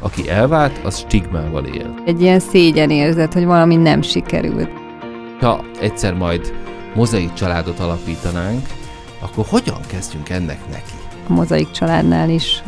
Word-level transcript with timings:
aki 0.00 0.28
elvált, 0.28 0.80
az 0.84 0.98
stigmával 0.98 1.64
él. 1.64 1.94
Egy 2.04 2.20
ilyen 2.20 2.40
szégyen 2.40 2.90
érzet, 2.90 3.32
hogy 3.32 3.44
valami 3.44 3.76
nem 3.76 4.02
sikerült. 4.02 4.70
Ha 5.40 5.64
egyszer 5.80 6.14
majd 6.14 6.54
mozaik 6.94 7.32
családot 7.32 7.78
alapítanánk, 7.78 8.66
akkor 9.20 9.44
hogyan 9.48 9.80
kezdjünk 9.86 10.28
ennek 10.28 10.58
neki? 10.70 10.92
A 11.28 11.32
mozaik 11.32 11.70
családnál 11.70 12.30
is 12.30 12.62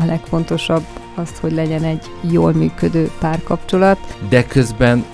a 0.00 0.04
legfontosabb 0.04 0.84
az, 1.14 1.38
hogy 1.40 1.52
legyen 1.52 1.84
egy 1.84 2.04
jól 2.30 2.52
működő 2.52 3.10
párkapcsolat. 3.18 3.98
De 4.28 4.46
közben 4.46 5.04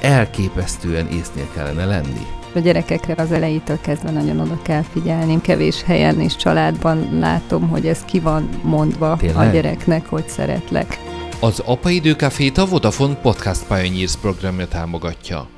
elképesztően 0.00 1.06
észnél 1.06 1.46
kellene 1.54 1.84
lenni. 1.84 2.26
A 2.54 2.58
gyerekekre 2.58 3.14
az 3.22 3.32
elejétől 3.32 3.80
kezdve 3.80 4.10
nagyon 4.10 4.40
oda 4.40 4.62
kell 4.62 4.82
figyelni. 4.82 5.40
Kevés 5.40 5.82
helyen 5.82 6.20
és 6.20 6.36
családban 6.36 7.18
látom, 7.18 7.68
hogy 7.68 7.86
ez 7.86 8.04
ki 8.04 8.20
van 8.20 8.48
mondva 8.62 9.16
Tényleg? 9.16 9.48
a 9.48 9.52
gyereknek, 9.52 10.06
hogy 10.06 10.28
szeretlek. 10.28 10.98
Az 11.40 11.62
Apa 11.66 11.90
Időkafét 11.90 12.58
a 12.58 12.66
Vodafone 12.66 13.14
Podcast 13.14 13.66
Pioneers 13.66 14.16
programja 14.16 14.68
támogatja. 14.68 15.48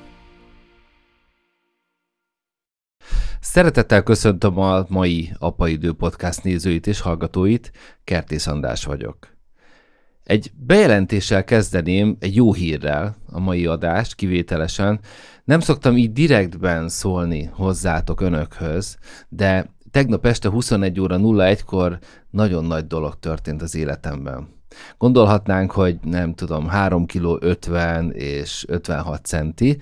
Szeretettel 3.41 4.03
köszöntöm 4.03 4.59
a 4.59 4.85
mai 4.89 5.33
Apaidő 5.39 5.93
Podcast 5.93 6.43
nézőit 6.43 6.87
és 6.87 7.01
hallgatóit, 7.01 7.73
Kertész 8.05 8.47
András 8.47 8.85
vagyok. 8.85 9.40
Egy 10.31 10.53
bejelentéssel 10.67 11.45
kezdeném, 11.45 12.17
egy 12.21 12.35
jó 12.35 12.53
hírrel 12.53 13.17
a 13.33 13.41
mai 13.41 13.67
adást 13.67 14.15
kivételesen. 14.15 15.01
Nem 15.45 15.61
szoktam 15.61 15.97
így 15.97 16.13
direktben 16.13 16.89
szólni 16.89 17.51
hozzátok 17.53 18.21
önökhöz, 18.21 18.99
de 19.29 19.71
tegnap 19.91 20.27
este 20.27 20.49
21 20.49 21.01
óra 21.01 21.17
01-kor 21.19 21.99
nagyon 22.31 22.65
nagy 22.65 22.87
dolog 22.87 23.19
történt 23.19 23.63
az 23.63 23.75
életemben. 23.75 24.49
Gondolhatnánk, 24.99 25.71
hogy 25.71 25.99
nem 26.03 26.35
tudom, 26.35 26.69
3 26.69 27.07
kg 27.07 27.43
50 27.43 28.13
és 28.13 28.65
56 28.69 29.25
centi, 29.25 29.79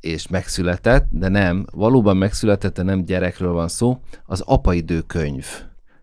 és 0.00 0.28
megszületett, 0.28 1.06
de 1.10 1.28
nem, 1.28 1.66
valóban 1.72 2.16
megszületett, 2.16 2.74
de 2.74 2.82
nem 2.82 3.04
gyerekről 3.04 3.52
van 3.52 3.68
szó, 3.68 4.00
az 4.26 4.40
apaidő 4.40 5.00
könyv. 5.00 5.46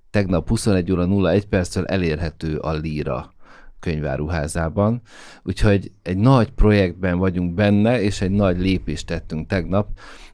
Tegnap 0.10 0.48
21 0.48 0.92
óra 0.92 1.32
01 1.32 1.48
perccel 1.48 1.86
elérhető 1.86 2.58
a 2.58 2.72
Líra 2.72 3.34
könyváruházában. 3.82 5.02
Úgyhogy 5.44 5.92
egy 6.02 6.18
nagy 6.18 6.52
projektben 6.52 7.18
vagyunk 7.18 7.54
benne, 7.54 8.02
és 8.02 8.22
egy 8.22 8.32
nagy 8.32 8.60
lépést 8.60 9.06
tettünk 9.06 9.48
tegnap 9.48 9.88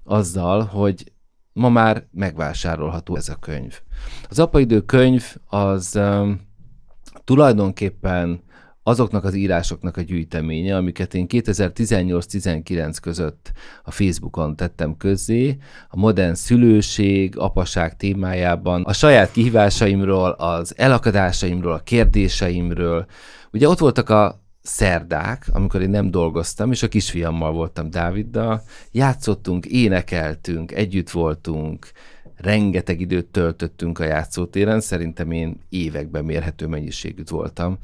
azzal, 0.04 0.64
hogy 0.64 1.12
ma 1.54 1.70
már 1.70 2.08
megvásárolható 2.12 3.16
ez 3.16 3.30
a 3.30 3.36
könyv. 3.36 3.80
Az 4.30 4.40
apaidő 4.40 4.82
könyv 4.82 5.36
az 5.46 5.96
um, 5.96 6.42
tulajdonképpen 7.24 8.42
azoknak 8.88 9.24
az 9.24 9.34
írásoknak 9.34 9.98
a 9.98 10.02
gyűjteménye, 10.02 10.76
amiket 10.76 11.14
én 11.14 11.26
2018-19 11.30 12.98
között 13.02 13.52
a 13.84 13.92
Facebookon 13.92 14.56
tettem 14.56 14.98
közzé, 14.98 15.58
a 15.90 15.98
modern 15.98 16.34
szülőség, 16.34 17.38
apaság 17.38 17.98
témájában, 17.98 18.84
a 18.84 18.94
saját 18.94 19.32
kihívásaimról, 19.32 20.30
az 20.30 20.74
elakadásaimról, 20.78 21.74
a 21.74 21.84
kérdéseimről. 21.84 23.06
Ugye 23.52 23.70
ott 23.70 23.80
voltak 23.80 24.10
a 24.10 24.42
szerdák, 24.62 25.50
amikor 25.54 25.82
én 25.82 25.90
nem 25.90 26.12
dolgoztam, 26.12 26.72
és 26.72 26.84
a 26.84 26.88
kisfiammal 26.88 27.52
voltam 27.52 27.90
Dáviddal, 27.90 28.62
játszottunk, 28.92 29.66
énekeltünk, 29.66 30.72
együtt 30.72 31.10
voltunk, 31.10 31.92
rengeteg 32.36 33.02
időt 33.02 33.26
töltöttünk 33.26 34.00
a 34.00 34.04
játszótéren, 34.04 34.80
szerintem 34.80 35.32
én 35.32 35.60
években 35.70 36.26
mérhető 36.26 36.68
mennyiségűt 36.68 37.30
voltam 37.30 37.78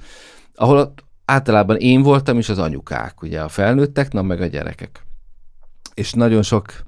ahol 0.55 0.93
általában 1.25 1.77
én 1.77 2.01
voltam, 2.01 2.37
és 2.37 2.49
az 2.49 2.59
anyukák, 2.59 3.21
ugye 3.21 3.41
a 3.41 3.49
felnőttek, 3.49 4.11
na 4.11 4.21
meg 4.21 4.41
a 4.41 4.45
gyerekek. 4.45 5.05
És 5.93 6.13
nagyon 6.13 6.41
sok 6.41 6.83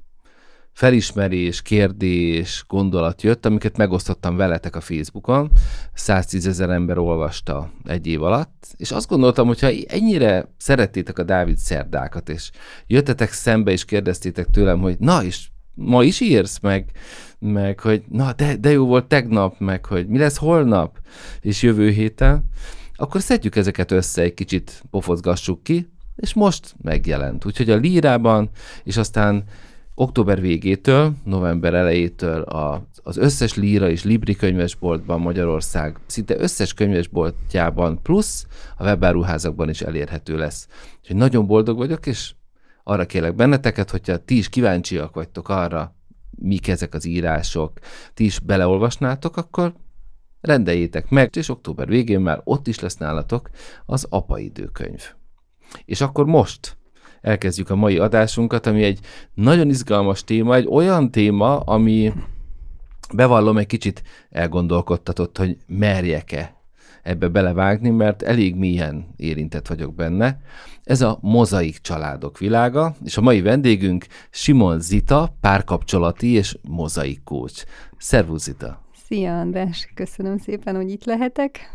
felismerés, 0.76 1.62
kérdés, 1.62 2.64
gondolat 2.68 3.22
jött, 3.22 3.46
amiket 3.46 3.76
megosztottam 3.76 4.36
veletek 4.36 4.76
a 4.76 4.80
Facebookon. 4.80 5.50
110 5.94 6.46
ezer 6.46 6.70
ember 6.70 6.98
olvasta 6.98 7.70
egy 7.84 8.06
év 8.06 8.22
alatt, 8.22 8.66
és 8.76 8.90
azt 8.90 9.08
gondoltam, 9.08 9.46
hogyha 9.46 9.70
ennyire 9.88 10.54
szerettétek 10.56 11.18
a 11.18 11.22
Dávid 11.22 11.56
szerdákat, 11.56 12.28
és 12.28 12.50
jöttetek 12.86 13.32
szembe, 13.32 13.70
és 13.70 13.84
kérdeztétek 13.84 14.46
tőlem, 14.46 14.80
hogy 14.80 14.96
na, 14.98 15.24
és 15.24 15.48
ma 15.74 16.02
is 16.02 16.20
írsz, 16.20 16.58
meg, 16.60 16.90
meg 17.38 17.80
hogy 17.80 18.02
na, 18.08 18.32
de, 18.32 18.56
de 18.56 18.70
jó 18.70 18.86
volt 18.86 19.06
tegnap, 19.06 19.58
meg 19.58 19.84
hogy 19.84 20.06
mi 20.06 20.18
lesz 20.18 20.36
holnap, 20.36 20.98
és 21.40 21.62
jövő 21.62 21.90
héten, 21.90 22.44
akkor 22.96 23.20
szedjük 23.20 23.56
ezeket 23.56 23.90
össze, 23.90 24.22
egy 24.22 24.34
kicsit 24.34 24.82
pofozgassuk 24.90 25.62
ki, 25.62 25.88
és 26.16 26.34
most 26.34 26.74
megjelent. 26.82 27.44
Úgyhogy 27.44 27.70
a 27.70 27.76
lírában, 27.76 28.50
és 28.84 28.96
aztán 28.96 29.44
október 29.94 30.40
végétől, 30.40 31.14
november 31.24 31.74
elejétől 31.74 32.42
a, 32.42 32.86
az 33.02 33.16
összes 33.16 33.54
líra 33.54 33.90
és 33.90 34.04
libri 34.04 34.36
könyvesboltban 34.36 35.20
Magyarország 35.20 35.98
szinte 36.06 36.38
összes 36.38 36.74
könyvesboltjában 36.74 38.02
plusz 38.02 38.46
a 38.76 38.84
webáruházakban 38.84 39.68
is 39.68 39.80
elérhető 39.80 40.36
lesz. 40.36 40.68
Úgyhogy 41.00 41.16
nagyon 41.16 41.46
boldog 41.46 41.76
vagyok, 41.76 42.06
és 42.06 42.34
arra 42.84 43.06
kérlek 43.06 43.34
benneteket, 43.34 43.90
hogyha 43.90 44.24
ti 44.24 44.36
is 44.36 44.48
kíváncsiak 44.48 45.14
vagytok 45.14 45.48
arra, 45.48 45.94
mik 46.38 46.68
ezek 46.68 46.94
az 46.94 47.04
írások, 47.04 47.72
ti 48.14 48.24
is 48.24 48.38
beleolvasnátok, 48.38 49.36
akkor 49.36 49.74
rendeljétek 50.46 51.10
meg, 51.10 51.36
és 51.36 51.48
október 51.48 51.88
végén 51.88 52.20
már 52.20 52.40
ott 52.44 52.66
is 52.66 52.80
lesz 52.80 52.96
nálatok 52.96 53.50
az 53.86 54.06
apaidőkönyv. 54.10 55.02
És 55.84 56.00
akkor 56.00 56.24
most 56.24 56.76
elkezdjük 57.20 57.70
a 57.70 57.76
mai 57.76 57.98
adásunkat, 57.98 58.66
ami 58.66 58.82
egy 58.82 58.98
nagyon 59.34 59.68
izgalmas 59.68 60.24
téma, 60.24 60.54
egy 60.54 60.66
olyan 60.70 61.10
téma, 61.10 61.60
ami 61.60 62.12
bevallom 63.14 63.58
egy 63.58 63.66
kicsit 63.66 64.02
elgondolkodtatott, 64.30 65.38
hogy 65.38 65.56
merjek-e 65.66 66.54
ebbe 67.02 67.28
belevágni, 67.28 67.90
mert 67.90 68.22
elég 68.22 68.54
mélyen 68.54 69.06
érintett 69.16 69.66
vagyok 69.66 69.94
benne. 69.94 70.40
Ez 70.84 71.00
a 71.00 71.18
mozaik 71.20 71.78
családok 71.78 72.38
világa, 72.38 72.94
és 73.04 73.16
a 73.16 73.20
mai 73.20 73.40
vendégünk 73.40 74.06
Simon 74.30 74.80
Zita, 74.80 75.36
párkapcsolati 75.40 76.32
és 76.32 76.58
mozaik 76.68 77.22
kócs. 77.24 77.62
Szervusz 77.98 78.42
Zita! 78.42 78.85
Szia 79.08 79.38
András, 79.38 79.88
köszönöm 79.94 80.38
szépen, 80.38 80.74
hogy 80.74 80.90
itt 80.90 81.04
lehetek. 81.04 81.74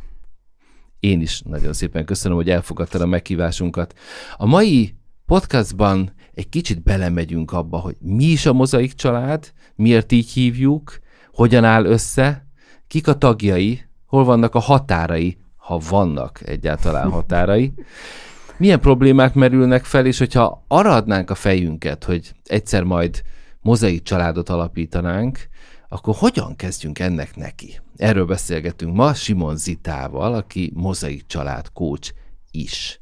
Én 1.00 1.22
is 1.22 1.42
nagyon 1.42 1.74
szépen 1.74 2.06
köszönöm, 2.06 2.38
hogy 2.38 2.50
elfogadtad 2.50 3.02
a 3.02 3.06
meghívásunkat. 3.06 3.94
A 4.38 4.46
mai 4.46 4.96
podcastban 5.26 6.14
egy 6.34 6.50
kicsit 6.50 6.84
belemegyünk 6.84 7.52
abba, 7.52 7.78
hogy 7.78 7.96
mi 8.00 8.24
is 8.24 8.46
a 8.46 8.54
mozaik 8.54 8.94
család, 8.94 9.52
miért 9.76 10.12
így 10.12 10.30
hívjuk, 10.30 11.00
hogyan 11.34 11.64
áll 11.64 11.86
össze, 11.86 12.48
kik 12.88 13.08
a 13.08 13.18
tagjai, 13.18 13.82
hol 14.06 14.24
vannak 14.24 14.56
a 14.56 14.60
határai, 14.60 15.38
ha 15.56 15.82
vannak 15.90 16.42
egyáltalán 16.48 17.10
határai, 17.20 17.74
milyen 18.58 18.80
problémák 18.80 19.34
merülnek 19.34 19.84
fel, 19.86 20.06
és 20.06 20.18
hogyha 20.18 20.66
arra 20.68 20.94
adnánk 20.94 21.30
a 21.30 21.36
fejünket, 21.36 22.04
hogy 22.04 22.32
egyszer 22.46 22.84
majd 22.84 23.22
mozaik 23.62 24.04
családot 24.04 24.50
alapítanánk, 24.50 25.50
akkor 25.94 26.16
hogyan 26.18 26.56
kezdjünk 26.56 27.00
ennek 27.00 27.36
neki? 27.36 27.80
Erről 27.96 28.26
beszélgetünk 28.26 28.96
ma 28.96 29.14
Simon 29.14 29.58
Zitával, 29.58 30.34
aki 30.34 30.72
mozaik 30.76 31.26
család 31.28 31.72
kócs 31.74 32.12
is. 32.52 33.02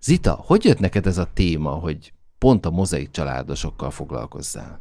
Zita, 0.00 0.32
hogy 0.32 0.64
jött 0.64 0.78
neked 0.78 1.06
ez 1.06 1.18
a 1.18 1.30
téma, 1.34 1.70
hogy 1.70 2.12
pont 2.38 2.66
a 2.66 2.70
mozaik 2.70 3.10
családosokkal 3.10 3.90
foglalkozzál? 3.90 4.80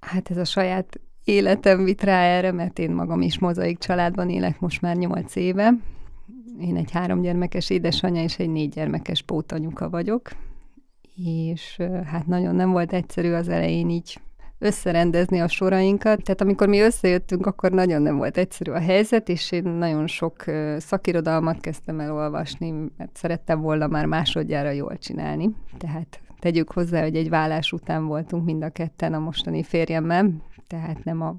Hát 0.00 0.30
ez 0.30 0.36
a 0.36 0.44
saját 0.44 1.00
életem 1.24 1.84
vit 1.84 2.02
rá 2.02 2.22
erre, 2.22 2.52
mert 2.52 2.78
én 2.78 2.90
magam 2.90 3.20
is 3.20 3.38
mozaik 3.38 3.78
családban 3.78 4.30
élek 4.30 4.60
most 4.60 4.80
már 4.80 4.96
nyolc 4.96 5.36
éve. 5.36 5.72
Én 6.60 6.76
egy 6.76 6.90
háromgyermekes 6.90 7.70
édesanyja 7.70 8.22
és 8.22 8.38
egy 8.38 8.50
négygyermekes 8.50 9.22
pótanyuka 9.22 9.90
vagyok, 9.90 10.30
és 11.24 11.80
hát 12.04 12.26
nagyon 12.26 12.54
nem 12.54 12.70
volt 12.70 12.92
egyszerű 12.92 13.32
az 13.32 13.48
elején 13.48 13.90
így 13.90 14.20
összerendezni 14.58 15.40
a 15.40 15.48
sorainkat. 15.48 16.22
Tehát 16.22 16.40
amikor 16.40 16.68
mi 16.68 16.80
összejöttünk, 16.80 17.46
akkor 17.46 17.70
nagyon 17.70 18.02
nem 18.02 18.16
volt 18.16 18.36
egyszerű 18.36 18.70
a 18.70 18.78
helyzet, 18.78 19.28
és 19.28 19.52
én 19.52 19.62
nagyon 19.62 20.06
sok 20.06 20.44
szakirodalmat 20.78 21.60
kezdtem 21.60 22.00
el 22.00 22.12
olvasni, 22.12 22.74
mert 22.96 23.16
szerettem 23.16 23.60
volna 23.60 23.86
már 23.86 24.06
másodjára 24.06 24.70
jól 24.70 24.98
csinálni. 24.98 25.50
Tehát 25.78 26.20
tegyük 26.38 26.72
hozzá, 26.72 27.02
hogy 27.02 27.16
egy 27.16 27.28
vállás 27.28 27.72
után 27.72 28.06
voltunk 28.06 28.44
mind 28.44 28.62
a 28.62 28.68
ketten 28.68 29.14
a 29.14 29.18
mostani 29.18 29.62
férjemmel, 29.62 30.30
tehát 30.66 31.04
nem 31.04 31.20
a 31.20 31.36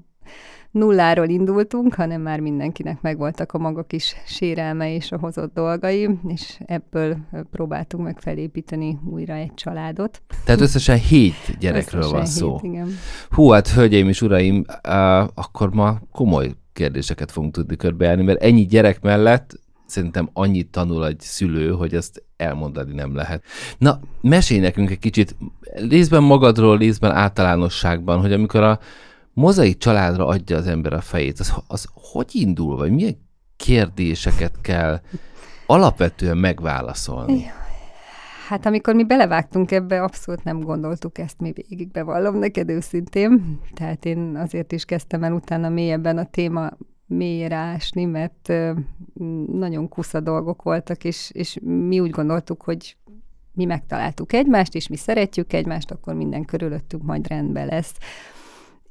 nulláról 0.70 1.28
indultunk, 1.28 1.94
hanem 1.94 2.20
már 2.20 2.40
mindenkinek 2.40 3.00
megvoltak 3.00 3.52
a 3.52 3.58
maga 3.58 3.82
kis 3.82 4.16
sérelme 4.26 4.94
és 4.94 5.12
a 5.12 5.18
hozott 5.18 5.54
dolgai, 5.54 6.08
és 6.28 6.60
ebből 6.66 7.16
próbáltunk 7.50 8.04
meg 8.04 8.18
felépíteni 8.20 8.98
újra 9.10 9.34
egy 9.34 9.54
családot. 9.54 10.22
Tehát 10.44 10.60
összesen 10.60 10.98
hét 10.98 11.58
gyerekről 11.58 12.00
összesen 12.00 12.16
van 12.16 12.26
szó. 12.26 12.58
Hét, 12.58 12.72
igen. 12.72 12.88
Hú, 13.30 13.48
hát 13.48 13.68
hölgyeim 13.68 14.08
és 14.08 14.22
uraim, 14.22 14.64
uh, 14.88 15.18
akkor 15.20 15.74
ma 15.74 15.98
komoly 16.12 16.50
kérdéseket 16.72 17.30
fogunk 17.30 17.52
tudni 17.52 17.76
körbejárni, 17.76 18.22
mert 18.22 18.42
ennyi 18.42 18.66
gyerek 18.66 19.00
mellett 19.00 19.60
szerintem 19.86 20.30
annyit 20.32 20.70
tanul 20.70 21.06
egy 21.06 21.20
szülő, 21.20 21.70
hogy 21.70 21.94
ezt 21.94 22.22
elmondani 22.36 22.94
nem 22.94 23.14
lehet. 23.14 23.44
Na, 23.78 24.00
mesélj 24.20 24.60
nekünk 24.60 24.90
egy 24.90 24.98
kicsit 24.98 25.36
részben 25.88 26.22
magadról, 26.22 26.78
részben 26.78 27.12
általánosságban, 27.12 28.20
hogy 28.20 28.32
amikor 28.32 28.62
a 28.62 28.78
mozaik 29.32 29.78
családra 29.78 30.26
adja 30.26 30.56
az 30.56 30.66
ember 30.66 30.92
a 30.92 31.00
fejét, 31.00 31.38
az, 31.38 31.54
az 31.66 31.86
hogy 31.94 32.30
indul, 32.32 32.76
vagy 32.76 32.90
milyen 32.90 33.16
kérdéseket 33.56 34.60
kell 34.60 35.00
alapvetően 35.66 36.36
megválaszolni? 36.36 37.44
Hát 38.48 38.66
amikor 38.66 38.94
mi 38.94 39.04
belevágtunk 39.04 39.70
ebbe, 39.70 40.02
abszolút 40.02 40.44
nem 40.44 40.60
gondoltuk 40.60 41.18
ezt 41.18 41.40
mi 41.40 41.52
végig, 41.52 41.90
bevallom 41.90 42.38
neked 42.38 42.68
őszintén. 42.68 43.60
Tehát 43.74 44.04
én 44.04 44.36
azért 44.36 44.72
is 44.72 44.84
kezdtem 44.84 45.22
el 45.22 45.32
utána 45.32 45.68
mélyebben 45.68 46.18
a 46.18 46.24
téma 46.24 46.70
mélyre 47.06 47.56
ásni, 47.56 48.04
mert 48.04 48.52
nagyon 49.52 49.88
kusza 49.88 50.20
dolgok 50.20 50.62
voltak, 50.62 51.04
és, 51.04 51.30
és 51.34 51.58
mi 51.62 52.00
úgy 52.00 52.10
gondoltuk, 52.10 52.62
hogy 52.62 52.96
mi 53.52 53.64
megtaláltuk 53.64 54.32
egymást, 54.32 54.74
és 54.74 54.88
mi 54.88 54.96
szeretjük 54.96 55.52
egymást, 55.52 55.90
akkor 55.90 56.14
minden 56.14 56.44
körülöttünk 56.44 57.02
majd 57.02 57.28
rendben 57.28 57.66
lesz 57.66 57.94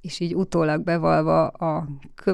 és 0.02 0.20
így 0.20 0.36
utólag 0.36 0.84
bevalva 0.84 1.48
a 1.48 1.88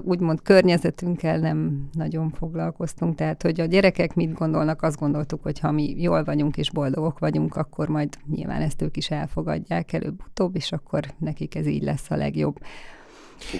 úgymond 0.04 0.42
környezetünkkel 0.42 1.38
nem 1.38 1.90
nagyon 1.92 2.30
foglalkoztunk. 2.30 3.16
Tehát, 3.16 3.42
hogy 3.42 3.60
a 3.60 3.66
gyerekek 3.66 4.14
mit 4.14 4.34
gondolnak, 4.34 4.82
azt 4.82 5.00
gondoltuk, 5.00 5.44
hogy 5.44 5.60
ha 5.60 5.72
mi 5.72 6.02
jól 6.02 6.24
vagyunk 6.24 6.58
és 6.58 6.72
boldogok 6.72 7.20
vagyunk, 7.20 7.56
akkor 7.56 7.88
majd 7.88 8.10
nyilván 8.30 8.62
ezt 8.62 8.82
ők 8.82 8.98
is 8.98 9.12
elfogadják 9.12 9.94
előbb-utóbb, 9.94 10.56
és 10.56 10.72
akkor 10.72 11.04
nekik 11.18 11.56
ez 11.56 11.68
így 11.68 11.84
lesz 11.84 12.12
a 12.12 12.16
legjobb. 12.16 12.58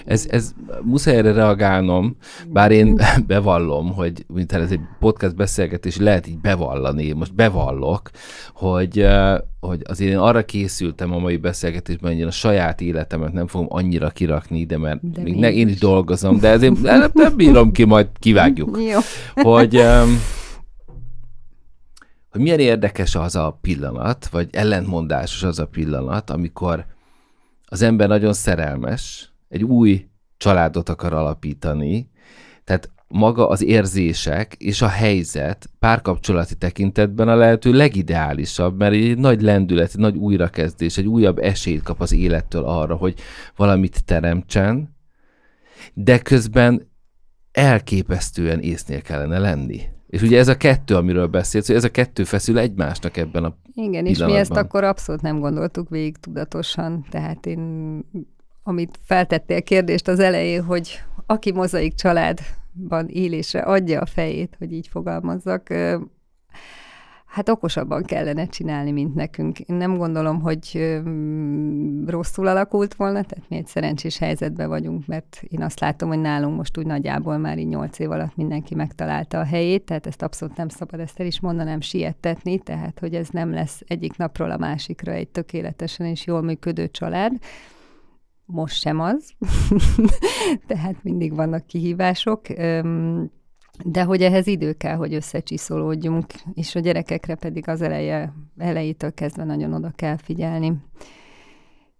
Ez, 0.04 0.26
ez 0.30 0.52
muszáj 0.82 1.16
erre 1.16 1.32
reagálnom, 1.32 2.16
bár 2.48 2.70
én 2.70 3.00
bevallom, 3.26 3.92
hogy 3.92 4.24
mint 4.34 4.52
ez 4.52 4.70
egy 4.70 4.80
podcast 4.98 5.36
beszélgetés, 5.36 5.96
lehet 5.96 6.26
így 6.26 6.38
bevallani, 6.38 7.12
most 7.12 7.34
bevallok, 7.34 8.10
hogy, 8.54 9.06
hogy 9.60 9.82
azért 9.84 10.10
én 10.10 10.18
arra 10.18 10.44
készültem 10.44 11.12
a 11.12 11.18
mai 11.18 11.36
beszélgetésben, 11.36 12.10
hogy 12.10 12.20
én 12.20 12.26
a 12.26 12.30
saját 12.30 12.80
életemet 12.80 13.32
nem 13.32 13.46
fogom 13.46 13.66
annyira 13.70 14.10
kirakni 14.10 14.58
ide, 14.58 14.78
mert 14.78 15.10
de 15.10 15.22
még 15.22 15.36
ne, 15.36 15.52
én 15.52 15.68
is 15.68 15.78
dolgozom, 15.78 16.38
de 16.38 16.48
ezért 16.48 16.80
nem, 16.82 17.10
nem 17.12 17.36
bírom 17.36 17.72
ki, 17.72 17.84
majd 17.84 18.06
kivágjuk. 18.18 18.78
Jó. 18.92 18.98
Hogy, 19.34 19.82
hogy 22.30 22.40
milyen 22.40 22.58
érdekes 22.58 23.14
az 23.14 23.36
a 23.36 23.58
pillanat, 23.60 24.26
vagy 24.26 24.48
ellentmondásos 24.52 25.42
az 25.42 25.58
a 25.58 25.66
pillanat, 25.66 26.30
amikor 26.30 26.86
az 27.68 27.82
ember 27.82 28.08
nagyon 28.08 28.32
szerelmes, 28.32 29.30
egy 29.48 29.62
új 29.62 30.06
családot 30.36 30.88
akar 30.88 31.12
alapítani, 31.12 32.10
tehát 32.64 32.90
maga 33.08 33.48
az 33.48 33.62
érzések 33.62 34.54
és 34.58 34.82
a 34.82 34.88
helyzet 34.88 35.70
párkapcsolati 35.78 36.54
tekintetben 36.54 37.28
a 37.28 37.34
lehető 37.34 37.72
legideálisabb, 37.72 38.78
mert 38.78 38.92
egy 38.92 39.18
nagy 39.18 39.42
lendület, 39.42 39.90
egy 39.94 40.00
nagy 40.00 40.16
újrakezdés, 40.16 40.98
egy 40.98 41.06
újabb 41.06 41.38
esélyt 41.38 41.82
kap 41.82 42.00
az 42.00 42.12
élettől 42.12 42.64
arra, 42.64 42.94
hogy 42.94 43.14
valamit 43.56 44.04
teremtsen, 44.04 44.96
de 45.94 46.18
közben 46.18 46.90
elképesztően 47.52 48.60
észnél 48.60 49.02
kellene 49.02 49.38
lenni. 49.38 49.80
És 50.06 50.22
ugye 50.22 50.38
ez 50.38 50.48
a 50.48 50.56
kettő, 50.56 50.94
amiről 50.94 51.26
beszélsz, 51.26 51.66
hogy 51.66 51.76
ez 51.76 51.84
a 51.84 51.90
kettő 51.90 52.24
feszül 52.24 52.58
egymásnak 52.58 53.16
ebben 53.16 53.44
a 53.44 53.56
Igen, 53.74 54.06
és 54.06 54.18
mi 54.18 54.36
ezt 54.36 54.56
akkor 54.56 54.84
abszolút 54.84 55.20
nem 55.20 55.40
gondoltuk 55.40 55.88
végig 55.88 56.16
tudatosan, 56.16 57.06
tehát 57.10 57.46
én 57.46 57.60
amit 58.68 58.98
feltettél 59.04 59.62
kérdést 59.62 60.08
az 60.08 60.18
elején, 60.18 60.64
hogy 60.64 61.00
aki 61.26 61.52
mozaik 61.52 61.94
családban 61.94 63.08
élésre 63.08 63.60
adja 63.60 64.00
a 64.00 64.06
fejét, 64.06 64.56
hogy 64.58 64.72
így 64.72 64.88
fogalmazzak, 64.88 65.68
hát 67.26 67.48
okosabban 67.48 68.02
kellene 68.02 68.46
csinálni, 68.46 68.90
mint 68.90 69.14
nekünk. 69.14 69.60
Én 69.60 69.76
nem 69.76 69.96
gondolom, 69.96 70.40
hogy 70.40 70.94
rosszul 72.06 72.46
alakult 72.46 72.94
volna, 72.94 73.22
tehát 73.22 73.48
mi 73.48 73.56
egy 73.56 73.66
szerencsés 73.66 74.18
helyzetben 74.18 74.68
vagyunk, 74.68 75.06
mert 75.06 75.42
én 75.48 75.62
azt 75.62 75.80
látom, 75.80 76.08
hogy 76.08 76.20
nálunk 76.20 76.56
most 76.56 76.78
úgy 76.78 76.86
nagyjából 76.86 77.36
már 77.36 77.58
így 77.58 77.68
nyolc 77.68 77.98
év 77.98 78.10
alatt 78.10 78.36
mindenki 78.36 78.74
megtalálta 78.74 79.38
a 79.38 79.44
helyét, 79.44 79.84
tehát 79.84 80.06
ezt 80.06 80.22
abszolút 80.22 80.56
nem 80.56 80.68
szabad 80.68 81.00
ezt 81.00 81.20
el 81.20 81.26
is 81.26 81.40
mondanám 81.40 81.80
siettetni, 81.80 82.58
tehát 82.58 82.98
hogy 82.98 83.14
ez 83.14 83.28
nem 83.28 83.52
lesz 83.52 83.82
egyik 83.86 84.16
napról 84.16 84.50
a 84.50 84.58
másikra 84.58 85.12
egy 85.12 85.28
tökéletesen 85.28 86.06
és 86.06 86.26
jól 86.26 86.42
működő 86.42 86.88
család, 86.88 87.32
most 88.46 88.80
sem 88.80 89.00
az, 89.00 89.32
tehát 90.66 91.02
mindig 91.02 91.34
vannak 91.34 91.66
kihívások, 91.66 92.40
de 93.84 94.02
hogy 94.02 94.22
ehhez 94.22 94.46
idő 94.46 94.72
kell, 94.72 94.96
hogy 94.96 95.14
összecsiszolódjunk, 95.14 96.26
és 96.54 96.74
a 96.74 96.80
gyerekekre 96.80 97.34
pedig 97.34 97.68
az 97.68 97.82
eleje, 97.82 98.32
elejétől 98.58 99.14
kezdve 99.14 99.44
nagyon 99.44 99.72
oda 99.72 99.92
kell 99.96 100.16
figyelni. 100.16 100.72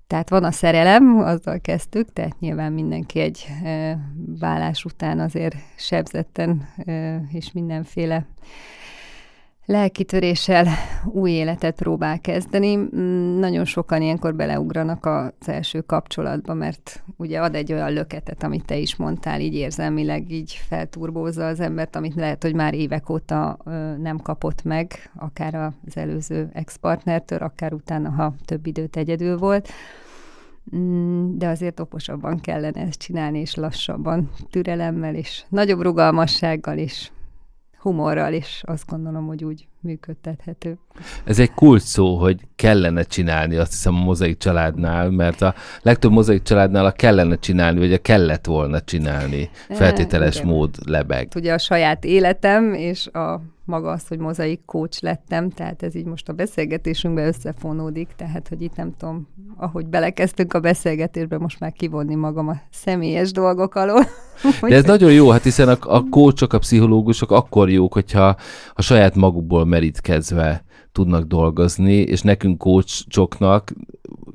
Tehát 0.06 0.30
van 0.30 0.44
a 0.44 0.50
szerelem, 0.50 1.18
azzal 1.18 1.60
kezdtük, 1.60 2.12
tehát 2.12 2.40
nyilván 2.40 2.72
mindenki 2.72 3.20
egy 3.20 3.46
vállás 4.38 4.84
után 4.84 5.18
azért 5.18 5.54
sebzetten 5.76 6.68
és 7.32 7.52
mindenféle 7.52 8.26
lelkitöréssel 9.66 10.66
új 11.04 11.30
életet 11.30 11.74
próbál 11.74 12.20
kezdeni. 12.20 12.76
Mm, 12.76 13.38
nagyon 13.38 13.64
sokan 13.64 14.02
ilyenkor 14.02 14.34
beleugranak 14.34 15.06
az 15.06 15.48
első 15.48 15.80
kapcsolatba, 15.80 16.54
mert 16.54 17.02
ugye 17.16 17.40
ad 17.40 17.54
egy 17.54 17.72
olyan 17.72 17.92
löketet, 17.92 18.42
amit 18.42 18.64
te 18.64 18.76
is 18.76 18.96
mondtál, 18.96 19.40
így 19.40 19.54
érzelmileg 19.54 20.30
így 20.30 20.60
felturbózza 20.68 21.46
az 21.46 21.60
embert, 21.60 21.96
amit 21.96 22.14
lehet, 22.14 22.42
hogy 22.42 22.54
már 22.54 22.74
évek 22.74 23.10
óta 23.10 23.58
nem 24.02 24.18
kapott 24.18 24.64
meg, 24.64 25.10
akár 25.16 25.54
az 25.54 25.96
előző 25.96 26.50
ex-partnertől, 26.52 27.38
akár 27.38 27.72
utána, 27.72 28.10
ha 28.10 28.34
több 28.44 28.66
időt 28.66 28.96
egyedül 28.96 29.38
volt 29.38 29.68
mm, 30.76 31.38
de 31.38 31.48
azért 31.48 31.80
okosabban 31.80 32.40
kellene 32.40 32.80
ezt 32.80 32.98
csinálni, 32.98 33.38
és 33.38 33.54
lassabban, 33.54 34.30
türelemmel, 34.50 35.14
és 35.14 35.44
nagyobb 35.48 35.80
rugalmassággal, 35.80 36.78
és 36.78 37.10
humorral, 37.78 38.32
és 38.32 38.62
azt 38.66 38.86
gondolom, 38.86 39.26
hogy 39.26 39.44
úgy 39.44 39.68
működtethető. 39.86 40.78
Ez 41.24 41.38
egy 41.38 41.52
kult 41.54 41.82
szó, 41.82 42.16
hogy 42.16 42.40
kellene 42.56 43.02
csinálni, 43.02 43.56
azt 43.56 43.70
hiszem 43.70 43.94
a 43.94 44.04
mozaik 44.04 44.38
családnál, 44.38 45.10
mert 45.10 45.42
a 45.42 45.54
legtöbb 45.82 46.10
mozaik 46.12 46.42
családnál 46.42 46.86
a 46.86 46.92
kellene 46.92 47.36
csinálni, 47.38 47.78
vagy 47.78 47.92
a 47.92 47.98
kellett 47.98 48.46
volna 48.46 48.80
csinálni 48.80 49.50
feltételes 49.68 50.36
Igen. 50.36 50.48
mód 50.48 50.74
lebeg. 50.84 51.28
Ugye 51.36 51.52
a 51.52 51.58
saját 51.58 52.04
életem 52.04 52.74
és 52.74 53.06
a 53.06 53.40
maga 53.66 53.90
az, 53.90 54.08
hogy 54.08 54.18
mozaik 54.18 54.60
coach 54.64 55.02
lettem, 55.02 55.50
tehát 55.50 55.82
ez 55.82 55.94
így 55.94 56.04
most 56.04 56.28
a 56.28 56.32
beszélgetésünkbe 56.32 57.26
összefonódik, 57.26 58.08
tehát 58.16 58.48
hogy 58.48 58.62
itt 58.62 58.76
nem 58.76 58.94
tudom, 58.98 59.28
ahogy 59.56 59.86
belekezdtünk 59.86 60.54
a 60.54 60.60
beszélgetésbe, 60.60 61.38
most 61.38 61.60
már 61.60 61.72
kivonni 61.72 62.14
magam 62.14 62.48
a 62.48 62.56
személyes 62.70 63.32
dolgok 63.32 63.74
alól. 63.74 64.06
De 64.60 64.74
ez 64.74 64.84
nagyon 64.84 65.12
jó, 65.12 65.30
hát 65.30 65.42
hiszen 65.42 65.68
a, 65.68 65.76
a 65.80 66.08
coachok, 66.08 66.52
a 66.52 66.58
pszichológusok 66.58 67.30
akkor 67.30 67.70
jók, 67.70 67.92
hogyha 67.92 68.36
a 68.72 68.82
saját 68.82 69.14
magukból 69.14 69.64
merítkezve 69.76 70.64
tudnak 70.92 71.24
dolgozni, 71.24 71.94
és 71.94 72.20
nekünk 72.20 72.58
coachoknak 72.58 73.72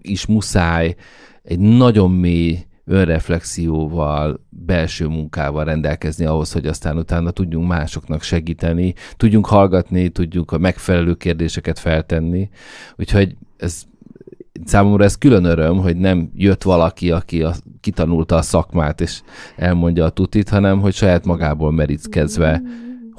is 0.02 0.26
muszáj 0.26 0.96
egy 1.44 1.60
nagyon 1.60 2.12
mély 2.12 2.66
önreflexióval, 2.86 4.46
belső 4.50 5.08
munkával 5.08 5.64
rendelkezni 5.64 6.26
ahhoz, 6.26 6.52
hogy 6.52 6.68
aztán 6.68 6.98
utána 6.98 7.32
tudjunk 7.32 7.68
másoknak 7.68 8.22
segíteni, 8.22 8.94
tudjunk 9.18 9.46
hallgatni, 9.46 10.10
tudjunk 10.10 10.52
a 10.52 10.58
megfelelő 10.58 11.14
kérdéseket 11.14 11.80
feltenni. 11.80 12.50
Úgyhogy 12.98 13.36
ez 13.58 13.84
számomra 14.66 15.04
ez 15.04 15.18
külön 15.18 15.44
öröm, 15.44 15.78
hogy 15.78 15.98
nem 15.98 16.32
jött 16.36 16.64
valaki, 16.64 17.12
aki 17.12 17.44
a, 17.44 17.54
kitanulta 17.80 18.36
a 18.36 18.42
szakmát, 18.42 19.02
és 19.02 19.22
elmondja 19.56 20.06
a 20.06 20.10
tutit, 20.10 20.50
hanem 20.50 20.80
hogy 20.80 20.94
saját 20.94 21.26
magából 21.26 21.72
merítkezve 21.72 22.62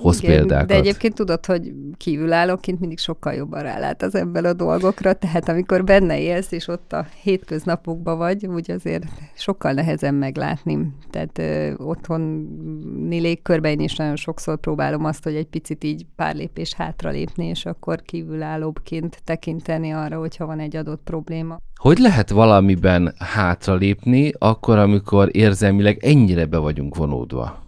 hoz 0.02 0.22
Igen, 0.22 0.36
példákat. 0.36 0.68
De 0.68 0.74
egyébként 0.74 1.14
tudod, 1.14 1.46
hogy 1.46 1.72
kívülállóként 1.96 2.80
mindig 2.80 2.98
sokkal 2.98 3.32
jobban 3.32 3.62
rálát 3.62 4.02
az 4.02 4.14
ember 4.14 4.44
a 4.44 4.52
dolgokra, 4.52 5.12
tehát 5.12 5.48
amikor 5.48 5.84
benne 5.84 6.20
élsz, 6.20 6.52
és 6.52 6.68
ott 6.68 6.92
a 6.92 7.06
hétköznapokban 7.22 8.18
vagy, 8.18 8.46
úgy 8.46 8.70
azért 8.70 9.04
sokkal 9.34 9.72
nehezen 9.72 10.14
meglátni. 10.14 10.78
Tehát 11.10 11.38
ö, 11.38 11.72
otthoni 11.76 13.20
légkörben 13.20 13.72
én 13.72 13.80
is 13.80 13.96
nagyon 13.96 14.16
sokszor 14.16 14.58
próbálom 14.58 15.04
azt, 15.04 15.24
hogy 15.24 15.34
egy 15.34 15.46
picit 15.46 15.84
így 15.84 16.06
pár 16.16 16.34
lépés 16.34 16.74
hátra 16.74 17.10
lépni, 17.10 17.46
és 17.46 17.66
akkor 17.66 18.02
kívülállóbbként 18.02 19.20
tekinteni 19.24 19.90
arra, 19.90 20.18
hogyha 20.18 20.46
van 20.46 20.58
egy 20.58 20.76
adott 20.76 21.00
probléma. 21.04 21.58
Hogy 21.74 21.98
lehet 21.98 22.30
valamiben 22.30 23.14
hátralépni, 23.18 24.32
akkor, 24.38 24.78
amikor 24.78 25.28
érzelmileg 25.32 26.04
ennyire 26.04 26.46
be 26.46 26.58
vagyunk 26.58 26.96
vonódva? 26.96 27.61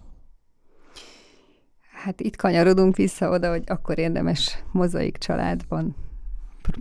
Hát 2.04 2.20
itt 2.20 2.37
kanyarodunk 2.37 2.96
vissza 2.96 3.30
oda, 3.30 3.50
hogy 3.50 3.62
akkor 3.66 3.99
érdemes 3.99 4.64
mozaik 4.73 5.16
családban 5.16 5.94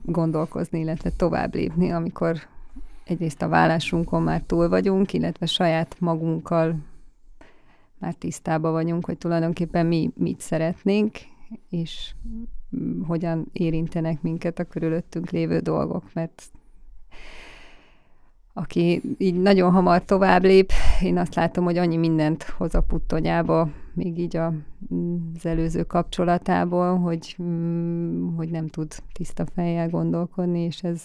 gondolkozni, 0.05 0.79
illetve 0.79 1.09
tovább 1.09 1.55
lépni, 1.55 1.91
amikor 1.91 2.37
egyrészt 3.03 3.41
a 3.41 3.47
vállásunkon 3.47 4.21
már 4.21 4.41
túl 4.41 4.69
vagyunk, 4.69 5.13
illetve 5.13 5.45
saját 5.45 5.95
magunkkal 5.99 6.75
már 7.99 8.13
tisztában 8.13 8.71
vagyunk, 8.71 9.05
hogy 9.05 9.17
tulajdonképpen 9.17 9.85
mi 9.85 10.11
mit 10.15 10.39
szeretnénk, 10.39 11.17
és 11.69 12.15
hogyan 13.07 13.49
érintenek 13.51 14.21
minket 14.21 14.59
a 14.59 14.63
körülöttünk 14.63 15.29
lévő 15.29 15.59
dolgok, 15.59 16.03
mert 16.13 16.43
aki 18.53 19.01
így 19.17 19.41
nagyon 19.41 19.71
hamar 19.71 20.03
tovább 20.05 20.43
lép, 20.43 20.71
én 21.01 21.17
azt 21.17 21.35
látom, 21.35 21.63
hogy 21.63 21.77
annyi 21.77 21.97
mindent 21.97 22.43
hoz 22.43 22.75
a 22.75 22.81
puttonyába, 22.81 23.69
még 23.95 24.19
így 24.19 24.35
a, 24.35 24.53
az 25.35 25.45
előző 25.45 25.83
kapcsolatából, 25.83 26.97
hogy, 26.99 27.35
hogy 28.35 28.49
nem 28.49 28.67
tud 28.67 28.93
tiszta 29.13 29.45
fejjel 29.55 29.89
gondolkodni, 29.89 30.59
és 30.59 30.83
ez, 30.83 31.01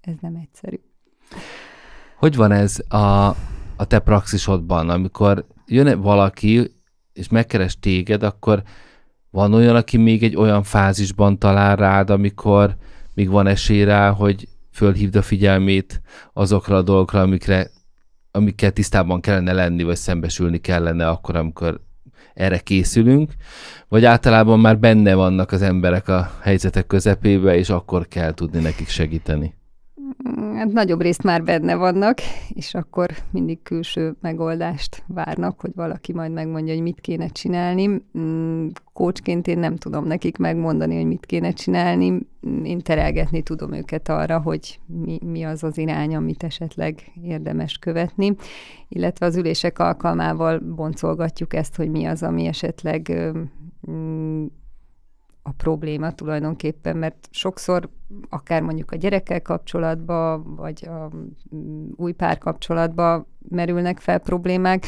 ez 0.00 0.14
nem 0.20 0.34
egyszerű. 0.34 0.80
Hogy 2.18 2.36
van 2.36 2.52
ez 2.52 2.78
a, 2.88 3.28
a 3.76 3.84
te 3.86 3.98
praxisodban, 3.98 4.88
amikor 4.88 5.46
jön 5.66 6.00
valaki, 6.00 6.74
és 7.12 7.28
megkeres 7.28 7.78
téged, 7.78 8.22
akkor 8.22 8.62
van 9.30 9.54
olyan, 9.54 9.76
aki 9.76 9.96
még 9.96 10.22
egy 10.22 10.36
olyan 10.36 10.62
fázisban 10.62 11.38
talál 11.38 11.76
rád, 11.76 12.10
amikor 12.10 12.76
még 13.14 13.28
van 13.28 13.46
esély 13.46 13.84
rá, 13.84 14.10
hogy 14.10 14.48
fölhívd 14.72 15.16
a 15.16 15.22
figyelmét 15.22 16.02
azokra 16.32 16.76
a 16.76 16.82
dolgokra, 16.82 17.20
amikre, 17.20 17.70
amikkel 18.36 18.70
tisztában 18.70 19.20
kellene 19.20 19.52
lenni, 19.52 19.82
vagy 19.82 19.96
szembesülni 19.96 20.58
kellene 20.58 21.08
akkor, 21.08 21.36
amikor 21.36 21.80
erre 22.34 22.58
készülünk, 22.58 23.32
vagy 23.88 24.04
általában 24.04 24.60
már 24.60 24.78
benne 24.78 25.14
vannak 25.14 25.52
az 25.52 25.62
emberek 25.62 26.08
a 26.08 26.30
helyzetek 26.40 26.86
közepébe, 26.86 27.56
és 27.56 27.68
akkor 27.68 28.08
kell 28.08 28.34
tudni 28.34 28.60
nekik 28.60 28.88
segíteni. 28.88 29.54
Hát 30.54 30.72
nagyobb 30.72 31.00
részt 31.00 31.22
már 31.22 31.44
benne 31.44 31.74
vannak, 31.74 32.18
és 32.48 32.74
akkor 32.74 33.10
mindig 33.30 33.62
külső 33.62 34.16
megoldást 34.20 35.04
várnak, 35.06 35.60
hogy 35.60 35.72
valaki 35.74 36.12
majd 36.12 36.32
megmondja, 36.32 36.74
hogy 36.74 36.82
mit 36.82 37.00
kéne 37.00 37.28
csinálni. 37.28 38.02
Mm, 38.18 38.66
kócsként 38.92 39.46
én 39.46 39.58
nem 39.58 39.76
tudom 39.76 40.06
nekik 40.06 40.36
megmondani, 40.36 40.94
hogy 40.96 41.06
mit 41.06 41.26
kéne 41.26 41.50
csinálni. 41.50 42.26
Én 42.62 42.80
terelgetni 42.80 43.42
tudom 43.42 43.72
őket 43.72 44.08
arra, 44.08 44.40
hogy 44.40 44.80
mi, 44.86 45.18
mi 45.24 45.42
az 45.42 45.62
az 45.62 45.78
irány, 45.78 46.14
amit 46.14 46.42
esetleg 46.42 47.12
érdemes 47.22 47.78
követni, 47.78 48.34
illetve 48.88 49.26
az 49.26 49.36
ülések 49.36 49.78
alkalmával 49.78 50.58
boncolgatjuk 50.58 51.54
ezt, 51.54 51.76
hogy 51.76 51.90
mi 51.90 52.04
az, 52.04 52.22
ami 52.22 52.46
esetleg 52.46 53.32
mm, 53.90 54.44
a 55.46 55.52
probléma 55.56 56.12
tulajdonképpen, 56.12 56.96
mert 56.96 57.28
sokszor 57.30 57.88
akár 58.28 58.62
mondjuk 58.62 58.90
a 58.90 58.96
gyerekkel 58.96 59.42
kapcsolatban, 59.42 60.54
vagy 60.56 60.86
a 60.86 61.10
mm, 61.54 61.88
új 61.96 62.12
pár 62.12 62.38
kapcsolatban 62.38 63.26
merülnek 63.48 64.00
fel 64.00 64.18
problémák, 64.18 64.86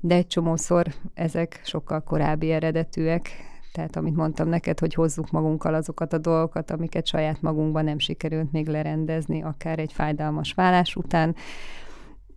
de 0.00 0.14
egy 0.14 0.26
csomószor 0.26 0.86
ezek 1.14 1.60
sokkal 1.64 2.02
korábbi 2.02 2.50
eredetűek, 2.50 3.30
tehát 3.72 3.96
amit 3.96 4.16
mondtam 4.16 4.48
neked, 4.48 4.78
hogy 4.78 4.94
hozzuk 4.94 5.30
magunkkal 5.30 5.74
azokat 5.74 6.12
a 6.12 6.18
dolgokat, 6.18 6.70
amiket 6.70 7.06
saját 7.06 7.42
magunkban 7.42 7.84
nem 7.84 7.98
sikerült 7.98 8.52
még 8.52 8.68
lerendezni, 8.68 9.42
akár 9.42 9.78
egy 9.78 9.92
fájdalmas 9.92 10.52
vállás 10.52 10.96
után, 10.96 11.34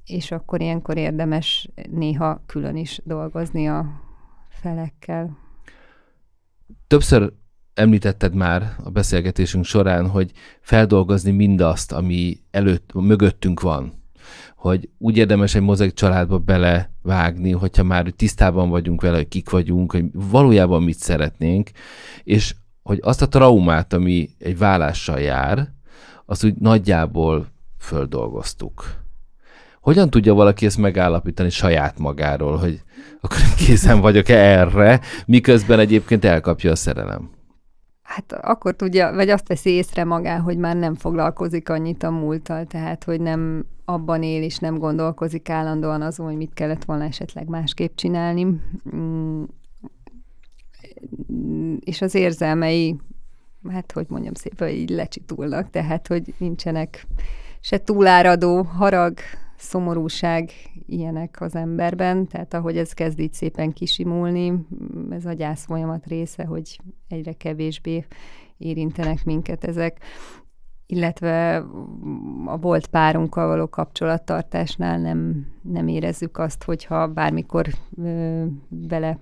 és 0.05 0.31
akkor 0.31 0.61
ilyenkor 0.61 0.97
érdemes 0.97 1.69
néha 1.89 2.41
külön 2.45 2.75
is 2.75 3.01
dolgozni 3.03 3.67
a 3.67 3.85
felekkel. 4.49 5.37
Többször 6.87 7.33
említetted 7.81 8.33
már 8.33 8.75
a 8.83 8.89
beszélgetésünk 8.89 9.65
során, 9.65 10.09
hogy 10.09 10.31
feldolgozni 10.61 11.31
mindazt, 11.31 11.91
ami 11.91 12.37
előtt, 12.51 12.93
mögöttünk 12.93 13.61
van. 13.61 13.99
Hogy 14.55 14.89
úgy 14.97 15.17
érdemes 15.17 15.55
egy 15.55 15.61
mozaik 15.61 15.93
családba 15.93 16.37
belevágni, 16.37 17.51
hogyha 17.51 17.83
már 17.83 18.13
tisztában 18.15 18.69
vagyunk 18.69 19.01
vele, 19.01 19.15
hogy 19.15 19.27
kik 19.27 19.49
vagyunk, 19.49 19.91
hogy 19.91 20.05
valójában 20.13 20.83
mit 20.83 20.97
szeretnénk, 20.97 21.69
és 22.23 22.55
hogy 22.83 22.99
azt 23.01 23.21
a 23.21 23.27
traumát, 23.27 23.93
ami 23.93 24.29
egy 24.39 24.57
vállással 24.57 25.19
jár, 25.19 25.67
azt 26.25 26.43
úgy 26.43 26.55
nagyjából 26.55 27.47
földolgoztuk. 27.79 28.99
Hogyan 29.81 30.09
tudja 30.09 30.33
valaki 30.33 30.65
ezt 30.65 30.77
megállapítani 30.77 31.49
saját 31.49 31.99
magáról, 31.99 32.57
hogy 32.57 32.81
akkor 33.21 33.39
készen 33.65 33.99
vagyok-e 34.01 34.37
erre, 34.37 34.99
miközben 35.25 35.79
egyébként 35.79 36.25
elkapja 36.25 36.71
a 36.71 36.75
szerelem? 36.75 37.40
Hát 38.11 38.33
akkor 38.33 38.75
tudja, 38.75 39.13
vagy 39.13 39.29
azt 39.29 39.47
veszi 39.47 39.69
észre 39.69 40.03
magá, 40.03 40.37
hogy 40.37 40.57
már 40.57 40.75
nem 40.75 40.95
foglalkozik 40.95 41.69
annyit 41.69 42.03
a 42.03 42.11
múlttal, 42.11 42.65
tehát 42.65 43.03
hogy 43.03 43.21
nem 43.21 43.65
abban 43.85 44.23
él 44.23 44.43
és 44.43 44.57
nem 44.57 44.77
gondolkozik 44.77 45.49
állandóan 45.49 46.01
azon, 46.01 46.25
hogy 46.25 46.35
mit 46.35 46.53
kellett 46.53 46.83
volna 46.83 47.03
esetleg 47.03 47.47
másképp 47.47 47.95
csinálni. 47.95 48.47
Mm. 48.95 49.43
És 51.79 52.01
az 52.01 52.15
érzelmei, 52.15 52.95
hát 53.69 53.91
hogy 53.91 54.05
mondjam 54.09 54.33
szépen, 54.33 54.69
így 54.69 54.89
lecsitulnak, 54.89 55.69
tehát 55.69 56.07
hogy 56.07 56.33
nincsenek 56.37 57.07
se 57.59 57.77
túláradó 57.77 58.61
harag, 58.61 59.13
szomorúság 59.61 60.51
ilyenek 60.85 61.41
az 61.41 61.55
emberben, 61.55 62.27
tehát 62.27 62.53
ahogy 62.53 62.77
ez 62.77 62.93
kezd 62.93 63.19
így 63.19 63.33
szépen 63.33 63.71
kisimulni, 63.71 64.53
ez 65.09 65.25
a 65.25 65.33
gyász 65.33 65.65
folyamat 65.65 66.05
része, 66.05 66.45
hogy 66.45 66.79
egyre 67.07 67.33
kevésbé 67.33 68.05
érintenek 68.57 69.25
minket 69.25 69.63
ezek, 69.63 70.03
illetve 70.85 71.57
a 72.45 72.57
volt 72.57 72.87
párunkkal 72.87 73.47
való 73.47 73.67
kapcsolattartásnál 73.67 74.99
nem, 74.99 75.47
nem 75.61 75.87
érezzük 75.87 76.37
azt, 76.37 76.63
hogyha 76.63 77.07
bármikor 77.07 77.67
ö, 77.97 78.45
vele 78.69 79.19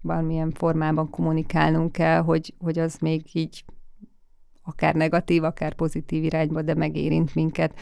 valamilyen 0.00 0.50
formában 0.50 1.10
kommunikálnunk 1.10 1.92
kell, 1.92 2.20
hogy, 2.20 2.54
hogy 2.58 2.78
az 2.78 2.96
még 3.00 3.24
így 3.32 3.64
akár 4.62 4.94
negatív, 4.94 5.44
akár 5.44 5.74
pozitív 5.74 6.24
irányba, 6.24 6.62
de 6.62 6.74
megérint 6.74 7.34
minket. 7.34 7.74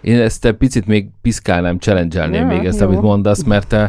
Én 0.00 0.20
ezt 0.20 0.44
egy 0.44 0.56
picit 0.56 0.86
még 0.86 1.08
piszkálnám, 1.22 1.78
challenge 1.78 2.26
ja, 2.26 2.46
még 2.46 2.64
ezt, 2.64 2.80
jó. 2.80 2.86
amit 2.86 3.00
mondasz, 3.00 3.42
mert, 3.42 3.72
eh, 3.72 3.88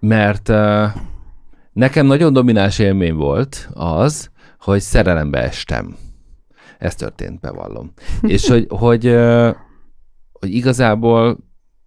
mert 0.00 0.48
eh, 0.48 0.92
nekem 1.72 2.06
nagyon 2.06 2.32
domináns 2.32 2.78
élmény 2.78 3.14
volt 3.14 3.68
az, 3.72 4.30
hogy 4.58 4.80
szerelembe 4.80 5.42
estem. 5.42 5.96
Ez 6.78 6.94
történt, 6.94 7.40
bevallom. 7.40 7.92
És 8.34 8.48
hogy, 8.48 8.66
hogy, 8.68 9.06
eh, 9.06 9.54
hogy 10.32 10.54
igazából 10.54 11.38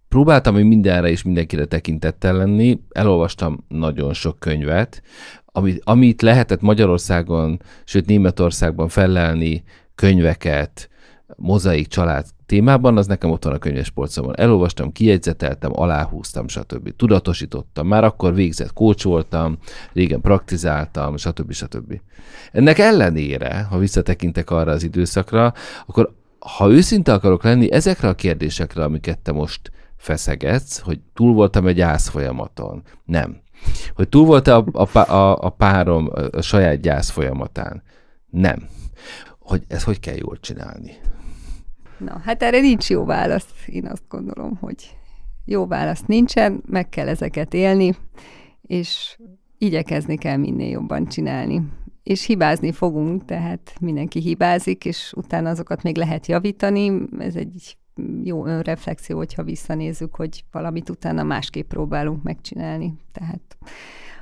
próbáltam 0.10 0.54
hogy 0.54 0.64
mindenre 0.64 1.10
és 1.10 1.24
mindenkire 1.24 1.66
tekintettel 1.66 2.34
lenni, 2.34 2.80
elolvastam 2.90 3.66
nagyon 3.68 4.14
sok 4.14 4.40
könyvet, 4.40 5.02
amit, 5.46 5.82
amit 5.84 6.22
lehetett 6.22 6.62
Magyarországon, 6.62 7.62
sőt 7.84 8.06
Németországban 8.06 8.88
fellelni 8.88 9.64
könyveket, 9.96 10.90
mozaik 11.36 11.88
család 11.88 12.26
témában, 12.46 12.98
az 12.98 13.08
nekem 13.08 13.30
ott 13.30 13.44
van 13.44 13.54
a 13.54 13.58
könyves 13.58 13.90
polcomon. 13.90 14.38
Elolvastam, 14.38 14.92
kiegyzeteltem, 14.92 15.72
aláhúztam, 15.74 16.48
stb. 16.48 16.96
Tudatosítottam. 16.96 17.88
Már 17.88 18.04
akkor 18.04 18.34
végzett 18.34 18.74
kócs 18.74 19.04
voltam, 19.04 19.58
régen 19.94 20.22
praktizáltam, 20.22 21.18
stb. 21.18 21.52
stb. 21.52 22.00
Ennek 22.52 22.78
ellenére, 22.78 23.68
ha 23.70 23.78
visszatekintek 23.78 24.50
arra 24.50 24.72
az 24.72 24.84
időszakra, 24.84 25.54
akkor 25.88 26.18
ha 26.40 26.70
őszinte 26.70 27.14
akarok 27.14 27.44
lenni, 27.44 27.72
ezekre 27.72 28.08
a 28.08 28.16
kérdésekre, 28.16 28.84
amiket 28.84 29.20
te 29.20 29.32
most 29.32 29.72
feszegetsz, 29.98 30.80
hogy 30.80 31.00
túl 31.14 31.34
voltam 31.34 31.68
egy 31.68 31.76
gyász 31.76 32.10
folyamaton. 32.10 32.84
Nem. 33.06 33.42
Hogy 33.94 34.10
túl 34.10 34.26
volt 34.26 34.48
a, 34.48 34.66
a, 34.72 34.98
a, 34.98 35.38
a 35.42 35.50
párom 35.50 36.10
a 36.32 36.42
saját 36.42 36.80
gyász 36.80 37.10
folyamatán. 37.10 37.84
Nem. 38.30 38.68
Hogy 39.40 39.64
ezt 39.68 39.86
hogy 39.86 40.00
kell 40.00 40.16
jól 40.16 40.40
csinálni. 40.40 40.98
Na, 42.00 42.22
hát 42.24 42.44
erre 42.44 42.60
nincs 42.60 42.90
jó 42.90 43.06
válasz. 43.06 43.54
Én 43.66 43.86
azt 43.86 44.04
gondolom, 44.08 44.58
hogy 44.62 44.98
jó 45.46 45.68
válasz 45.68 46.04
nincsen, 46.06 46.64
meg 46.66 46.90
kell 46.90 47.08
ezeket 47.08 47.54
élni, 47.54 47.96
és 48.62 49.20
igyekezni 49.58 50.18
kell 50.18 50.38
minél 50.38 50.70
jobban 50.70 51.08
csinálni. 51.08 51.62
És 52.04 52.26
hibázni 52.26 52.72
fogunk, 52.72 53.26
tehát 53.26 53.74
mindenki 53.82 54.20
hibázik, 54.20 54.86
és 54.86 55.14
utána 55.16 55.50
azokat 55.50 55.84
még 55.84 55.98
lehet 55.98 56.28
javítani. 56.28 57.02
Ez 57.20 57.36
egy 57.36 57.78
jó 58.24 58.46
önreflexió, 58.46 59.18
hogyha 59.18 59.44
visszanézzük, 59.44 60.16
hogy 60.16 60.44
valamit 60.52 60.90
utána 60.90 61.24
másképp 61.24 61.68
próbálunk 61.68 62.24
megcsinálni. 62.24 62.94
Tehát 63.12 63.58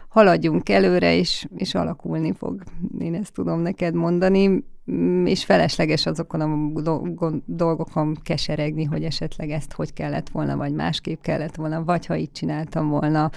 haladjunk 0.07 0.69
előre, 0.69 1.15
és, 1.15 1.47
és 1.55 1.75
alakulni 1.75 2.33
fog. 2.33 2.63
Én 2.99 3.15
ezt 3.15 3.33
tudom 3.33 3.59
neked 3.59 3.93
mondani, 3.93 4.63
mm, 4.91 5.25
és 5.25 5.45
felesleges 5.45 6.05
azokon 6.05 6.41
a 6.41 7.31
dolgokon 7.45 8.17
keseregni, 8.23 8.83
hogy 8.83 9.03
esetleg 9.03 9.49
ezt 9.49 9.73
hogy 9.73 9.93
kellett 9.93 10.29
volna, 10.29 10.57
vagy 10.57 10.73
másképp 10.73 11.21
kellett 11.21 11.55
volna, 11.55 11.83
vagy 11.83 12.05
ha 12.05 12.15
így 12.15 12.31
csináltam 12.31 12.89
volna, 12.89 13.29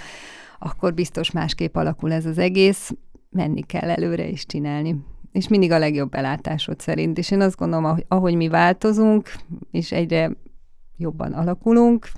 akkor 0.59 0.95
biztos 0.95 1.31
másképp 1.31 1.77
alakul 1.77 2.13
ez 2.13 2.27
az 2.27 2.39
egész. 2.39 2.95
Menni 3.31 3.63
kell 3.63 3.91
előre 3.91 4.29
és 4.29 4.47
csinálni. 4.47 5.05
És 5.33 5.49
mindig 5.49 5.73
a 5.73 5.79
legjobb 5.79 6.11
belátásod 6.11 6.81
szerint. 6.81 7.19
És 7.19 7.31
én 7.31 7.41
azt 7.41 7.57
gondolom, 7.57 7.99
ahogy 8.09 8.35
mi 8.35 8.49
változunk, 8.49 9.31
és 9.71 9.93
egyre 9.93 10.37
jobban 10.97 11.33
alakulunk, 11.33 12.09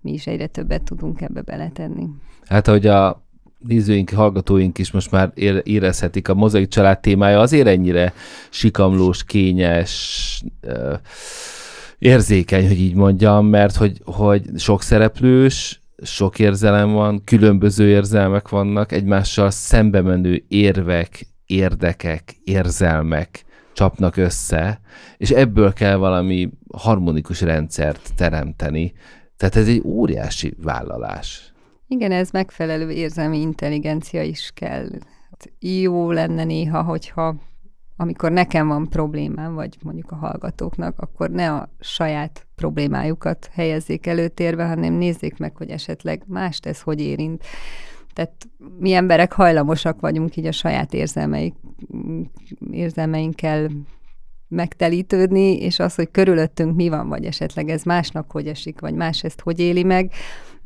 mi 0.00 0.12
is 0.12 0.26
egyre 0.26 0.46
többet 0.46 0.82
tudunk 0.82 1.20
ebbe 1.20 1.42
beletenni. 1.42 2.08
Hát, 2.44 2.66
hogy 2.66 2.86
a 2.86 3.25
nézőink, 3.66 4.10
hallgatóink 4.10 4.78
is 4.78 4.90
most 4.90 5.10
már 5.10 5.32
érezhetik, 5.62 6.28
a 6.28 6.34
mozaik 6.34 6.68
család 6.68 7.00
témája 7.00 7.40
azért 7.40 7.66
ennyire 7.66 8.12
sikamlós, 8.50 9.24
kényes, 9.24 10.44
érzékeny, 11.98 12.66
hogy 12.66 12.80
így 12.80 12.94
mondjam, 12.94 13.46
mert 13.46 13.76
hogy, 13.76 14.00
hogy 14.04 14.42
sok 14.56 14.82
szereplős, 14.82 15.80
sok 16.02 16.38
érzelem 16.38 16.92
van, 16.92 17.24
különböző 17.24 17.88
érzelmek 17.88 18.48
vannak, 18.48 18.92
egymással 18.92 19.50
szembe 19.50 20.00
menő 20.00 20.44
érvek, 20.48 21.26
érdekek, 21.46 22.36
érzelmek 22.44 23.44
csapnak 23.72 24.16
össze, 24.16 24.80
és 25.16 25.30
ebből 25.30 25.72
kell 25.72 25.96
valami 25.96 26.50
harmonikus 26.72 27.40
rendszert 27.40 28.10
teremteni. 28.16 28.92
Tehát 29.36 29.56
ez 29.56 29.68
egy 29.68 29.82
óriási 29.84 30.54
vállalás. 30.62 31.52
Igen, 31.88 32.12
ez 32.12 32.30
megfelelő 32.30 32.90
érzelmi 32.90 33.40
intelligencia 33.40 34.22
is 34.22 34.50
kell. 34.54 34.88
Jó 35.58 36.10
lenne 36.10 36.44
néha, 36.44 36.82
hogyha 36.82 37.36
amikor 37.96 38.32
nekem 38.32 38.68
van 38.68 38.88
problémám, 38.88 39.54
vagy 39.54 39.76
mondjuk 39.82 40.10
a 40.10 40.16
hallgatóknak, 40.16 40.98
akkor 40.98 41.30
ne 41.30 41.52
a 41.52 41.68
saját 41.80 42.46
problémájukat 42.54 43.50
helyezzék 43.52 44.06
előtérbe, 44.06 44.66
hanem 44.66 44.92
nézzék 44.92 45.38
meg, 45.38 45.56
hogy 45.56 45.70
esetleg 45.70 46.22
más 46.26 46.60
tesz, 46.60 46.80
hogy 46.80 47.00
érint. 47.00 47.44
Tehát 48.12 48.32
mi 48.78 48.92
emberek 48.92 49.32
hajlamosak 49.32 50.00
vagyunk 50.00 50.36
így 50.36 50.46
a 50.46 50.52
saját 50.52 50.94
érzelmeik, 50.94 51.54
érzelmeinkkel 52.70 53.70
megtelítődni, 54.48 55.56
és 55.56 55.78
az, 55.78 55.94
hogy 55.94 56.10
körülöttünk 56.10 56.76
mi 56.76 56.88
van, 56.88 57.08
vagy 57.08 57.24
esetleg 57.24 57.68
ez 57.68 57.82
másnak 57.82 58.30
hogy 58.30 58.46
esik, 58.46 58.80
vagy 58.80 58.94
más 58.94 59.24
ezt 59.24 59.40
hogy 59.40 59.60
éli 59.60 59.82
meg, 59.82 60.12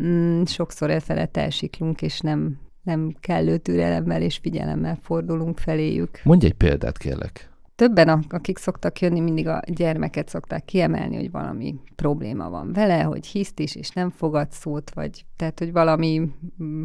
mm, 0.02 0.42
sokszor 0.44 0.90
elfelett 0.90 1.36
elsiklunk, 1.36 2.02
és 2.02 2.20
nem, 2.20 2.58
nem 2.82 3.16
kellő 3.20 3.58
türelemmel 3.58 4.22
és 4.22 4.36
figyelemmel 4.36 4.98
fordulunk 5.02 5.58
feléjük. 5.58 6.20
Mondj 6.24 6.46
egy 6.46 6.54
példát, 6.54 6.98
kérlek. 6.98 7.48
Többen, 7.74 8.08
akik 8.28 8.58
szoktak 8.58 9.00
jönni, 9.00 9.20
mindig 9.20 9.48
a 9.48 9.62
gyermeket 9.66 10.28
szokták 10.28 10.64
kiemelni, 10.64 11.16
hogy 11.16 11.30
valami 11.30 11.74
probléma 11.96 12.50
van 12.50 12.72
vele, 12.72 13.02
hogy 13.02 13.26
hiszt 13.26 13.58
is, 13.58 13.74
és 13.74 13.90
nem 13.90 14.10
fogad 14.10 14.52
szót, 14.52 14.90
vagy 14.94 15.24
tehát, 15.36 15.58
hogy 15.58 15.72
valami 15.72 16.30
mm, 16.62 16.84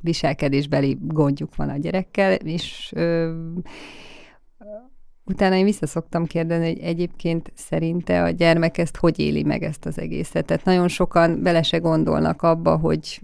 viselkedésbeli 0.00 0.98
gondjuk 1.00 1.56
van 1.56 1.68
a 1.68 1.76
gyerekkel, 1.76 2.32
és 2.32 2.92
ö, 2.94 3.32
utána 5.24 5.54
én 5.54 5.64
vissza 5.64 5.86
szoktam 5.86 6.26
kérdezni, 6.26 6.66
hogy 6.66 6.78
egyébként 6.78 7.52
szerinte 7.54 8.22
a 8.22 8.30
gyermek 8.30 8.78
ezt 8.78 8.96
hogy 8.96 9.18
éli 9.18 9.42
meg 9.42 9.62
ezt 9.62 9.86
az 9.86 9.98
egészet. 9.98 10.44
Tehát 10.44 10.64
nagyon 10.64 10.88
sokan 10.88 11.42
bele 11.42 11.62
se 11.62 11.78
gondolnak 11.78 12.42
abba, 12.42 12.76
hogy, 12.76 13.20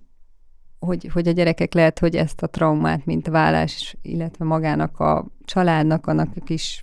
hogy, 0.79 1.09
hogy 1.13 1.29
a 1.29 1.33
gyerekek 1.33 1.75
lehet, 1.75 1.99
hogy 1.99 2.17
ezt 2.17 2.43
a 2.43 2.47
traumát, 2.47 3.05
mint 3.05 3.29
vállás, 3.29 3.97
illetve 4.03 4.45
magának 4.45 5.01
a 5.01 5.27
családnak, 5.45 6.07
annak 6.07 6.29
a 6.41 6.45
kis 6.45 6.83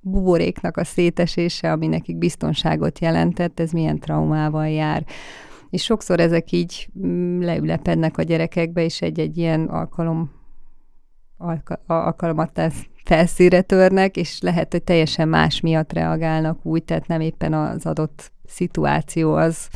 buboréknak 0.00 0.76
a 0.76 0.84
szétesése, 0.84 1.72
ami 1.72 1.86
nekik 1.86 2.16
biztonságot 2.16 2.98
jelentett, 2.98 3.60
ez 3.60 3.70
milyen 3.70 3.98
traumával 3.98 4.68
jár 4.68 5.04
és 5.72 5.82
sokszor 5.82 6.20
ezek 6.20 6.52
így 6.52 6.88
mm, 6.98 7.40
leülepednek 7.40 8.18
a 8.18 8.22
gyerekekbe, 8.22 8.84
és 8.84 9.02
egy-egy 9.02 9.38
ilyen 9.38 9.64
alkalom 9.64 10.30
alka, 11.36 11.80
alkalmat 11.86 12.52
felszíre 13.12 13.60
törnek, 13.60 14.16
és 14.16 14.40
lehet, 14.40 14.72
hogy 14.72 14.82
teljesen 14.82 15.28
más 15.28 15.60
miatt 15.60 15.92
reagálnak 15.92 16.58
úgy, 16.66 16.84
tehát 16.84 17.06
nem 17.06 17.20
éppen 17.20 17.52
az 17.52 17.86
adott 17.86 18.32
szituáció 18.46 19.34
az, 19.34 19.68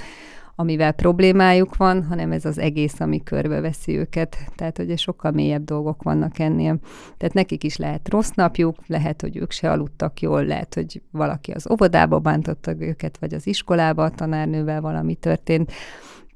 amivel 0.54 0.92
problémájuk 0.92 1.76
van, 1.76 2.04
hanem 2.04 2.32
ez 2.32 2.44
az 2.44 2.58
egész, 2.58 3.00
ami 3.00 3.22
körbeveszi 3.22 3.98
őket. 3.98 4.36
Tehát, 4.54 4.76
hogy 4.76 4.98
sokkal 4.98 5.30
mélyebb 5.30 5.64
dolgok 5.64 6.02
vannak 6.02 6.38
ennél. 6.38 6.78
Tehát 7.16 7.34
nekik 7.34 7.64
is 7.64 7.76
lehet 7.76 8.08
rossz 8.08 8.30
napjuk, 8.34 8.76
lehet, 8.86 9.20
hogy 9.20 9.36
ők 9.36 9.50
se 9.50 9.70
aludtak 9.70 10.20
jól, 10.20 10.44
lehet, 10.44 10.74
hogy 10.74 11.02
valaki 11.10 11.50
az 11.50 11.70
óvodába 11.70 12.18
bántotta 12.18 12.72
őket, 12.78 13.18
vagy 13.18 13.34
az 13.34 13.46
iskolába 13.46 14.04
a 14.04 14.10
tanárnővel 14.10 14.80
valami 14.80 15.14
történt. 15.14 15.72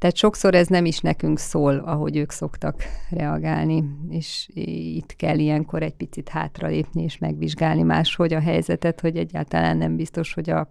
Tehát 0.00 0.16
sokszor 0.16 0.54
ez 0.54 0.66
nem 0.66 0.84
is 0.84 1.00
nekünk 1.00 1.38
szól, 1.38 1.78
ahogy 1.78 2.16
ők 2.16 2.30
szoktak 2.30 2.82
reagálni, 3.10 3.84
és 4.08 4.48
itt 4.94 5.16
kell 5.16 5.38
ilyenkor 5.38 5.82
egy 5.82 5.94
picit 5.94 6.28
hátralépni 6.28 7.02
és 7.02 7.18
megvizsgálni 7.18 7.82
máshogy 7.82 8.32
a 8.32 8.40
helyzetet, 8.40 9.00
hogy 9.00 9.16
egyáltalán 9.16 9.76
nem 9.76 9.96
biztos, 9.96 10.34
hogy 10.34 10.50
a 10.50 10.68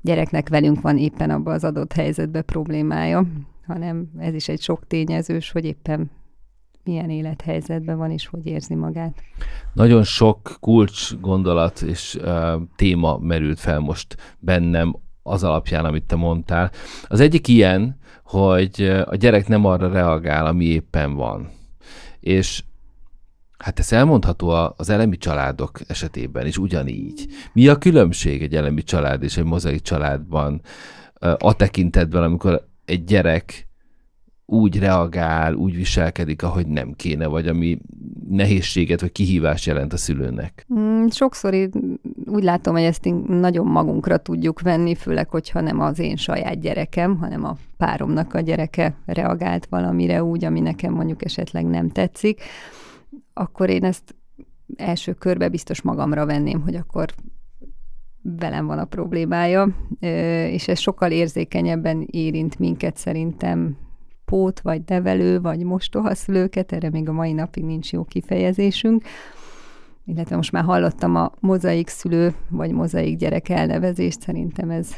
gyereknek 0.00 0.48
velünk 0.48 0.80
van 0.80 0.98
éppen 0.98 1.30
abban 1.30 1.54
az 1.54 1.64
adott 1.64 1.92
helyzetben 1.92 2.44
problémája, 2.44 3.26
hanem 3.66 4.10
ez 4.18 4.34
is 4.34 4.48
egy 4.48 4.60
sok 4.60 4.86
tényezős, 4.86 5.50
hogy 5.50 5.64
éppen 5.64 6.10
milyen 6.84 7.10
élethelyzetben 7.10 7.96
van, 7.96 8.10
és 8.10 8.26
hogy 8.26 8.46
érzi 8.46 8.74
magát. 8.74 9.22
Nagyon 9.72 10.02
sok 10.02 10.56
kulcs 10.60 11.14
gondolat 11.20 11.82
és 11.82 12.14
uh, 12.14 12.62
téma 12.76 13.18
merült 13.18 13.60
fel 13.60 13.78
most 13.78 14.16
bennem 14.38 14.94
az 15.26 15.44
alapján, 15.44 15.84
amit 15.84 16.04
te 16.04 16.16
mondtál. 16.16 16.70
Az 17.06 17.20
egyik 17.20 17.48
ilyen, 17.48 17.98
hogy 18.24 18.82
a 19.04 19.16
gyerek 19.16 19.48
nem 19.48 19.64
arra 19.64 19.92
reagál, 19.92 20.46
ami 20.46 20.64
éppen 20.64 21.14
van. 21.14 21.50
És 22.20 22.62
Hát 23.58 23.78
ez 23.78 23.92
elmondható 23.92 24.48
az 24.76 24.90
elemi 24.90 25.16
családok 25.16 25.80
esetében 25.86 26.46
is 26.46 26.58
ugyanígy. 26.58 27.26
Mi 27.52 27.68
a 27.68 27.78
különbség 27.78 28.42
egy 28.42 28.54
elemi 28.54 28.82
család 28.82 29.22
és 29.22 29.36
egy 29.36 29.44
mozaik 29.44 29.80
családban 29.80 30.60
a 31.38 31.56
tekintetben, 31.56 32.22
amikor 32.22 32.66
egy 32.84 33.04
gyerek 33.04 33.68
úgy 34.46 34.78
reagál, 34.78 35.54
úgy 35.54 35.74
viselkedik, 35.76 36.42
ahogy 36.42 36.66
nem 36.66 36.92
kéne, 36.92 37.26
vagy 37.26 37.48
ami 37.48 37.78
nehézséget 38.28 39.00
vagy 39.00 39.12
kihívást 39.12 39.66
jelent 39.66 39.92
a 39.92 39.96
szülőnek? 39.96 40.66
Mm, 40.74 41.06
sokszor 41.06 41.54
úgy 42.26 42.42
látom, 42.42 42.74
hogy 42.74 42.82
ezt 42.82 43.08
nagyon 43.26 43.66
magunkra 43.66 44.16
tudjuk 44.16 44.60
venni, 44.60 44.94
főleg, 44.94 45.28
hogyha 45.28 45.60
nem 45.60 45.80
az 45.80 45.98
én 45.98 46.16
saját 46.16 46.60
gyerekem, 46.60 47.16
hanem 47.16 47.44
a 47.44 47.56
páromnak 47.76 48.34
a 48.34 48.40
gyereke 48.40 48.94
reagált 49.06 49.66
valamire 49.66 50.24
úgy, 50.24 50.44
ami 50.44 50.60
nekem 50.60 50.92
mondjuk 50.92 51.24
esetleg 51.24 51.66
nem 51.66 51.90
tetszik 51.90 52.40
akkor 53.34 53.70
én 53.70 53.84
ezt 53.84 54.14
első 54.76 55.12
körbe 55.12 55.48
biztos 55.48 55.82
magamra 55.82 56.26
venném, 56.26 56.60
hogy 56.60 56.74
akkor 56.74 57.08
velem 58.22 58.66
van 58.66 58.78
a 58.78 58.84
problémája, 58.84 59.68
és 60.50 60.68
ez 60.68 60.78
sokkal 60.78 61.10
érzékenyebben 61.10 62.06
érint 62.10 62.58
minket 62.58 62.96
szerintem 62.96 63.76
pót, 64.24 64.60
vagy 64.60 64.82
nevelő, 64.86 65.40
vagy 65.40 65.64
mostohaszülőket, 65.64 66.72
erre 66.72 66.90
még 66.90 67.08
a 67.08 67.12
mai 67.12 67.32
napig 67.32 67.64
nincs 67.64 67.92
jó 67.92 68.04
kifejezésünk, 68.04 69.02
illetve 70.04 70.36
most 70.36 70.52
már 70.52 70.64
hallottam 70.64 71.16
a 71.16 71.32
mozaik 71.40 71.88
szülő, 71.88 72.34
vagy 72.48 72.72
mozaik 72.72 73.16
gyerek 73.16 73.48
elnevezést, 73.48 74.20
szerintem 74.20 74.70
ez 74.70 74.94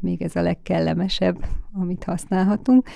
még 0.00 0.22
ez 0.22 0.36
a 0.36 0.42
legkellemesebb, 0.42 1.44
amit 1.72 2.04
használhatunk 2.04 2.88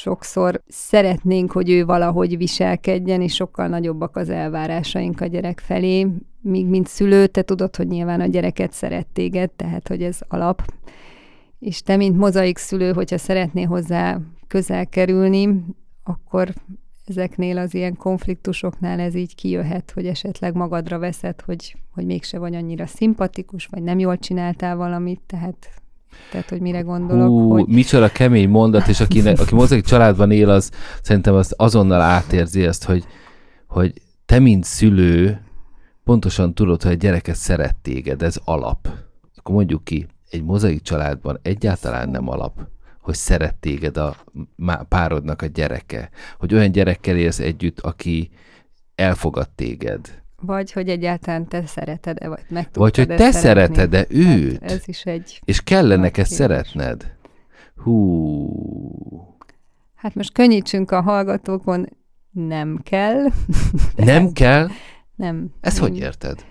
sokszor 0.00 0.62
szeretnénk, 0.68 1.52
hogy 1.52 1.70
ő 1.70 1.84
valahogy 1.84 2.36
viselkedjen, 2.36 3.20
és 3.20 3.34
sokkal 3.34 3.68
nagyobbak 3.68 4.16
az 4.16 4.28
elvárásaink 4.28 5.20
a 5.20 5.26
gyerek 5.26 5.60
felé, 5.60 6.06
míg 6.40 6.66
mint 6.66 6.86
szülő, 6.86 7.26
te 7.26 7.42
tudod, 7.42 7.76
hogy 7.76 7.86
nyilván 7.86 8.20
a 8.20 8.26
gyereket 8.26 8.72
szeret 8.72 9.06
téged, 9.06 9.50
tehát 9.50 9.88
hogy 9.88 10.02
ez 10.02 10.18
alap. 10.28 10.62
És 11.58 11.82
te, 11.82 11.96
mint 11.96 12.16
mozaik 12.16 12.58
szülő, 12.58 12.92
hogyha 12.92 13.18
szeretnél 13.18 13.66
hozzá 13.66 14.18
közel 14.46 14.86
kerülni, 14.86 15.64
akkor 16.04 16.54
ezeknél 17.08 17.58
az 17.58 17.74
ilyen 17.74 17.96
konfliktusoknál 17.96 19.00
ez 19.00 19.14
így 19.14 19.34
kijöhet, 19.34 19.90
hogy 19.90 20.06
esetleg 20.06 20.54
magadra 20.54 20.98
veszed, 20.98 21.40
hogy, 21.40 21.76
hogy 21.90 22.06
mégse 22.06 22.38
vagy 22.38 22.54
annyira 22.54 22.86
szimpatikus, 22.86 23.66
vagy 23.66 23.82
nem 23.82 23.98
jól 23.98 24.18
csináltál 24.18 24.76
valamit, 24.76 25.20
tehát 25.26 25.68
tehát, 26.30 26.48
hogy 26.48 26.60
mire 26.60 26.80
gondolok. 26.80 27.28
Hú, 27.28 27.50
hogy... 27.50 27.66
micsoda 27.66 28.08
kemény 28.08 28.48
mondat, 28.48 28.88
és 28.88 29.00
aki, 29.00 29.28
aki 29.28 29.54
mozaik 29.54 29.84
családban 29.84 30.30
él, 30.30 30.50
az 30.50 30.70
szerintem 31.02 31.34
azt 31.34 31.54
azonnal 31.56 32.00
átérzi 32.00 32.64
ezt, 32.64 32.84
hogy, 32.84 33.04
hogy 33.66 34.02
te, 34.26 34.38
mint 34.38 34.64
szülő, 34.64 35.40
pontosan 36.04 36.54
tudod, 36.54 36.82
hogy 36.82 36.92
a 36.92 36.94
gyereket 36.94 37.34
szeret 37.34 37.76
téged, 37.76 38.22
ez 38.22 38.36
alap. 38.44 38.88
Akkor 39.36 39.54
mondjuk 39.54 39.84
ki, 39.84 40.06
egy 40.30 40.44
mozaik 40.44 40.82
családban 40.82 41.38
egyáltalán 41.42 42.08
nem 42.08 42.28
alap, 42.28 42.68
hogy 43.08 43.16
szeret 43.16 43.54
téged 43.54 43.96
a 43.96 44.16
párodnak 44.88 45.42
a 45.42 45.46
gyereke, 45.46 46.10
hogy 46.38 46.54
olyan 46.54 46.72
gyerekkel 46.72 47.16
élsz 47.16 47.38
együtt, 47.38 47.80
aki 47.80 48.30
elfogad 48.94 49.48
téged, 49.48 50.22
vagy 50.40 50.72
hogy 50.72 50.88
egyáltalán 50.88 51.48
te 51.48 51.66
szereted-e, 51.66 52.28
vagy 52.28 52.44
meg 52.48 52.68
Vagy 52.72 52.96
hogy 52.96 53.06
te 53.06 53.30
szereted-e 53.30 53.96
hát 53.96 54.12
őt. 54.12 54.60
Hát 54.60 54.70
ez 54.70 54.82
is 54.88 55.02
egy... 55.04 55.40
És 55.44 55.62
kellene 55.62 56.02
neked 56.02 56.26
szeretned. 56.26 57.16
Hú. 57.76 59.36
Hát 59.94 60.14
most 60.14 60.32
könnyítsünk 60.32 60.90
a 60.90 61.00
hallgatókon, 61.00 61.88
nem 62.30 62.80
kell. 62.82 63.24
Nem 63.96 64.32
kell? 64.42 64.68
Nem. 65.16 65.54
Ezt 65.60 65.78
hogy 65.78 65.98
érted? 65.98 66.44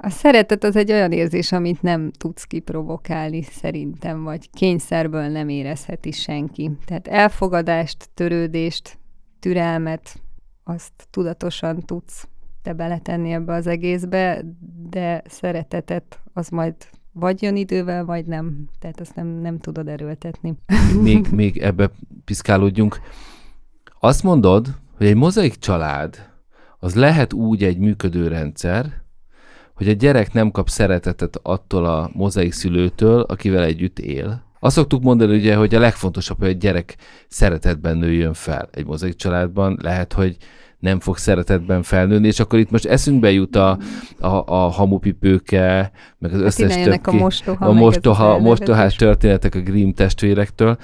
A 0.00 0.10
szeretet 0.10 0.64
az 0.64 0.76
egy 0.76 0.92
olyan 0.92 1.12
érzés, 1.12 1.52
amit 1.52 1.82
nem 1.82 2.10
tudsz 2.10 2.44
kiprovokálni 2.44 3.42
szerintem, 3.42 4.22
vagy 4.22 4.50
kényszerből 4.50 5.28
nem 5.28 5.48
érezheti 5.48 6.12
senki. 6.12 6.70
Tehát 6.84 7.08
elfogadást, 7.08 8.08
törődést, 8.14 8.98
türelmet, 9.40 10.20
azt 10.64 10.92
tudatosan 11.10 11.80
tudsz 11.80 12.28
te 12.62 12.72
beletenni 12.72 13.30
ebbe 13.30 13.52
az 13.52 13.66
egészbe, 13.66 14.44
de 14.90 15.22
szeretetet 15.26 16.20
az 16.32 16.48
majd 16.48 16.74
vagy 17.12 17.42
jön 17.42 17.56
idővel, 17.56 18.04
vagy 18.04 18.26
nem. 18.26 18.68
Tehát 18.78 19.00
azt 19.00 19.14
nem, 19.14 19.26
nem 19.26 19.58
tudod 19.58 19.88
erőltetni. 19.88 20.54
Még, 21.02 21.26
még 21.30 21.58
ebbe 21.58 21.90
piszkálódjunk. 22.24 23.00
Azt 24.00 24.22
mondod, 24.22 24.66
hogy 24.96 25.06
egy 25.06 25.16
mozaik 25.16 25.54
család 25.54 26.30
az 26.78 26.94
lehet 26.94 27.32
úgy 27.32 27.64
egy 27.64 27.78
működő 27.78 28.28
rendszer, 28.28 29.02
hogy 29.78 29.88
a 29.88 29.92
gyerek 29.92 30.32
nem 30.32 30.50
kap 30.50 30.68
szeretetet 30.68 31.40
attól 31.42 31.84
a 31.84 32.10
mozaik 32.12 32.52
szülőtől, 32.52 33.20
akivel 33.20 33.62
együtt 33.62 33.98
él. 33.98 34.42
Azt 34.60 34.76
szoktuk 34.76 35.02
mondani, 35.02 35.36
ugye, 35.36 35.54
hogy 35.54 35.74
a 35.74 35.78
legfontosabb, 35.78 36.38
hogy 36.38 36.48
a 36.48 36.52
gyerek 36.52 36.96
szeretetben 37.28 37.96
nőjön 37.96 38.32
fel. 38.32 38.68
Egy 38.72 38.86
mozaik 38.86 39.14
családban 39.14 39.78
lehet, 39.82 40.12
hogy 40.12 40.36
nem 40.78 41.00
fog 41.00 41.16
szeretetben 41.16 41.82
felnőni, 41.82 42.26
és 42.26 42.40
akkor 42.40 42.58
itt 42.58 42.70
most 42.70 42.86
eszünkbe 42.86 43.30
jut 43.30 43.56
a, 43.56 43.78
a, 44.20 44.26
a 44.46 44.68
hamupipőke, 44.68 45.90
meg 46.18 46.32
az 46.32 46.38
Hát 46.38 46.46
összes 46.46 46.76
jönnek 46.76 47.06
a 47.06 47.10
többi- 47.10 47.22
mostoha, 47.22 47.66
a 47.66 47.72
mostoha, 47.72 48.38
mostohás 48.38 48.94
történetek 48.94 49.54
a 49.54 49.60
Grimm 49.60 49.90
testvérektől. 49.90 50.78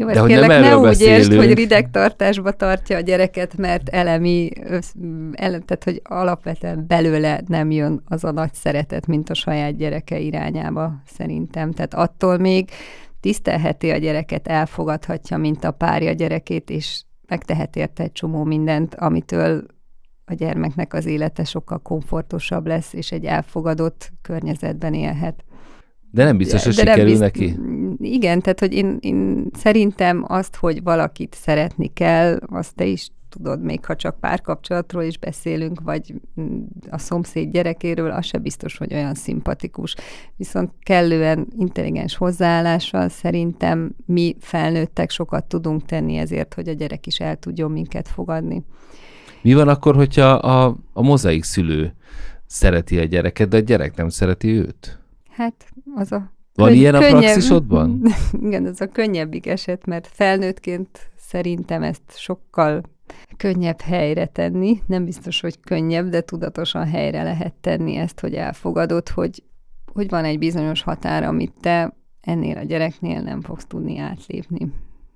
Jó, 0.00 0.06
De 0.06 0.20
hogy 0.20 0.28
kérlek, 0.28 0.48
nem 0.48 0.60
ne 0.60 0.66
erről 0.66 0.88
úgy 0.88 1.00
értsd, 1.00 1.34
hogy 1.34 1.54
ridegtartásba 1.54 2.50
tartja 2.50 2.96
a 2.96 3.00
gyereket, 3.00 3.56
mert 3.56 3.88
elemi, 3.88 4.50
ele, 5.32 5.58
tehát 5.58 5.84
hogy 5.84 6.00
alapvetően 6.04 6.84
belőle 6.86 7.40
nem 7.46 7.70
jön 7.70 8.02
az 8.04 8.24
a 8.24 8.30
nagy 8.30 8.54
szeretet, 8.54 9.06
mint 9.06 9.30
a 9.30 9.34
saját 9.34 9.76
gyereke 9.76 10.18
irányába 10.18 11.02
szerintem. 11.06 11.72
Tehát 11.72 11.94
attól 11.94 12.38
még 12.38 12.70
tisztelheti 13.20 13.90
a 13.90 13.96
gyereket, 13.96 14.48
elfogadhatja, 14.48 15.36
mint 15.36 15.64
a 15.64 15.70
párja 15.70 16.12
gyerekét, 16.12 16.70
és 16.70 17.02
megtehet 17.28 17.76
érte 17.76 18.02
egy 18.02 18.12
csomó 18.12 18.44
mindent, 18.44 18.94
amitől 18.94 19.66
a 20.24 20.34
gyermeknek 20.34 20.94
az 20.94 21.06
élete 21.06 21.44
sokkal 21.44 21.78
komfortosabb 21.78 22.66
lesz, 22.66 22.92
és 22.92 23.12
egy 23.12 23.24
elfogadott 23.24 24.12
környezetben 24.22 24.94
élhet. 24.94 25.44
De 26.10 26.24
nem 26.24 26.36
biztos, 26.36 26.64
hogy 26.64 26.74
De 26.74 26.80
sikerül 26.80 27.04
bizt- 27.04 27.20
neki. 27.20 27.56
Igen, 27.98 28.40
tehát 28.40 28.60
hogy 28.60 28.72
én, 28.72 28.96
én 29.00 29.46
szerintem 29.52 30.24
azt, 30.28 30.56
hogy 30.56 30.82
valakit 30.82 31.34
szeretni 31.34 31.92
kell, 31.92 32.40
azt 32.46 32.74
te 32.74 32.84
is 32.84 33.08
tudod, 33.28 33.62
még 33.62 33.84
ha 33.84 33.96
csak 33.96 34.20
párkapcsolatról 34.20 35.02
is 35.02 35.18
beszélünk, 35.18 35.80
vagy 35.80 36.14
mm, 36.40 36.62
a 36.90 36.98
szomszéd 36.98 37.50
gyerekéről, 37.50 38.10
az 38.10 38.26
se 38.26 38.38
biztos, 38.38 38.76
hogy 38.76 38.94
olyan 38.94 39.14
szimpatikus. 39.14 39.94
Viszont 40.36 40.70
kellően 40.82 41.46
intelligens 41.58 42.16
hozzáállással 42.16 43.08
szerintem 43.08 43.94
mi 44.06 44.36
felnőttek 44.40 45.10
sokat 45.10 45.44
tudunk 45.44 45.84
tenni 45.84 46.16
ezért, 46.16 46.54
hogy 46.54 46.68
a 46.68 46.72
gyerek 46.72 47.06
is 47.06 47.20
el 47.20 47.36
tudjon 47.36 47.70
minket 47.70 48.08
fogadni. 48.08 48.64
Mi 49.42 49.54
van 49.54 49.68
akkor, 49.68 49.94
hogyha 49.94 50.28
a, 50.32 50.76
a 50.92 51.02
mozaik 51.02 51.44
szülő 51.44 51.94
szereti 52.46 52.98
a 52.98 53.04
gyereket, 53.04 53.48
de 53.48 53.56
a 53.56 53.60
gyerek 53.60 53.96
nem 53.96 54.08
szereti 54.08 54.48
őt? 54.48 54.98
Hát 55.30 55.72
az 55.94 56.12
a 56.12 56.32
Van 56.54 56.66
Könny- 56.68 56.78
ilyen 56.80 56.94
a 56.94 56.98
könnyebb- 56.98 57.20
praxisodban? 57.20 58.02
Igen, 58.46 58.66
ez 58.66 58.80
a 58.80 58.86
könnyebbik 58.86 59.46
eset, 59.46 59.86
mert 59.86 60.08
felnőttként 60.12 61.10
szerintem 61.16 61.82
ezt 61.82 62.02
sokkal 62.16 62.82
könnyebb 63.36 63.80
helyre 63.80 64.26
tenni. 64.26 64.82
Nem 64.86 65.04
biztos, 65.04 65.40
hogy 65.40 65.60
könnyebb, 65.60 66.08
de 66.08 66.20
tudatosan 66.20 66.86
helyre 66.86 67.22
lehet 67.22 67.54
tenni 67.60 67.96
ezt, 67.96 68.20
hogy 68.20 68.34
elfogadod, 68.34 69.08
hogy, 69.08 69.42
hogy 69.92 70.08
van 70.08 70.24
egy 70.24 70.38
bizonyos 70.38 70.82
határ, 70.82 71.22
amit 71.22 71.52
te 71.60 71.96
ennél 72.20 72.56
a 72.56 72.62
gyereknél 72.64 73.20
nem 73.20 73.40
fogsz 73.40 73.64
tudni 73.66 73.98
átlépni. 73.98 74.72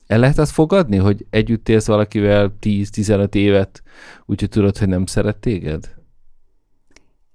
El 0.07 0.19
lehet 0.19 0.39
azt 0.39 0.53
fogadni, 0.53 0.97
hogy 0.97 1.27
együtt 1.31 1.69
élsz 1.69 1.87
valakivel 1.87 2.55
10-15 2.61 3.35
évet, 3.35 3.83
úgyhogy 4.27 4.49
tudod, 4.49 4.79
hogy 4.79 4.89
nem 4.89 5.07
szeret 5.07 5.37
téged? 5.37 5.95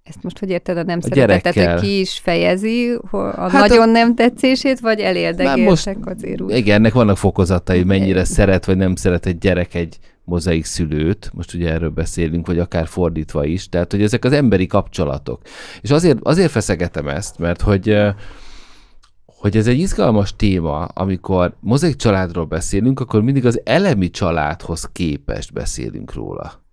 Ezt 0.08 0.24
most 0.24 0.39
hogy 0.39 0.50
érted 0.50 0.78
a 0.78 0.84
nem 0.84 1.00
A 1.02 1.08
szeretetet, 1.08 1.72
hogy 1.72 1.82
ki 1.82 2.00
is 2.00 2.20
fejezi 2.24 2.98
a 3.12 3.50
Hát 3.50 3.52
nagyon 3.52 3.89
a... 3.89 3.91
nem 3.91 4.15
tetszését, 4.15 4.80
vagy 4.80 5.00
elérdegéltek 5.00 5.98
azért 6.04 6.41
úgy? 6.41 6.56
Igen, 6.56 6.76
ennek 6.76 6.93
vannak 6.93 7.17
fokozatai, 7.17 7.84
mennyire 7.84 8.24
szeret 8.24 8.65
vagy 8.65 8.78
nem 8.78 8.96
szeret 8.96 9.26
egy 9.26 9.38
gyerek 9.38 9.74
egy 9.74 9.98
mozaik 10.24 10.65
szülőt, 10.65 11.32
most 11.34 11.54
ugye 11.54 11.72
erről 11.72 11.89
beszélünk, 11.89 12.48
vagy 12.48 12.60
akár 12.60 12.88
fordítva 12.88 13.46
is, 13.46 13.70
tehát 13.70 13.91
hogy 13.91 14.02
ezek 14.02 14.26
az 14.26 14.32
emberi 14.32 14.67
kapcsolatok. 14.67 15.41
És 15.82 15.91
azért, 15.91 16.17
azért 16.22 16.52
feszegetem 16.52 17.08
ezt, 17.08 17.38
mert 17.38 17.62
hogy 17.62 17.98
hogy 19.26 19.58
ez 19.58 19.67
egy 19.67 19.80
izgalmas 19.80 20.36
téma, 20.36 20.86
amikor 20.86 21.56
mozaik 21.60 21.96
családról 21.96 22.46
beszélünk, 22.46 23.00
akkor 23.00 23.22
mindig 23.22 23.46
az 23.46 23.62
elemi 23.63 24.10
családhoz 24.10 24.89
képest 24.91 25.54
beszélünk 25.54 26.13
róla. 26.13 26.63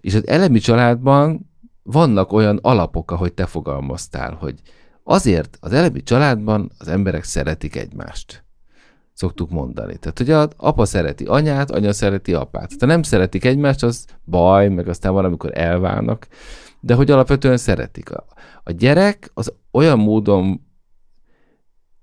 És 0.00 0.14
az 0.14 0.26
elemi 0.26 0.58
családban 0.58 1.49
vannak 1.92 2.32
olyan 2.32 2.58
alapok, 2.62 3.10
ahogy 3.10 3.32
te 3.32 3.46
fogalmaztál, 3.46 4.34
hogy 4.34 4.60
azért 5.04 5.58
az 5.60 5.72
elemi 5.72 6.02
családban 6.02 6.70
az 6.78 6.88
emberek 6.88 7.24
szeretik 7.24 7.76
egymást. 7.76 8.44
Szoktuk 9.12 9.50
mondani. 9.50 9.96
Tehát, 9.96 10.18
hogy 10.18 10.30
az 10.30 10.48
apa 10.56 10.84
szereti 10.84 11.24
anyát, 11.24 11.70
anya 11.70 11.92
szereti 11.92 12.34
apát. 12.34 12.72
Ha 12.78 12.86
nem 12.86 13.02
szeretik 13.02 13.44
egymást, 13.44 13.82
az 13.82 14.04
baj, 14.24 14.68
meg 14.68 14.88
aztán 14.88 15.12
valamikor 15.12 15.58
elválnak, 15.58 16.28
de 16.80 16.94
hogy 16.94 17.10
alapvetően 17.10 17.56
szeretik. 17.56 18.10
A, 18.64 18.72
gyerek 18.72 19.30
az 19.34 19.52
olyan 19.70 19.98
módon 19.98 20.66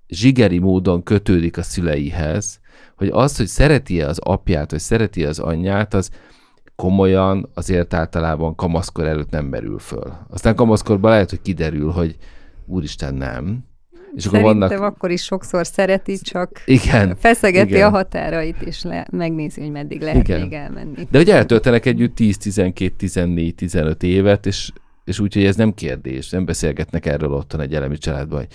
zsigeri 0.08 0.58
módon 0.58 1.02
kötődik 1.02 1.56
a 1.56 1.62
szüleihez, 1.62 2.60
hogy 2.96 3.08
az, 3.08 3.36
hogy 3.36 3.46
szereti-e 3.46 4.08
az 4.08 4.18
apját, 4.18 4.70
vagy 4.70 4.80
szereti 4.80 5.24
az 5.24 5.38
anyját, 5.38 5.94
az 5.94 6.10
komolyan 6.82 7.48
azért 7.54 7.94
általában 7.94 8.54
kamaszkor 8.54 9.06
előtt 9.06 9.30
nem 9.30 9.44
merül 9.44 9.78
föl. 9.78 10.12
Aztán 10.30 10.54
kamaszkorban 10.54 11.10
lehet, 11.10 11.30
hogy 11.30 11.42
kiderül, 11.42 11.90
hogy 11.90 12.16
úristen 12.66 13.14
nem. 13.14 13.64
És 14.14 14.26
akkor 14.26 14.38
Szerintem 14.38 14.78
vannak... 14.78 14.92
akkor 14.92 15.10
is 15.10 15.22
sokszor 15.22 15.66
szereti, 15.66 16.18
csak 16.18 16.62
Igen. 16.66 17.16
feszegeti 17.16 17.68
igen. 17.70 17.86
a 17.86 17.90
határait, 17.90 18.60
és 18.62 18.82
le, 18.82 19.06
megnézi, 19.10 19.60
hogy 19.60 19.70
meddig 19.70 20.00
lehet 20.00 20.28
Igen. 20.28 20.40
még 20.40 20.52
elmenni. 20.52 21.06
De 21.10 21.18
hogy 21.18 21.30
eltöltenek 21.30 21.86
együtt 21.86 22.14
10, 22.14 22.36
12, 22.36 22.94
14, 22.96 23.54
15 23.54 24.02
évet, 24.02 24.46
és, 24.46 24.72
és 25.04 25.18
úgy, 25.20 25.34
hogy 25.34 25.44
ez 25.44 25.56
nem 25.56 25.74
kérdés, 25.74 26.30
nem 26.30 26.44
beszélgetnek 26.44 27.06
erről 27.06 27.32
otthon 27.32 27.60
egy 27.60 27.74
elemi 27.74 27.98
családban, 27.98 28.38
hogy 28.38 28.48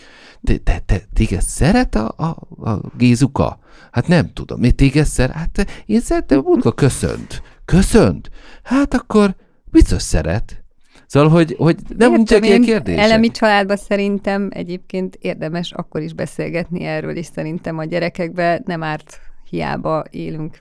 te, 0.43 0.57
te, 0.57 0.79
te, 0.85 1.01
téged 1.13 1.41
szeret 1.41 1.95
a, 1.95 2.13
a, 2.17 2.25
a 2.69 2.81
Gézuka? 2.97 3.59
Hát 3.91 4.07
nem 4.07 4.33
tudom. 4.33 4.59
Mi 4.59 4.71
téged 4.71 5.05
szeret? 5.05 5.35
Hát 5.35 5.83
én 5.85 5.99
szeretem, 5.99 6.41
Bulka 6.41 6.71
köszönt. 6.71 7.41
Köszönt? 7.65 8.29
Hát 8.63 8.93
akkor 8.93 9.35
biztos 9.65 10.01
szeret. 10.01 10.63
Szóval, 11.07 11.29
hogy, 11.29 11.55
hogy 11.57 11.75
nem 11.75 11.93
Értem 11.97 12.11
nincsenek 12.11 12.45
ilyen 12.45 12.61
kérdések. 12.61 13.03
Elemi 13.03 13.31
családban 13.31 13.77
szerintem 13.77 14.49
egyébként 14.51 15.15
érdemes 15.15 15.71
akkor 15.71 16.01
is 16.01 16.13
beszélgetni 16.13 16.83
erről, 16.83 17.15
és 17.15 17.25
szerintem 17.25 17.77
a 17.77 17.83
gyerekekben 17.83 18.61
nem 18.65 18.83
árt 18.83 19.19
hiába 19.49 20.03
élünk, 20.09 20.59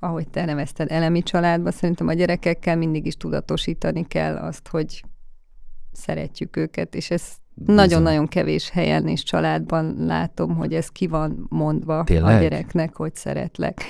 ahogy 0.00 0.28
te 0.28 0.44
nevezted, 0.44 0.90
elemi 0.90 1.22
családban. 1.22 1.72
Szerintem 1.72 2.08
a 2.08 2.12
gyerekekkel 2.12 2.76
mindig 2.76 3.06
is 3.06 3.16
tudatosítani 3.16 4.06
kell 4.06 4.36
azt, 4.36 4.68
hogy 4.68 5.02
szeretjük 5.92 6.56
őket, 6.56 6.94
és 6.94 7.10
ez 7.10 7.22
nagyon-nagyon 7.66 8.28
kevés 8.28 8.70
helyen 8.70 9.08
és 9.08 9.22
családban 9.22 9.94
látom, 9.98 10.56
hogy 10.56 10.74
ez 10.74 10.88
ki 10.88 11.06
van 11.06 11.46
mondva 11.48 12.04
Tényleg? 12.04 12.36
a 12.36 12.40
gyereknek, 12.40 12.96
hogy 12.96 13.14
szeretlek. 13.14 13.82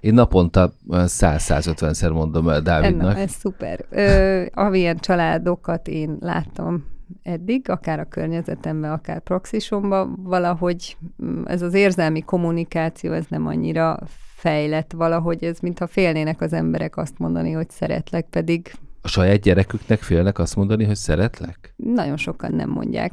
Én 0.00 0.14
naponta 0.14 0.72
olyan 0.88 1.06
100-150-szer 1.08 2.12
mondom 2.12 2.48
el 2.48 2.60
Dávidnak. 2.60 3.14
Na, 3.14 3.20
ez 3.20 3.30
szuper. 3.30 3.84
Ö, 3.90 4.44
amilyen 4.52 4.96
családokat 4.98 5.88
én 5.88 6.16
láttam 6.20 6.84
eddig, 7.22 7.68
akár 7.68 8.00
a 8.00 8.04
környezetemben, 8.04 8.92
akár 8.92 9.20
praxisomban, 9.20 10.18
valahogy 10.22 10.96
mm, 11.24 11.42
ez 11.46 11.62
az 11.62 11.74
érzelmi 11.74 12.20
kommunikáció, 12.20 13.12
ez 13.12 13.24
nem 13.28 13.46
annyira 13.46 13.98
fejlett 14.34 14.92
valahogy, 14.92 15.44
ez 15.44 15.58
mintha 15.58 15.86
félnének 15.86 16.40
az 16.40 16.52
emberek 16.52 16.96
azt 16.96 17.18
mondani, 17.18 17.52
hogy 17.52 17.70
szeretlek, 17.70 18.26
pedig 18.30 18.72
A 19.02 19.08
saját 19.08 19.40
gyereküknek 19.40 19.98
félnek 19.98 20.38
azt 20.38 20.56
mondani, 20.56 20.84
hogy 20.84 20.96
szeretlek? 20.96 21.74
nagyon 21.76 22.16
sokan 22.16 22.52
nem 22.52 22.70
mondják. 22.70 23.12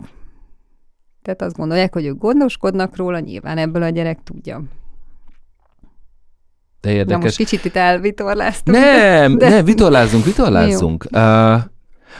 Tehát 1.22 1.42
azt 1.42 1.56
gondolják, 1.56 1.94
hogy 1.94 2.06
ők 2.06 2.18
gondoskodnak 2.18 2.96
róla, 2.96 3.20
nyilván 3.20 3.58
ebből 3.58 3.84
a 3.84 3.90
gyerek 3.90 4.24
tudja. 4.24 4.64
De 6.86 6.92
Na 6.92 6.98
érdekes. 6.98 7.24
most 7.24 7.38
kicsit 7.38 7.66
itt 7.66 7.76
elvitorláztunk. 7.76 8.78
Nem, 8.78 9.38
de- 9.38 9.50
nem, 9.50 9.66
vitorlázzunk, 9.66 10.26
vitorlázzunk. 10.26 11.06
Uh, 11.12 11.62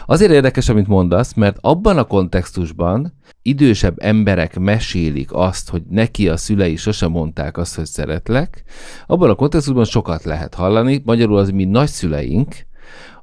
azért 0.06 0.32
érdekes, 0.32 0.70
amit 0.70 0.88
mondasz, 0.88 1.34
mert 1.34 1.58
abban 1.62 1.98
a 1.98 2.04
kontextusban 2.04 3.14
idősebb 3.42 3.96
emberek 3.98 4.60
mesélik 4.60 5.34
azt, 5.34 5.70
hogy 5.70 5.82
neki 5.90 6.30
a 6.30 6.38
szülei 6.38 6.76
sosem 6.76 7.12
mondták 7.12 7.58
azt, 7.58 7.76
hogy 7.76 7.86
szeretlek, 7.86 8.64
abban 9.06 9.30
a 9.30 9.36
kontextusban 9.36 9.86
sokat 9.86 10.24
lehet 10.24 10.54
hallani. 10.54 11.02
Magyarul 11.06 11.38
az 11.38 11.50
mi 11.50 11.64
nagyszüleink, 11.66 12.56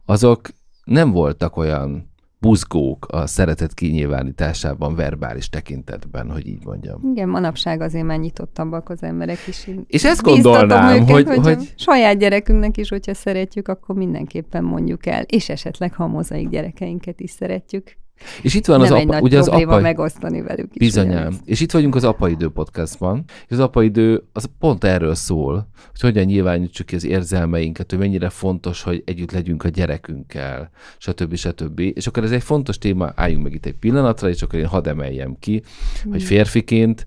azok 0.06 0.48
nem 0.84 1.10
voltak 1.10 1.56
olyan 1.56 2.11
buzgók 2.42 3.06
a 3.10 3.26
szeretet 3.26 3.74
kinyilvánításában, 3.74 4.94
verbális 4.94 5.48
tekintetben, 5.48 6.30
hogy 6.30 6.46
így 6.46 6.64
mondjam. 6.64 7.00
Igen, 7.12 7.28
manapság 7.28 7.80
azért 7.80 8.04
már 8.04 8.18
nyitottabbak 8.18 8.88
az 8.88 9.02
emberek 9.02 9.38
is. 9.48 9.70
És 9.86 10.04
ezt 10.04 10.22
gondolnám, 10.22 10.94
őket, 10.94 11.10
hogy, 11.10 11.26
hogy... 11.26 11.38
hogy... 11.38 11.72
saját 11.76 12.18
gyerekünknek 12.18 12.76
is, 12.76 12.88
hogyha 12.88 13.14
szeretjük, 13.14 13.68
akkor 13.68 13.94
mindenképpen 13.94 14.64
mondjuk 14.64 15.06
el, 15.06 15.22
és 15.22 15.48
esetleg 15.48 15.94
ha 15.94 16.04
a 16.04 16.06
mozaik 16.06 16.48
gyerekeinket 16.48 17.20
is 17.20 17.30
szeretjük. 17.30 18.00
És 18.42 18.54
itt 18.54 18.66
van 18.66 18.80
Nem 18.80 18.92
az 18.92 18.98
egy 18.98 19.02
apa, 19.02 19.12
nagy 19.12 19.22
ugye 19.22 19.38
az 19.38 19.48
apa... 19.48 19.80
megosztani 19.80 20.42
velük 20.42 20.68
is. 20.72 20.86
Bizonyám. 20.86 21.38
És 21.44 21.60
itt 21.60 21.72
vagyunk 21.72 21.94
az 21.94 22.04
Apaidő 22.04 22.48
podcastban, 22.48 23.24
és 23.26 23.52
az 23.52 23.58
Apaidő 23.58 24.22
az 24.32 24.48
pont 24.58 24.84
erről 24.84 25.14
szól, 25.14 25.68
hogy 25.90 26.00
hogyan 26.00 26.24
nyilvánítsuk 26.24 26.86
ki 26.86 26.94
az 26.94 27.04
érzelmeinket, 27.04 27.90
hogy 27.90 27.98
mennyire 27.98 28.28
fontos, 28.28 28.82
hogy 28.82 29.02
együtt 29.06 29.32
legyünk 29.32 29.64
a 29.64 29.68
gyerekünkkel, 29.68 30.70
stb. 30.98 31.34
stb. 31.34 31.80
És 31.80 32.06
akkor 32.06 32.22
ez 32.22 32.32
egy 32.32 32.42
fontos 32.42 32.78
téma, 32.78 33.12
álljunk 33.14 33.42
meg 33.42 33.54
itt 33.54 33.66
egy 33.66 33.76
pillanatra, 33.76 34.28
és 34.28 34.42
akkor 34.42 34.58
én 34.58 34.66
hadd 34.66 34.88
emeljem 34.88 35.36
ki, 35.38 35.62
hogy 36.10 36.22
férfiként 36.22 37.06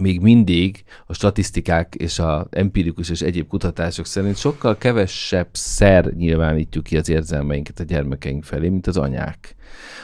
még 0.00 0.20
mindig 0.20 0.84
a 1.06 1.14
statisztikák 1.14 1.94
és 1.94 2.18
a 2.18 2.46
empirikus 2.50 3.10
és 3.10 3.20
egyéb 3.20 3.46
kutatások 3.46 4.06
szerint 4.06 4.36
sokkal 4.36 4.78
kevesebb 4.78 5.48
szer 5.52 6.04
nyilvánítjuk 6.04 6.84
ki 6.84 6.96
az 6.96 7.08
érzelmeinket 7.08 7.80
a 7.80 7.84
gyermekeink 7.84 8.44
felé, 8.44 8.68
mint 8.68 8.86
az 8.86 8.96
anyák, 8.96 9.54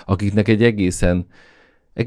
akiknek 0.04 0.48
egy 0.48 0.62
egészen 0.62 1.26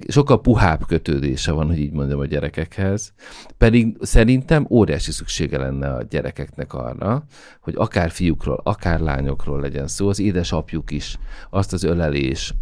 sokkal 0.07 0.41
puhább 0.41 0.85
kötődése 0.87 1.51
van, 1.51 1.67
hogy 1.67 1.79
így 1.79 1.91
mondjam 1.91 2.19
a 2.19 2.25
gyerekekhez, 2.25 3.13
pedig 3.57 3.97
szerintem 4.01 4.67
óriási 4.69 5.11
szüksége 5.11 5.57
lenne 5.57 5.93
a 5.93 6.03
gyerekeknek 6.03 6.73
arra, 6.73 7.23
hogy 7.61 7.73
akár 7.77 8.11
fiúkról, 8.11 8.61
akár 8.63 8.99
lányokról 8.99 9.59
legyen 9.61 9.87
szó, 9.87 10.09
az 10.09 10.19
édesapjuk 10.19 10.91
is 10.91 11.17
azt 11.49 11.73
az 11.73 11.83
ölelés, 11.83 12.53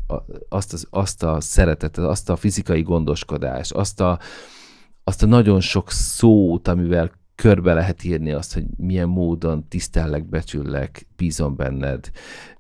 azt, 0.50 0.74
az, 0.74 0.88
azt 0.90 1.24
a 1.24 1.42
szeretetet, 1.42 2.06
azt 2.06 2.30
a 2.30 2.36
fizikai 2.36 2.82
gondoskodást, 2.82 3.72
azt 3.72 4.02
a, 4.02 4.20
azt 5.08 5.24
a 5.24 5.26
nagyon 5.26 5.62
sok 5.62 5.92
szót, 5.92 6.68
amivel 6.68 7.12
körbe 7.36 7.74
lehet 7.74 8.04
írni 8.04 8.32
azt, 8.32 8.54
hogy 8.54 8.66
milyen 8.78 9.08
módon 9.08 9.68
tisztellek, 9.68 10.26
becsüllek, 10.26 11.08
bízom 11.16 11.56
benned, 11.56 12.12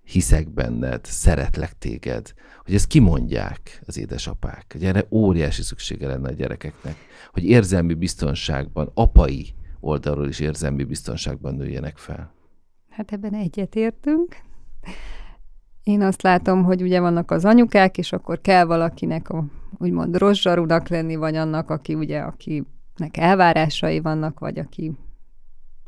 hiszek 0.04 0.50
benned, 0.50 1.06
szeretlek 1.06 1.78
téged, 1.78 2.34
hogy 2.64 2.74
ezt 2.74 2.88
kimondják 2.88 3.82
az 3.86 3.98
édesapák, 3.98 4.66
hogy 4.72 4.84
erre 4.84 5.08
óriási 5.10 5.62
szüksége 5.62 6.08
lenne 6.08 6.28
a 6.28 6.34
gyerekeknek, 6.34 6.96
hogy 7.32 7.44
érzelmi 7.44 7.94
biztonságban, 7.94 8.92
apai 8.94 9.54
oldalról 9.80 10.28
is 10.28 10.40
érzelmi 10.40 10.84
biztonságban 10.84 11.56
nőjenek 11.56 11.98
fel. 11.98 12.34
Hát 12.90 13.12
ebben 13.12 13.34
egyetértünk. 13.34 14.36
Én 15.86 16.02
azt 16.02 16.22
látom, 16.22 16.64
hogy 16.64 16.82
ugye 16.82 17.00
vannak 17.00 17.32
az 17.32 17.46
anyukák, 17.46 17.98
és 17.98 18.12
akkor 18.12 18.42
kell 18.42 18.66
valakinek 18.66 19.30
a, 19.30 19.46
úgymond 19.78 20.18
rossz 20.18 20.40
zsarúnak 20.40 20.88
lenni, 20.88 21.16
vagy 21.16 21.36
annak, 21.36 21.70
aki 21.70 21.94
ugye, 21.94 22.20
akinek 22.20 23.18
elvárásai 23.18 24.00
vannak, 24.00 24.40
vagy 24.40 24.60
aki 24.60 24.92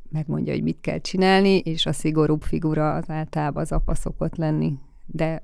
megmondja, 0.10 0.54
hogy 0.54 0.64
mit 0.64 0.78
kell 0.82 0.98
csinálni, 0.98 1.58
és 1.58 1.86
a 1.86 1.92
szigorúbb 1.92 2.42
figura 2.42 2.94
az 2.94 3.10
általában 3.10 3.62
az 3.62 3.72
apa 3.72 3.96
szokott 3.96 4.36
lenni. 4.36 4.74
De 5.06 5.44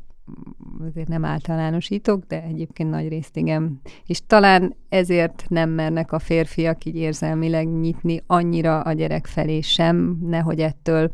azért 0.89 1.07
nem 1.07 1.25
általánosítok, 1.25 2.23
de 2.25 2.43
egyébként 2.43 2.89
nagy 2.89 3.07
részt 3.07 3.37
igen. 3.37 3.81
És 4.05 4.21
talán 4.27 4.75
ezért 4.89 5.45
nem 5.47 5.69
mernek 5.69 6.11
a 6.11 6.19
férfiak 6.19 6.85
így 6.85 6.95
érzelmileg 6.95 7.67
nyitni 7.67 8.21
annyira 8.27 8.81
a 8.81 8.91
gyerek 8.91 9.25
felé 9.25 9.61
sem, 9.61 10.17
nehogy 10.21 10.59
ettől 10.59 11.11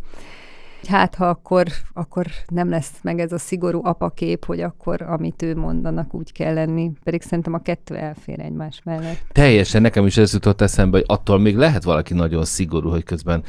Hát, 0.88 1.16
ha 1.16 1.30
akkor, 1.30 1.68
akkor 1.94 2.26
nem 2.48 2.70
lesz 2.70 2.92
meg 3.02 3.20
ez 3.20 3.32
a 3.32 3.38
szigorú 3.38 3.86
apakép, 3.86 4.46
hogy 4.46 4.62
akkor, 4.62 5.02
amit 5.02 5.42
ő 5.42 5.56
mondanak, 5.56 6.14
úgy 6.14 6.32
kell 6.32 6.54
lenni. 6.54 6.92
Pedig 7.04 7.22
szerintem 7.22 7.54
a 7.54 7.62
kettő 7.62 7.96
elfér 7.96 8.40
egymás 8.40 8.82
mellett. 8.84 9.26
Teljesen 9.32 9.82
nekem 9.82 10.06
is 10.06 10.18
ez 10.18 10.34
jutott 10.34 10.62
eszembe, 10.62 10.98
hogy 10.98 11.06
attól 11.08 11.40
még 11.40 11.56
lehet 11.56 11.84
valaki 11.84 12.14
nagyon 12.14 12.46
szigorú, 12.46 12.90
hogy 12.90 13.04
közben 13.04 13.44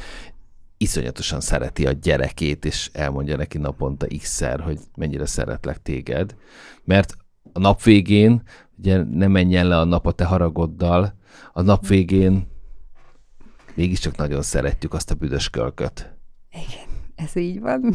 iszonyatosan 0.77 1.41
szereti 1.41 1.87
a 1.87 1.91
gyerekét, 1.91 2.65
és 2.65 2.89
elmondja 2.93 3.35
neki 3.35 3.57
naponta 3.57 4.07
x-szer, 4.17 4.59
hogy 4.59 4.79
mennyire 4.95 5.25
szeretlek 5.25 5.81
téged. 5.81 6.35
Mert 6.83 7.17
a 7.53 7.59
nap 7.59 7.83
végén, 7.83 8.41
ugye 8.77 9.03
nem 9.03 9.31
menjen 9.31 9.67
le 9.67 9.79
a 9.79 9.83
nap 9.83 10.07
a 10.07 10.11
te 10.11 10.25
haragoddal, 10.25 11.13
a 11.53 11.61
nap 11.61 11.87
végén 11.87 12.47
mégiscsak 13.73 14.15
nagyon 14.15 14.41
szeretjük 14.41 14.93
azt 14.93 15.11
a 15.11 15.15
büdös 15.15 15.49
kölköt. 15.49 16.17
Igen, 16.51 16.87
ez 17.23 17.35
így 17.35 17.59
van. 17.59 17.93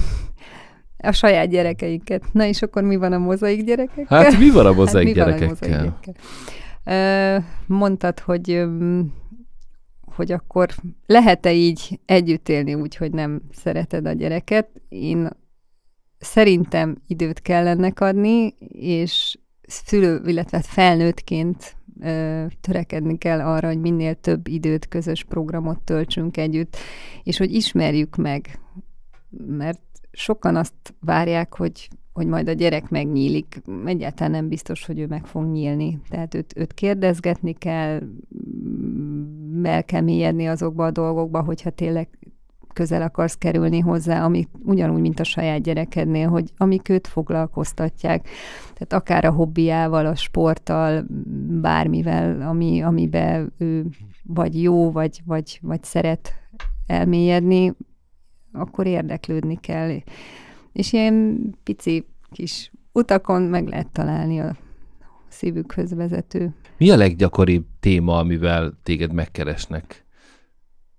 A 0.98 1.12
saját 1.12 1.48
gyerekeinket. 1.48 2.22
Na 2.32 2.44
és 2.44 2.62
akkor 2.62 2.82
mi 2.82 2.96
van 2.96 3.12
a 3.12 3.18
mozaik 3.18 3.64
gyerekekkel? 3.64 4.22
Hát 4.22 4.38
mi 4.38 4.50
van 4.50 4.66
a 4.66 4.72
mozaik 4.72 5.06
mi 5.06 5.20
van 5.20 5.32
a 5.32 5.36
gyerekekkel? 5.36 5.68
mozaik 5.68 5.92
gyerekekkel? 6.84 7.44
Mondtad, 7.66 8.18
hogy 8.20 8.64
hogy 10.16 10.32
akkor 10.32 10.68
lehet-e 11.06 11.52
így 11.52 12.00
együtt 12.04 12.48
élni 12.48 12.74
úgy, 12.74 12.96
hogy 12.96 13.12
nem 13.12 13.42
szereted 13.52 14.06
a 14.06 14.12
gyereket? 14.12 14.68
Én 14.88 15.28
szerintem 16.18 17.02
időt 17.06 17.42
kell 17.42 17.66
ennek 17.66 18.00
adni, 18.00 18.54
és 18.78 19.38
szülő, 19.66 20.22
illetve 20.24 20.60
felnőttként 20.62 21.76
ö, 22.00 22.44
törekedni 22.60 23.18
kell 23.18 23.40
arra, 23.40 23.66
hogy 23.66 23.80
minél 23.80 24.14
több 24.14 24.48
időt, 24.48 24.88
közös 24.88 25.24
programot 25.24 25.80
töltsünk 25.80 26.36
együtt, 26.36 26.76
és 27.22 27.36
hogy 27.36 27.54
ismerjük 27.54 28.16
meg, 28.16 28.58
mert 29.46 29.80
sokan 30.12 30.56
azt 30.56 30.94
várják, 31.00 31.56
hogy, 31.56 31.88
hogy 32.12 32.26
majd 32.26 32.48
a 32.48 32.52
gyerek 32.52 32.90
megnyílik. 32.90 33.62
Egyáltalán 33.84 34.30
nem 34.30 34.48
biztos, 34.48 34.86
hogy 34.86 34.98
ő 34.98 35.06
meg 35.06 35.26
fog 35.26 35.44
nyílni. 35.44 36.00
Tehát 36.08 36.34
őt, 36.34 36.52
őt 36.56 36.74
kérdezgetni 36.74 37.52
kell, 37.52 38.02
el 39.62 39.84
kell 39.84 40.00
mélyedni 40.00 40.46
azokba 40.46 40.84
a 40.84 40.90
dolgokba, 40.90 41.42
hogyha 41.42 41.70
tényleg 41.70 42.08
közel 42.76 43.02
akarsz 43.02 43.34
kerülni 43.34 43.78
hozzá, 43.78 44.24
ami 44.24 44.48
ugyanúgy, 44.64 45.00
mint 45.00 45.20
a 45.20 45.24
saját 45.24 45.62
gyerekednél, 45.62 46.28
hogy 46.28 46.52
amik 46.56 46.88
őt 46.88 47.06
foglalkoztatják. 47.06 48.28
Tehát 48.74 48.92
akár 48.92 49.24
a 49.24 49.30
hobbiával, 49.30 50.06
a 50.06 50.14
sporttal, 50.14 51.06
bármivel, 51.60 52.40
ami, 52.40 52.82
amiben 52.82 53.52
ő 53.58 53.86
vagy 54.22 54.62
jó, 54.62 54.90
vagy, 54.90 55.20
vagy, 55.24 55.58
vagy 55.62 55.82
szeret 55.82 56.32
elmélyedni, 56.86 57.74
akkor 58.56 58.86
érdeklődni 58.86 59.60
kell. 59.60 59.96
És 60.72 60.92
ilyen 60.92 61.38
pici 61.62 62.06
kis 62.30 62.70
utakon 62.92 63.42
meg 63.42 63.66
lehet 63.68 63.88
találni 63.88 64.40
a 64.40 64.56
szívükhöz 65.28 65.94
vezető. 65.94 66.54
Mi 66.76 66.90
a 66.90 66.96
leggyakoribb 66.96 67.66
téma, 67.80 68.18
amivel 68.18 68.72
téged 68.82 69.12
megkeresnek 69.12 70.04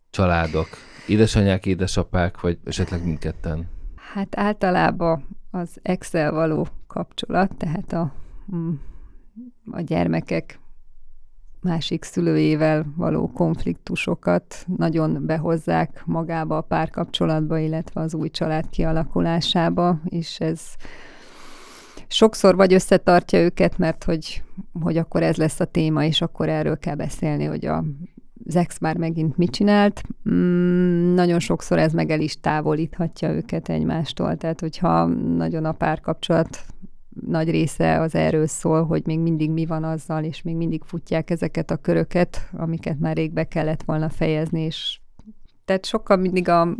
családok? 0.10 0.67
Édesanyák, 1.08 1.65
édesapák, 1.65 2.41
vagy 2.41 2.58
esetleg 2.63 3.04
mindketten? 3.04 3.67
Hát 3.96 4.38
általában 4.38 5.28
az 5.52 5.80
Excel 5.82 6.32
való 6.32 6.67
kapcsolat, 6.88 7.56
tehát 7.58 7.93
a, 7.93 8.13
mm, 8.56 8.74
a 9.72 9.82
gyermekek 9.82 10.60
másik 11.62 12.04
szülőjével 12.04 12.93
való 12.96 13.32
konfliktusokat 13.32 14.65
nagyon 14.78 15.26
behozzák 15.26 16.04
magába 16.06 16.58
a 16.58 16.62
párkapcsolatba, 16.62 17.58
illetve 17.58 18.02
az 18.02 18.13
új 18.13 18.30
család 18.30 18.70
kialakulásába, 18.70 20.00
és 20.06 20.39
ez 20.39 20.62
sokszor 22.08 22.56
vagy 22.56 22.74
összetartja 22.74 23.39
őket, 23.39 23.78
mert 23.78 24.04
hogy, 24.04 24.43
hogy 24.82 24.98
akkor 24.98 25.24
ez 25.24 25.36
lesz 25.36 25.60
a 25.60 25.65
téma, 25.65 26.04
és 26.04 26.22
akkor 26.22 26.50
erről 26.50 26.78
kell 26.78 26.96
beszélni, 26.96 27.46
hogy 27.46 27.65
a 27.65 27.84
az 28.48 28.78
már 28.82 28.98
megint 28.98 29.38
mit 29.38 29.52
csinált. 29.52 30.04
Mm, 30.30 31.13
nagyon 31.13 31.39
sokszor 31.39 31.80
ez 31.80 31.93
meg 31.93 32.10
el 32.10 32.20
is 32.20 32.39
távolíthatja 32.39 33.30
őket 33.32 33.70
egymástól. 33.70 34.38
Tehát, 34.38 34.60
hogyha 34.60 35.06
nagyon 35.36 35.65
a 35.65 35.72
párkapcsolat 35.72 36.65
nagy 37.26 37.50
része 37.50 38.00
az 38.00 38.16
erről 38.16 38.48
szól, 38.48 38.86
hogy 38.86 39.06
még 39.06 39.20
mindig 39.20 39.52
mi 39.52 39.66
van 39.66 39.84
azzal, 39.84 40.24
és 40.24 40.42
még 40.42 40.56
mindig 40.56 40.84
futják 40.84 41.30
ezeket 41.30 41.72
a 41.72 41.78
köröket, 41.78 42.50
amiket 42.52 43.00
már 43.00 43.16
rég 43.16 43.32
be 43.32 43.44
kellett 43.44 43.84
volna 43.84 44.10
fejezni, 44.10 44.62
és 44.62 45.00
tehát 45.66 45.86
sokkal 45.86 46.18
mindig 46.18 46.50
a, 46.50 46.76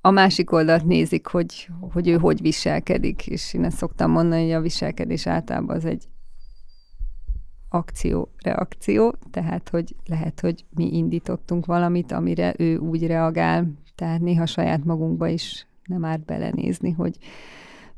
a 0.00 0.10
másik 0.10 0.52
oldalt 0.52 0.84
nézik, 0.84 1.26
hogy, 1.26 1.68
hogy 1.92 2.08
ő 2.08 2.16
hogy 2.16 2.40
viselkedik, 2.40 3.26
és 3.26 3.54
én 3.54 3.64
ezt 3.64 3.76
szoktam 3.76 4.10
mondani, 4.10 4.42
hogy 4.42 4.52
a 4.52 4.60
viselkedés 4.60 5.26
általában 5.26 5.76
az 5.76 5.84
egy 5.84 6.08
akció-reakció, 7.68 9.14
tehát 9.30 9.68
hogy 9.68 9.96
lehet, 10.06 10.40
hogy 10.40 10.64
mi 10.74 10.96
indítottunk 10.96 11.66
valamit, 11.66 12.12
amire 12.12 12.54
ő 12.58 12.76
úgy 12.76 13.06
reagál, 13.06 13.72
tehát 13.94 14.20
néha 14.20 14.46
saját 14.46 14.84
magunkba 14.84 15.26
is 15.28 15.66
nem 15.84 16.04
árt 16.04 16.24
belenézni, 16.24 16.90
hogy 16.90 17.18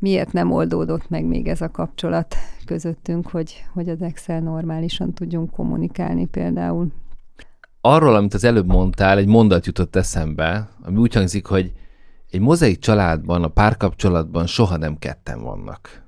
miért 0.03 0.33
nem 0.33 0.53
oldódott 0.53 1.09
meg 1.09 1.25
még 1.25 1.49
ez 1.49 1.61
a 1.61 1.71
kapcsolat 1.71 2.35
közöttünk, 2.65 3.29
hogy, 3.29 3.65
hogy 3.73 3.89
az 3.89 4.03
Excel 4.03 4.41
normálisan 4.41 5.13
tudjunk 5.13 5.51
kommunikálni 5.51 6.27
például. 6.27 6.93
Arról, 7.81 8.15
amit 8.15 8.35
az 8.35 8.45
előbb 8.45 8.67
mondtál, 8.67 9.19
egy 9.19 9.27
mondat 9.27 9.67
jutott 9.67 9.97
eszembe, 9.97 10.69
ami 10.83 10.97
úgy 10.97 11.15
hangzik, 11.15 11.47
hogy 11.47 11.73
egy 12.31 12.41
mozaik 12.41 12.79
családban, 12.79 13.43
a 13.43 13.49
párkapcsolatban 13.49 14.47
soha 14.47 14.77
nem 14.77 14.99
ketten 14.99 15.43
vannak. 15.43 16.03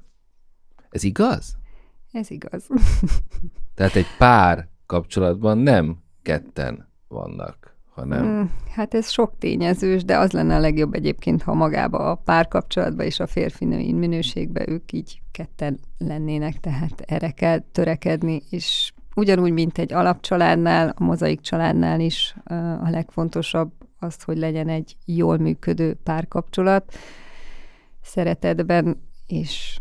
Ez 0.90 1.02
igaz? 1.02 1.57
Ez 2.12 2.30
igaz. 2.30 2.66
Tehát 3.74 3.94
egy 3.94 4.07
pár 4.18 4.68
kapcsolatban 4.87 5.59
nem 5.59 5.98
ketten 6.22 6.88
vannak, 7.09 7.63
hanem... 7.94 8.24
Mm, 8.24 8.42
hát 8.70 8.94
ez 8.94 9.11
sok 9.11 9.38
tényezős, 9.38 10.04
de 10.04 10.18
az 10.18 10.33
lenne 10.33 10.54
a 10.54 10.61
legjobb 10.61 10.94
egyébként, 10.94 11.42
ha 11.42 11.54
magába 11.54 11.98
a 11.98 12.14
párkapcsolatban 12.14 13.07
és 13.07 13.20
a 13.20 13.26
férfinői 13.26 13.92
minőségben 13.92 14.70
ők 14.70 14.92
így 14.92 15.20
ketten 15.30 15.78
lennének, 15.98 16.61
tehát 16.61 17.00
erre 17.00 17.30
kell 17.30 17.59
törekedni, 17.72 18.42
és 18.50 18.92
ugyanúgy, 19.14 19.52
mint 19.52 19.78
egy 19.78 19.92
alapcsaládnál, 19.92 20.94
a 20.96 21.04
mozaik 21.04 21.40
családnál 21.40 22.00
is 22.00 22.37
a 22.80 22.90
legfontosabb 22.90 23.72
az, 23.98 24.22
hogy 24.22 24.38
legyen 24.38 24.68
egy 24.68 24.96
jól 25.04 25.38
működő 25.38 25.94
párkapcsolat, 26.02 26.94
szeretetben 28.02 29.00
és 29.26 29.78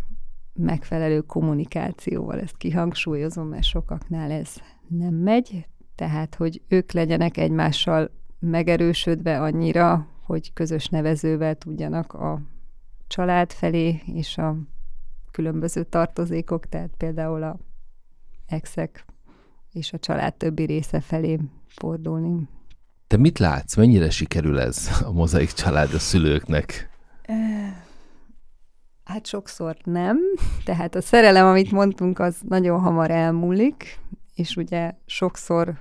megfelelő 0.54 1.22
kommunikációval, 1.22 2.40
ezt 2.40 2.58
kihangsúlyozom, 2.58 3.48
mert 3.48 3.64
sokaknál 3.64 4.32
ez 4.32 4.56
nem 4.88 5.14
megy, 5.14 5.68
tehát, 5.96 6.36
hogy 6.36 6.62
ők 6.68 6.92
legyenek 6.92 7.38
egymással 7.38 8.12
megerősödve 8.40 9.42
annyira, 9.42 10.08
hogy 10.26 10.54
közös 10.54 10.88
nevezővel 10.88 11.56
tudjanak 11.56 12.14
a 12.14 12.42
család 13.08 13.52
felé 13.52 14.02
és 14.06 14.38
a 14.38 14.56
különböző 15.32 15.84
tartozékok, 15.84 16.66
tehát 16.66 16.92
például 16.98 17.44
a 17.44 17.58
exek 18.48 19.06
és 19.72 19.94
a 19.94 20.00
család 20.00 20.34
többi 20.34 20.64
része 20.64 21.00
felé 21.00 21.40
fordulni. 21.68 22.48
Te 23.08 23.18
mit 23.18 23.40
látsz? 23.40 23.76
Mennyire 23.76 24.10
sikerül 24.10 24.60
ez 24.60 25.02
a 25.04 25.12
mozaik 25.12 25.52
család 25.52 25.94
a 25.94 26.00
szülőknek? 26.00 26.90
Hát 29.04 29.26
sokszor 29.26 29.78
nem. 29.84 30.18
Tehát 30.66 30.96
a 30.96 31.02
szerelem, 31.02 31.46
amit 31.46 31.72
mondtunk, 31.72 32.20
az 32.20 32.38
nagyon 32.48 32.80
hamar 32.80 33.12
elmúlik, 33.12 34.00
és 34.36 34.56
ugye 34.56 34.92
sokszor 35.06 35.80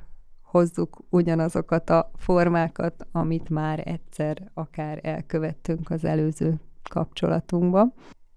hozzuk 0.52 0.98
ugyanazokat 1.08 1.90
a 1.90 2.10
formákat, 2.16 3.06
amit 3.12 3.48
már 3.48 3.82
egyszer 3.84 4.50
akár 4.54 4.98
elkövettünk 5.02 5.90
az 5.90 6.04
előző 6.04 6.60
kapcsolatunkba. 6.90 7.92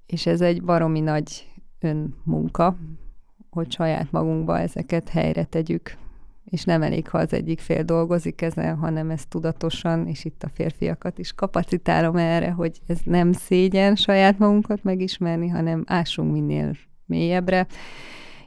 És 0.05 0.25
ez 0.25 0.41
egy 0.41 0.63
baromi 0.63 0.99
nagy 0.99 1.51
önmunka, 1.79 2.75
hogy 3.49 3.71
saját 3.71 4.11
magunkba 4.11 4.59
ezeket 4.59 5.09
helyre 5.09 5.43
tegyük. 5.43 5.97
És 6.45 6.63
nem 6.63 6.81
elég, 6.81 7.09
ha 7.09 7.17
az 7.17 7.33
egyik 7.33 7.59
fél 7.59 7.83
dolgozik 7.83 8.41
ezen, 8.41 8.77
hanem 8.77 9.09
ez 9.09 9.25
tudatosan, 9.25 10.07
és 10.07 10.25
itt 10.25 10.43
a 10.43 10.49
férfiakat 10.53 11.17
is 11.17 11.33
kapacitálom 11.33 12.15
erre, 12.15 12.51
hogy 12.51 12.79
ez 12.87 12.99
nem 13.03 13.31
szégyen 13.31 13.95
saját 13.95 14.37
magunkat 14.37 14.83
megismerni, 14.83 15.47
hanem 15.47 15.83
ássunk 15.87 16.31
minél 16.31 16.75
mélyebbre, 17.05 17.67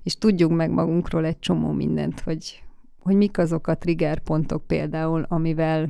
és 0.03 0.15
tudjunk 0.15 0.57
meg 0.57 0.71
magunkról 0.71 1.25
egy 1.25 1.39
csomó 1.39 1.73
mindent, 1.73 2.21
hogy, 2.21 2.63
hogy 2.99 3.17
mik 3.17 3.39
azok 3.39 3.67
a 3.67 3.79
triggerpontok 3.79 4.67
például, 4.67 5.27
amivel 5.29 5.89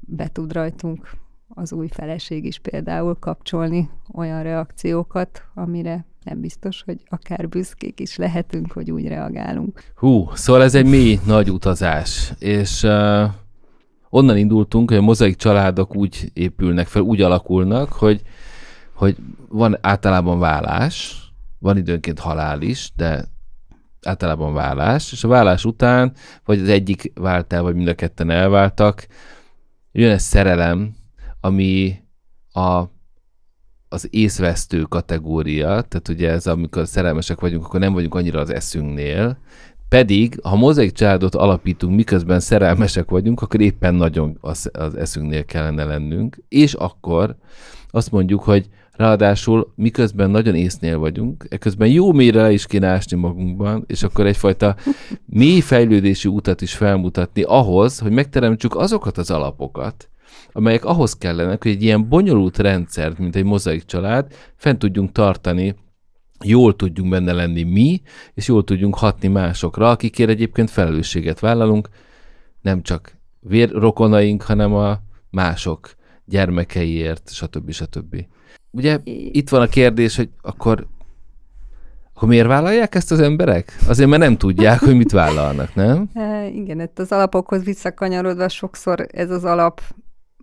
be 0.00 0.28
tud 0.28 0.52
rajtunk 0.52 1.10
az 1.48 1.72
új 1.72 1.88
feleség 1.88 2.44
is 2.44 2.58
például 2.58 3.14
kapcsolni 3.14 3.90
olyan 4.14 4.42
reakciókat, 4.42 5.42
amire 5.54 6.06
nem 6.24 6.40
biztos, 6.40 6.82
hogy 6.82 7.00
akár 7.08 7.48
büszkék 7.48 8.00
is 8.00 8.16
lehetünk, 8.16 8.72
hogy 8.72 8.90
úgy 8.90 9.06
reagálunk. 9.06 9.82
Hú, 9.94 10.28
szóval 10.34 10.62
ez 10.62 10.74
egy 10.74 10.86
mély, 10.86 11.18
nagy 11.26 11.50
utazás, 11.50 12.32
és 12.38 12.82
uh, 12.82 13.24
onnan 14.10 14.36
indultunk, 14.36 14.90
hogy 14.90 14.98
a 14.98 15.02
mozaik 15.02 15.36
családok 15.36 15.96
úgy 15.96 16.30
épülnek 16.34 16.86
fel, 16.86 17.02
úgy 17.02 17.20
alakulnak, 17.20 17.92
hogy, 17.92 18.22
hogy 18.94 19.16
van 19.48 19.78
általában 19.80 20.38
vállás, 20.38 21.22
van 21.58 21.76
időnként 21.76 22.18
halál 22.18 22.62
is, 22.62 22.92
de 22.96 23.24
általában 24.02 24.54
vállás, 24.54 25.12
és 25.12 25.24
a 25.24 25.28
vállás 25.28 25.64
után, 25.64 26.12
vagy 26.44 26.60
az 26.60 26.68
egyik 26.68 27.12
vált 27.14 27.52
el, 27.52 27.62
vagy 27.62 27.74
mind 27.74 27.88
a 27.88 27.94
ketten 27.94 28.30
elváltak, 28.30 29.06
jön 29.92 30.10
egy 30.10 30.20
szerelem, 30.20 30.94
ami 31.40 32.02
a, 32.52 32.82
az 33.88 34.08
észvesztő 34.10 34.82
kategória, 34.82 35.66
tehát 35.66 36.08
ugye 36.08 36.30
ez, 36.30 36.46
amikor 36.46 36.86
szerelmesek 36.86 37.40
vagyunk, 37.40 37.64
akkor 37.64 37.80
nem 37.80 37.92
vagyunk 37.92 38.14
annyira 38.14 38.40
az 38.40 38.50
eszünknél, 38.50 39.38
pedig, 39.88 40.40
ha 40.42 40.56
mozaik 40.56 40.92
családot 40.92 41.34
alapítunk, 41.34 41.94
miközben 41.94 42.40
szerelmesek 42.40 43.10
vagyunk, 43.10 43.42
akkor 43.42 43.60
éppen 43.60 43.94
nagyon 43.94 44.38
az, 44.40 44.70
az 44.72 44.94
eszünknél 44.94 45.44
kellene 45.44 45.84
lennünk, 45.84 46.42
és 46.48 46.74
akkor 46.74 47.36
azt 47.90 48.10
mondjuk, 48.10 48.42
hogy 48.42 48.68
Ráadásul 48.98 49.72
miközben 49.74 50.30
nagyon 50.30 50.54
észnél 50.54 50.98
vagyunk, 50.98 51.46
eközben 51.48 51.88
jó 51.88 52.12
mélyre 52.12 52.52
is 52.52 52.66
kéne 52.66 52.86
ásni 52.86 53.16
magunkban, 53.16 53.84
és 53.86 54.02
akkor 54.02 54.26
egyfajta 54.26 54.76
mély 55.26 55.60
fejlődési 55.60 56.28
utat 56.28 56.60
is 56.60 56.74
felmutatni 56.74 57.42
ahhoz, 57.42 57.98
hogy 57.98 58.10
megteremtsük 58.10 58.76
azokat 58.76 59.18
az 59.18 59.30
alapokat, 59.30 60.08
amelyek 60.52 60.84
ahhoz 60.84 61.12
kellenek, 61.12 61.62
hogy 61.62 61.72
egy 61.72 61.82
ilyen 61.82 62.08
bonyolult 62.08 62.58
rendszert, 62.58 63.18
mint 63.18 63.36
egy 63.36 63.44
mozaik 63.44 63.84
család, 63.84 64.32
fent 64.56 64.78
tudjunk 64.78 65.12
tartani, 65.12 65.74
jól 66.44 66.76
tudjunk 66.76 67.10
benne 67.10 67.32
lenni 67.32 67.62
mi, 67.62 68.00
és 68.34 68.48
jól 68.48 68.64
tudjunk 68.64 68.94
hatni 68.96 69.28
másokra, 69.28 69.90
akikért 69.90 70.30
egyébként 70.30 70.70
felelősséget 70.70 71.40
vállalunk, 71.40 71.88
nem 72.60 72.82
csak 72.82 73.18
vérrokonaink, 73.40 74.42
hanem 74.42 74.74
a 74.74 74.98
mások 75.30 75.94
gyermekeiért, 76.24 77.30
stb. 77.32 77.70
stb. 77.70 78.26
Ugye 78.78 78.98
itt 79.04 79.48
van 79.48 79.60
a 79.60 79.66
kérdés, 79.66 80.16
hogy 80.16 80.28
akkor 80.40 80.86
akkor 82.14 82.28
miért 82.28 82.46
vállalják 82.46 82.94
ezt 82.94 83.10
az 83.12 83.20
emberek? 83.20 83.76
Azért, 83.88 84.08
mert 84.08 84.22
nem 84.22 84.36
tudják, 84.36 84.78
hogy 84.78 84.96
mit 84.96 85.12
vállalnak, 85.12 85.74
nem? 85.74 86.08
E, 86.14 86.46
igen, 86.46 86.80
itt 86.80 86.98
az 86.98 87.12
alapokhoz 87.12 87.64
visszakanyarodva 87.64 88.48
sokszor 88.48 89.06
ez 89.12 89.30
az 89.30 89.44
alap 89.44 89.80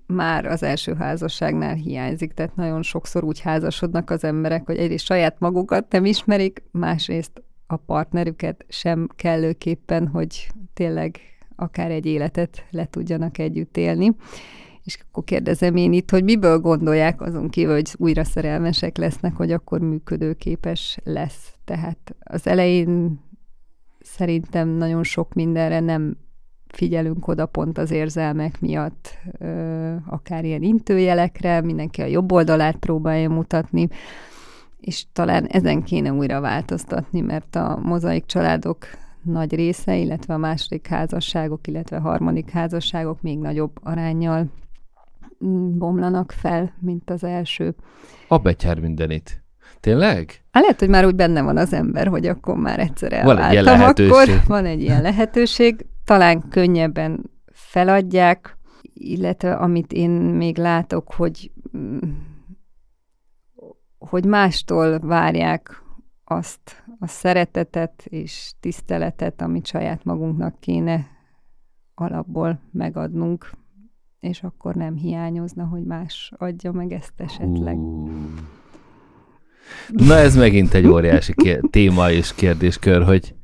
már 0.07 0.45
az 0.45 0.63
első 0.63 0.93
házasságnál 0.93 1.73
hiányzik, 1.73 2.33
tehát 2.33 2.55
nagyon 2.55 2.81
sokszor 2.81 3.23
úgy 3.23 3.39
házasodnak 3.39 4.09
az 4.09 4.23
emberek, 4.23 4.65
hogy 4.65 4.77
egyrészt 4.77 5.05
saját 5.05 5.39
magukat 5.39 5.91
nem 5.91 6.05
ismerik, 6.05 6.63
másrészt 6.71 7.43
a 7.67 7.75
partnerüket 7.75 8.65
sem 8.69 9.09
kellőképpen, 9.15 10.07
hogy 10.07 10.47
tényleg 10.73 11.19
akár 11.55 11.91
egy 11.91 12.05
életet 12.05 12.65
le 12.71 12.85
tudjanak 12.85 13.37
együtt 13.37 13.77
élni. 13.77 14.15
És 14.85 14.97
akkor 15.09 15.23
kérdezem 15.23 15.75
én 15.75 15.93
itt, 15.93 16.09
hogy 16.09 16.23
miből 16.23 16.59
gondolják 16.59 17.21
azon 17.21 17.49
kívül, 17.49 17.73
hogy 17.73 17.93
újra 17.97 18.23
szerelmesek 18.23 18.97
lesznek, 18.97 19.35
hogy 19.35 19.51
akkor 19.51 19.79
működőképes 19.79 20.97
lesz. 21.03 21.53
Tehát 21.65 22.15
az 22.19 22.47
elején 22.47 23.19
szerintem 23.99 24.69
nagyon 24.69 25.03
sok 25.03 25.33
mindenre 25.33 25.79
nem 25.79 26.17
figyelünk 26.67 27.27
oda 27.27 27.45
pont 27.45 27.77
az 27.77 27.91
érzelmek 27.91 28.61
miatt, 28.61 29.17
akár 30.07 30.45
ilyen 30.45 30.61
intőjelekre, 30.61 31.61
mindenki 31.61 32.01
a 32.01 32.05
jobb 32.05 32.31
oldalát 32.31 32.75
próbálja 32.75 33.29
mutatni, 33.29 33.87
és 34.79 35.05
talán 35.13 35.45
ezen 35.45 35.83
kéne 35.83 36.11
újra 36.11 36.39
változtatni, 36.39 37.21
mert 37.21 37.55
a 37.55 37.79
mozaik 37.83 38.25
családok 38.25 38.85
nagy 39.21 39.55
része, 39.55 39.97
illetve 39.97 40.33
a 40.33 40.37
második 40.37 40.87
házasságok, 40.87 41.67
illetve 41.67 41.97
a 41.97 42.01
harmadik 42.01 42.49
házasságok 42.49 43.21
még 43.21 43.37
nagyobb 43.37 43.79
arányjal 43.83 44.47
bomlanak 45.77 46.31
fel, 46.31 46.73
mint 46.79 47.09
az 47.09 47.23
első. 47.23 47.75
A 48.27 48.37
betyár 48.37 48.79
mindenit. 48.79 49.43
Tényleg? 49.79 50.43
Hát 50.51 50.63
lehet, 50.63 50.79
hogy 50.79 50.89
már 50.89 51.05
úgy 51.05 51.15
benne 51.15 51.41
van 51.41 51.57
az 51.57 51.73
ember, 51.73 52.07
hogy 52.07 52.27
akkor 52.27 52.55
már 52.55 52.79
egyszer 52.79 53.13
elváltam, 53.13 53.35
van 53.35 53.45
egy 53.45 53.51
ilyen 53.51 53.63
lehetőség. 53.63 54.11
akkor 54.11 54.41
van 54.55 54.65
egy 54.65 54.81
ilyen 54.81 55.01
lehetőség. 55.01 55.85
Talán 56.03 56.49
könnyebben 56.49 57.31
feladják, 57.51 58.57
illetve 58.93 59.53
amit 59.53 59.93
én 59.93 60.09
még 60.11 60.57
látok, 60.57 61.13
hogy 61.13 61.51
mm, 61.77 61.97
hogy 63.97 64.25
mástól 64.25 64.99
várják 64.99 65.83
azt 66.23 66.83
a 66.99 67.07
szeretetet 67.07 68.05
és 68.05 68.53
tiszteletet, 68.59 69.41
amit 69.41 69.65
saját 69.65 70.03
magunknak 70.03 70.59
kéne 70.59 71.07
alapból 71.95 72.59
megadnunk 72.71 73.49
és 74.25 74.43
akkor 74.43 74.75
nem 74.75 74.95
hiányozna, 74.95 75.65
hogy 75.65 75.83
más 75.83 76.31
adja 76.37 76.71
meg 76.71 76.91
ezt 76.91 77.13
esetleg. 77.17 77.77
Uh. 77.77 78.11
Na 79.87 80.15
ez 80.15 80.35
megint 80.35 80.73
egy 80.73 80.87
óriási 80.87 81.33
kér- 81.35 81.69
téma 81.71 82.11
és 82.11 82.33
kérdéskör, 82.35 83.03
hogy 83.03 83.35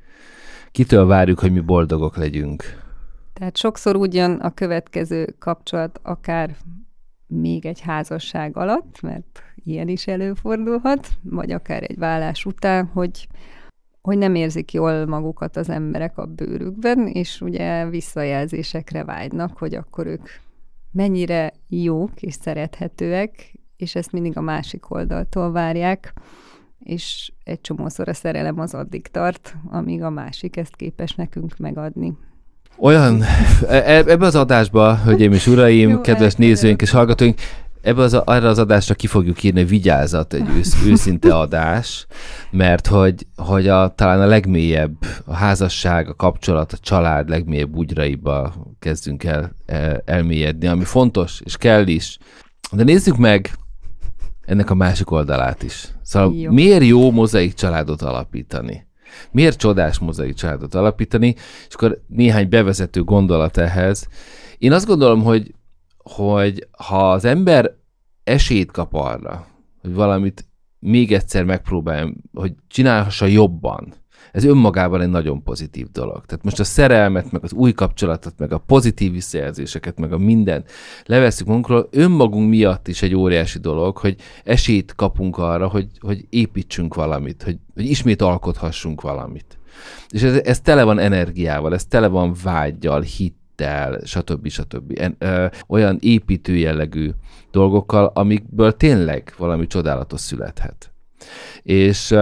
kitől 0.71 1.05
várjuk, 1.05 1.39
hogy 1.39 1.51
mi 1.51 1.59
boldogok 1.59 2.17
legyünk. 2.17 2.63
Tehát 3.33 3.57
sokszor 3.57 3.95
úgy 3.95 4.13
jön 4.13 4.31
a 4.31 4.53
következő 4.53 5.35
kapcsolat, 5.39 5.99
akár 6.03 6.55
még 7.27 7.65
egy 7.65 7.79
házasság 7.79 8.57
alatt, 8.57 9.01
mert 9.01 9.43
ilyen 9.63 9.87
is 9.87 10.07
előfordulhat, 10.07 11.07
vagy 11.21 11.51
akár 11.51 11.83
egy 11.83 11.97
vállás 11.97 12.45
után, 12.45 12.85
hogy 12.93 13.27
hogy 14.01 14.17
nem 14.17 14.35
érzik 14.35 14.73
jól 14.73 15.05
magukat 15.05 15.57
az 15.57 15.69
emberek 15.69 16.17
a 16.17 16.25
bőrükben, 16.25 17.07
és 17.07 17.41
ugye 17.41 17.89
visszajelzésekre 17.89 19.03
vágynak, 19.03 19.57
hogy 19.57 19.75
akkor 19.75 20.07
ők 20.07 20.29
mennyire 20.91 21.53
jók 21.67 22.21
és 22.21 22.33
szerethetőek, 22.33 23.53
és 23.77 23.95
ezt 23.95 24.11
mindig 24.11 24.37
a 24.37 24.41
másik 24.41 24.91
oldaltól 24.91 25.51
várják, 25.51 26.13
és 26.79 27.31
egy 27.43 27.61
csomószor 27.61 28.09
a 28.09 28.13
szerelem 28.13 28.59
az 28.59 28.73
addig 28.73 29.07
tart, 29.07 29.55
amíg 29.69 30.03
a 30.03 30.09
másik 30.09 30.57
ezt 30.57 30.75
képes 30.75 31.15
nekünk 31.15 31.57
megadni. 31.57 32.17
Olyan, 32.77 33.21
e, 33.67 33.75
e, 33.75 34.03
ebbe 34.07 34.25
az 34.25 34.35
adásba, 34.35 34.97
hölgyeim 34.97 35.31
és 35.31 35.47
uraim, 35.47 35.89
Jó, 35.89 36.01
kedves 36.01 36.35
nézőink 36.35 36.81
és 36.81 36.91
hallgatóink, 36.91 37.39
ebbe 37.81 38.01
az, 38.01 38.13
arra 38.13 38.49
az 38.49 38.59
adásra 38.59 38.95
ki 38.95 39.07
fogjuk 39.07 39.43
írni, 39.43 39.63
vigyázat, 39.63 40.33
egy 40.33 40.49
ősz, 40.57 40.83
őszinte 40.89 41.35
adás, 41.35 42.05
mert 42.51 42.87
hogy, 42.87 43.27
hogy 43.35 43.67
a, 43.67 43.93
talán 43.95 44.21
a 44.21 44.25
legmélyebb, 44.25 44.95
a 45.25 45.33
házasság, 45.33 46.09
a 46.09 46.15
kapcsolat, 46.15 46.73
a 46.73 46.77
család 46.77 47.29
legmélyebb 47.29 47.75
úgyraiba 47.75 48.53
kezdünk 48.79 49.23
el, 49.23 49.51
el 49.65 50.01
elmélyedni, 50.05 50.67
ami 50.67 50.83
fontos, 50.83 51.41
és 51.43 51.57
kell 51.57 51.87
is. 51.87 52.17
De 52.71 52.83
nézzük 52.83 53.17
meg 53.17 53.51
ennek 54.45 54.69
a 54.69 54.75
másik 54.75 55.11
oldalát 55.11 55.63
is. 55.63 55.87
Szóval 56.03 56.33
jó. 56.35 56.51
miért 56.51 56.83
jó 56.83 57.11
mozaik 57.11 57.53
családot 57.53 58.01
alapítani? 58.01 58.87
Miért 59.31 59.57
csodás 59.57 59.99
mozaik 59.99 60.35
családot 60.35 60.75
alapítani? 60.75 61.35
És 61.67 61.73
akkor 61.73 62.01
néhány 62.07 62.49
bevezető 62.49 63.03
gondolat 63.03 63.57
ehhez. 63.57 64.07
Én 64.57 64.71
azt 64.71 64.85
gondolom, 64.85 65.23
hogy, 65.23 65.53
hogy 66.03 66.67
ha 66.71 67.11
az 67.11 67.25
ember 67.25 67.75
esélyt 68.23 68.71
kap 68.71 68.93
arra, 68.93 69.47
hogy 69.81 69.93
valamit 69.93 70.45
még 70.79 71.13
egyszer 71.13 71.43
megpróbáljon, 71.43 72.15
hogy 72.33 72.53
csinálhassa 72.67 73.25
jobban, 73.25 73.93
ez 74.31 74.43
önmagában 74.43 75.01
egy 75.01 75.09
nagyon 75.09 75.43
pozitív 75.43 75.87
dolog. 75.91 76.25
Tehát 76.25 76.43
most 76.43 76.59
a 76.59 76.63
szerelmet, 76.63 77.31
meg 77.31 77.43
az 77.43 77.53
új 77.53 77.71
kapcsolatot, 77.71 78.33
meg 78.37 78.51
a 78.51 78.57
pozitív 78.57 79.11
visszajelzéseket, 79.11 79.99
meg 79.99 80.13
a 80.13 80.17
mindent 80.17 80.71
leveszünk 81.05 81.47
magunkról, 81.47 81.87
önmagunk 81.91 82.49
miatt 82.49 82.87
is 82.87 83.01
egy 83.01 83.15
óriási 83.15 83.59
dolog, 83.59 83.97
hogy 83.97 84.15
esélyt 84.43 84.95
kapunk 84.95 85.37
arra, 85.37 85.67
hogy, 85.67 85.87
hogy 85.99 86.25
építsünk 86.29 86.93
valamit, 86.93 87.43
hogy, 87.43 87.57
hogy 87.73 87.85
ismét 87.85 88.21
alkothassunk 88.21 89.01
valamit. 89.01 89.59
És 90.09 90.21
ez, 90.21 90.35
ez 90.35 90.61
tele 90.61 90.83
van 90.83 90.99
energiával, 90.99 91.73
ez 91.73 91.85
tele 91.85 92.07
van 92.07 92.35
vágyjal, 92.43 93.01
hittel, 93.61 93.99
stb. 94.03 94.47
stb. 94.47 95.13
Ö, 95.17 95.45
olyan 95.67 95.97
építő 95.99 96.55
jellegű 96.55 97.09
dolgokkal, 97.51 98.11
amikből 98.13 98.77
tényleg 98.77 99.33
valami 99.37 99.67
csodálatos 99.67 100.19
születhet. 100.19 100.91
És 101.63 102.15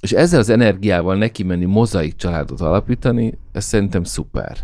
és 0.00 0.12
ezzel 0.12 0.38
az 0.38 0.48
energiával 0.48 1.16
neki 1.16 1.42
menni 1.42 1.64
mozaik 1.64 2.16
családot 2.16 2.60
alapítani, 2.60 3.38
ez 3.52 3.64
szerintem 3.64 4.04
szuper. 4.04 4.56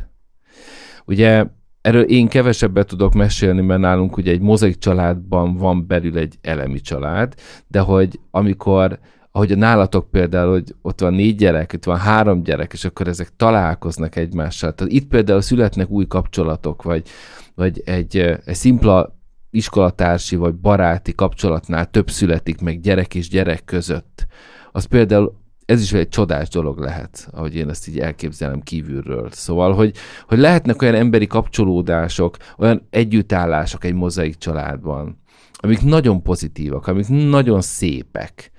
Ugye 1.04 1.46
erről 1.80 2.02
én 2.02 2.28
kevesebbet 2.28 2.86
tudok 2.86 3.14
mesélni, 3.14 3.61
mert 3.61 3.80
nálunk 3.80 4.16
ugye 4.16 4.30
egy 4.30 4.40
mozaik 4.40 4.78
családban 4.78 5.56
van 5.56 5.86
belül 5.86 6.18
egy 6.18 6.38
elemi 6.40 6.80
család, 6.80 7.34
de 7.66 7.80
hogy 7.80 8.20
amikor 8.30 8.98
ahogy 9.39 9.53
a 9.53 9.57
nálatok 9.57 10.11
például, 10.11 10.51
hogy 10.53 10.74
ott 10.82 11.01
van 11.01 11.14
négy 11.14 11.36
gyerek, 11.36 11.72
ott 11.74 11.84
van 11.84 11.99
három 11.99 12.43
gyerek, 12.43 12.72
és 12.72 12.84
akkor 12.84 13.09
ezek 13.09 13.30
találkoznak 13.36 14.16
egymással. 14.16 14.74
Tehát 14.74 14.93
itt 14.93 15.09
például 15.09 15.41
születnek 15.41 15.91
új 15.91 16.07
kapcsolatok, 16.07 16.82
vagy, 16.82 17.09
vagy 17.55 17.82
egy, 17.84 18.16
egy 18.16 18.55
szimpla 18.55 19.16
iskolatársi 19.51 20.36
vagy 20.36 20.55
baráti 20.55 21.14
kapcsolatnál 21.14 21.91
több 21.91 22.11
születik 22.11 22.61
meg 22.61 22.80
gyerek 22.80 23.14
és 23.14 23.28
gyerek 23.28 23.64
között 23.64 24.26
az 24.72 24.84
például 24.84 25.34
ez 25.64 25.82
is 25.82 25.93
egy 25.93 26.09
csodás 26.09 26.49
dolog 26.49 26.78
lehet, 26.78 27.28
ahogy 27.32 27.55
én 27.55 27.68
ezt 27.68 27.89
így 27.89 27.99
elképzelem 27.99 28.61
kívülről. 28.61 29.28
Szóval, 29.30 29.74
hogy, 29.74 29.97
hogy 30.26 30.39
lehetnek 30.39 30.82
olyan 30.82 30.95
emberi 30.95 31.26
kapcsolódások, 31.26 32.36
olyan 32.59 32.86
együttállások 32.91 33.84
egy 33.84 33.95
mozaik 33.95 34.36
családban, 34.36 35.18
amik 35.61 35.82
nagyon 35.82 36.22
pozitívak, 36.22 36.86
amik 36.86 37.09
nagyon 37.09 37.61
szépek, 37.61 38.51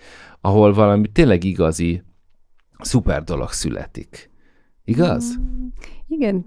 ahol 0.42 0.74
valami 0.74 1.08
tényleg 1.08 1.44
igazi, 1.44 2.04
szuper 2.80 3.24
dolog 3.24 3.52
születik. 3.52 4.30
Igaz? 4.84 5.38
Mm, 5.38 5.68
igen, 6.08 6.46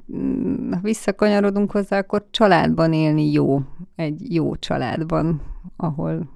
ha 0.71 0.81
visszakanyarodunk 0.83 1.71
hozzá, 1.71 1.99
akkor 1.99 2.27
családban 2.31 2.93
élni 2.93 3.33
jó, 3.33 3.61
egy 3.97 4.35
jó 4.35 4.57
családban, 4.57 5.43
ahol, 5.77 6.31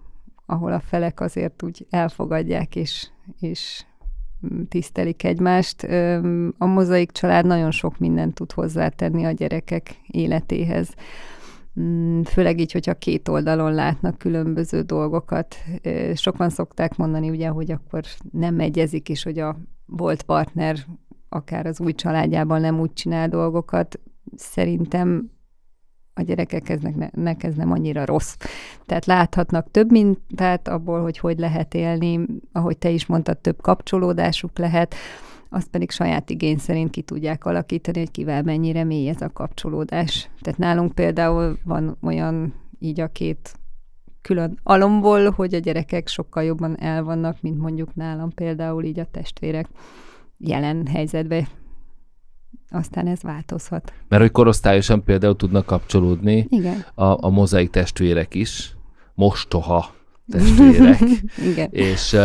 ahol 0.47 0.73
a 0.73 0.81
felek 0.81 1.21
azért 1.21 1.63
úgy 1.63 1.87
elfogadják 1.91 2.77
és 2.77 3.09
és 3.41 3.85
tisztelik 4.69 5.25
egymást. 5.25 5.83
A 6.59 6.67
mozaik 6.67 7.11
család 7.11 7.47
nagyon 7.47 7.71
sok 7.71 7.99
mindent 7.99 8.35
tud 8.35 8.53
hozzátenni 8.53 9.25
a 9.25 9.31
gyerekek 9.31 10.01
életéhez. 10.07 10.95
Mm, 11.81 12.23
főleg 12.23 12.61
így, 12.61 12.73
hogyha 12.73 12.95
két 12.95 13.29
oldalon 13.29 13.75
látnak 13.75 14.19
különböző 14.19 14.81
dolgokat. 14.83 15.57
Sokan 16.15 16.51
szokták 16.51 16.97
mondani, 16.97 17.31
ugye, 17.31 17.49
hogy 17.49 17.71
akkor 17.71 18.03
nem 18.33 18.61
egyezik, 18.61 19.09
és 19.09 19.23
hogy 19.23 19.39
a 19.39 19.57
volt 19.87 20.23
partner 20.23 20.77
akár 21.29 21.67
az 21.67 21.81
új 21.81 21.93
családjában 21.93 22.61
nem 22.61 22.81
úgy 22.81 22.93
csinál 22.93 23.29
dolgokat. 23.29 24.01
Szerintem 24.37 25.31
a 26.15 26.23
gyerekeknek 26.23 27.43
ez 27.43 27.55
nem 27.55 27.73
annyira 27.73 28.05
rossz. 28.05 28.37
Tehát 28.87 29.07
láthatnak 29.07 29.71
több 29.71 29.91
mintát 29.91 30.69
abból, 30.69 31.03
hogy 31.03 31.19
hogy 31.19 31.39
lehet 31.39 31.75
élni, 31.75 32.27
ahogy 32.53 32.79
te 32.79 32.91
is 32.91 33.07
mondtad, 33.07 33.39
több 33.39 33.61
kapcsolódásuk 33.61 34.59
lehet, 34.59 34.95
azt 35.57 35.69
pedig 35.69 35.91
saját 35.91 36.31
igény 36.31 36.59
szerint 36.59 36.91
ki 36.91 37.03
tudják 37.03 37.45
alakítani, 37.45 37.99
hogy 37.99 38.11
kivel 38.11 38.43
mennyire 38.43 38.85
mély 38.85 39.09
ez 39.09 39.21
a 39.21 39.31
kapcsolódás. 39.33 40.31
Tehát 40.41 40.59
nálunk 40.59 40.95
például 40.95 41.59
van 41.65 41.97
olyan 42.03 42.55
így 42.79 43.01
a 43.01 43.09
két 43.09 43.59
külön 44.21 44.59
alomból, 44.63 45.31
hogy 45.31 45.55
a 45.55 45.59
gyerekek 45.59 46.09
sokkal 46.09 46.43
jobban 46.43 46.81
el 46.81 47.03
vannak, 47.05 47.37
mint 47.41 47.59
mondjuk 47.59 47.95
nálam 47.95 48.31
például 48.35 48.85
így 48.85 48.99
a 48.99 49.07
testvérek 49.11 49.69
jelen 50.39 50.87
helyzetben 50.87 51.47
aztán 52.71 53.07
ez 53.07 53.23
változhat. 53.23 53.93
Mert 54.09 54.23
hogy 54.23 54.31
korosztályosan 54.31 55.05
például 55.05 55.37
tudnak 55.37 55.67
kapcsolódni 55.67 56.47
Igen. 56.49 56.85
A, 56.95 57.25
a 57.25 57.29
mozaik 57.29 57.71
testvérek 57.71 58.35
is, 58.35 58.77
mostoha 59.15 59.95
testvérek, 60.29 61.01
Igen. 61.53 61.69
és 61.71 62.17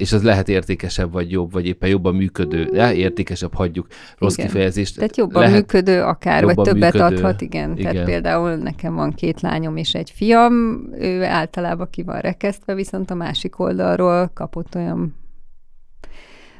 és 0.00 0.12
az 0.12 0.22
lehet 0.22 0.48
értékesebb, 0.48 1.12
vagy 1.12 1.30
jobb, 1.30 1.52
vagy 1.52 1.66
éppen 1.66 1.88
jobban 1.88 2.14
működő, 2.14 2.64
de 2.64 2.94
értékesebb, 2.94 3.54
hagyjuk, 3.54 3.86
rossz 4.18 4.36
igen. 4.36 4.46
kifejezést. 4.46 4.96
Tehát 4.96 5.16
jobban 5.16 5.42
lehet, 5.42 5.56
működő 5.56 6.02
akár, 6.02 6.40
jobban 6.40 6.54
vagy 6.54 6.64
többet 6.64 6.92
működő, 6.92 7.14
adhat, 7.16 7.40
igen. 7.40 7.76
igen. 7.76 7.92
Tehát 7.92 8.06
például 8.06 8.54
nekem 8.54 8.94
van 8.94 9.12
két 9.12 9.40
lányom 9.40 9.76
és 9.76 9.94
egy 9.94 10.10
fiam, 10.10 10.86
ő 10.92 11.24
általában 11.24 11.88
ki 11.90 12.02
van 12.02 12.18
rekesztve, 12.18 12.74
viszont 12.74 13.10
a 13.10 13.14
másik 13.14 13.58
oldalról 13.58 14.30
kapott 14.34 14.74
olyan 14.74 15.14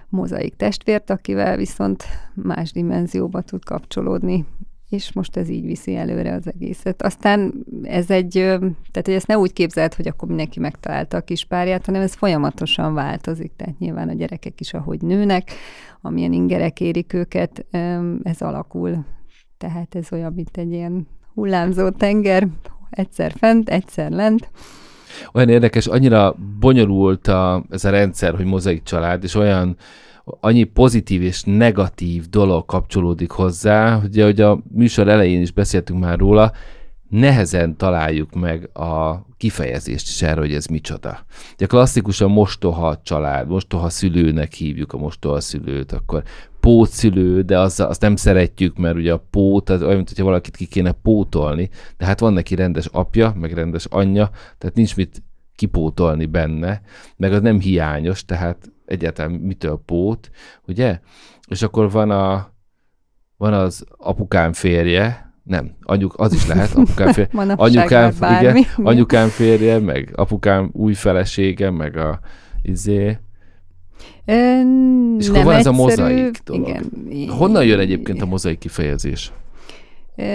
mozaik 0.09 0.57
testvért, 0.57 1.11
akivel 1.11 1.57
viszont 1.57 2.05
más 2.34 2.72
dimenzióba 2.72 3.41
tud 3.41 3.64
kapcsolódni, 3.64 4.45
és 4.91 5.12
most 5.12 5.36
ez 5.36 5.49
így 5.49 5.64
viszi 5.64 5.97
előre 5.97 6.34
az 6.34 6.47
egészet. 6.47 7.03
Aztán 7.03 7.53
ez 7.82 8.11
egy, 8.11 8.32
tehát 8.32 9.03
hogy 9.05 9.14
ezt 9.14 9.26
ne 9.26 9.38
úgy 9.38 9.53
képzelt, 9.53 9.95
hogy 9.95 10.09
akkor 10.09 10.28
mindenki 10.28 10.61
megtalálta 10.61 11.16
a 11.16 11.20
kis 11.20 11.45
párját, 11.45 11.86
hanem 11.86 12.01
ez 12.03 12.14
folyamatosan 12.14 12.95
változik, 12.95 13.53
tehát 13.57 13.78
nyilván 13.78 14.09
a 14.09 14.12
gyerekek 14.12 14.61
is, 14.61 14.74
ahogy 14.74 15.01
nőnek, 15.01 15.51
amilyen 16.01 16.32
ingerek 16.32 16.80
érik 16.80 17.12
őket, 17.12 17.66
ez 18.22 18.41
alakul. 18.41 19.05
Tehát 19.59 19.95
ez 19.95 20.12
olyan, 20.12 20.32
mint 20.32 20.57
egy 20.57 20.72
ilyen 20.72 21.07
hullámzó 21.34 21.88
tenger, 21.91 22.49
egyszer 22.91 23.32
fent, 23.38 23.68
egyszer 23.68 24.11
lent. 24.11 24.51
Olyan 25.32 25.49
érdekes, 25.49 25.86
annyira 25.86 26.34
bonyolult 26.61 27.28
a, 27.28 27.64
ez 27.70 27.84
a 27.84 27.91
rendszer, 27.91 28.34
hogy 28.34 28.45
mozaik 28.45 28.82
család, 28.82 29.24
és 29.24 29.34
olyan 29.34 29.76
annyi 30.41 30.64
pozitív 30.64 31.22
és 31.22 31.43
negatív 31.43 32.28
dolog 32.28 32.66
kapcsolódik 32.66 33.31
hozzá, 33.31 34.01
hogy, 34.01 34.22
hogy 34.22 34.41
a 34.41 34.62
műsor 34.74 35.09
elején 35.09 35.41
is 35.41 35.53
beszéltünk 35.53 36.01
már 36.01 36.18
róla, 36.18 36.53
nehezen 37.09 37.76
találjuk 37.76 38.35
meg 38.35 38.76
a 38.76 39.26
kifejezést 39.37 40.09
is 40.09 40.22
erre, 40.22 40.41
hogy 40.41 40.55
ez 40.55 40.66
micsoda. 40.66 41.24
Ugye 41.55 41.66
klasszikusan 41.66 42.31
mostoha 42.31 43.01
család, 43.03 43.49
mostoha 43.49 43.89
szülőnek 43.89 44.53
hívjuk 44.53 44.93
a 44.93 44.99
mostoha 44.99 45.41
szülőt, 45.41 45.93
akkor 45.93 46.22
pótszülő, 46.61 47.43
de 47.43 47.59
az, 47.59 47.81
azt 47.81 48.01
nem 48.01 48.16
szeretjük, 48.16 48.76
mert 48.76 48.97
ugye 48.97 49.12
a 49.12 49.24
pót 49.31 49.70
az 49.70 49.83
olyan, 49.83 49.97
mint 49.97 50.09
hogyha 50.09 50.24
valakit 50.24 50.57
ki 50.57 50.66
kéne 50.66 50.93
pótolni, 50.93 51.68
de 51.97 52.05
hát 52.05 52.20
van 52.20 52.33
neki 52.33 52.55
rendes 52.55 52.87
apja, 52.87 53.35
meg 53.41 53.53
rendes 53.53 53.85
anyja, 53.85 54.31
tehát 54.59 54.76
nincs 54.76 54.97
mit 54.97 55.22
kipótolni 55.61 56.27
benne, 56.27 56.81
meg 57.17 57.33
az 57.33 57.41
nem 57.41 57.61
hiányos, 57.61 58.25
tehát 58.25 58.73
egyáltalán 58.87 59.31
mitől 59.31 59.83
pót, 59.87 60.31
ugye? 60.67 61.01
És 61.49 61.63
akkor 61.63 61.91
van 61.91 62.11
a 62.11 62.53
van 63.37 63.53
az 63.53 63.85
apukám 63.97 64.53
férje, 64.53 65.35
nem, 65.43 65.77
anyuk, 65.83 66.15
az 66.17 66.33
is 66.33 66.47
lehet, 66.47 66.75
apukám 66.75 67.13
férje, 67.13 67.31
anyukám, 67.57 68.13
igen, 68.41 68.67
anyukám 68.77 69.29
férje, 69.29 69.79
meg 69.79 70.11
apukám 70.15 70.71
új 70.73 70.95
felesége, 70.95 71.71
meg 71.71 71.97
a 71.97 72.21
izé, 72.63 73.19
Ön, 74.25 75.17
és 75.19 75.29
akkor 75.29 75.45
van 75.45 75.55
egyszerű, 75.55 75.59
ez 75.59 75.79
a 75.79 75.83
mozaik 75.83 76.39
dolog. 76.45 76.69
Igen. 76.69 77.29
Honnan 77.29 77.65
jön 77.65 77.79
egyébként 77.79 78.23
a 78.23 78.27
mozaik 78.27 78.59
kifejezés? 78.59 79.33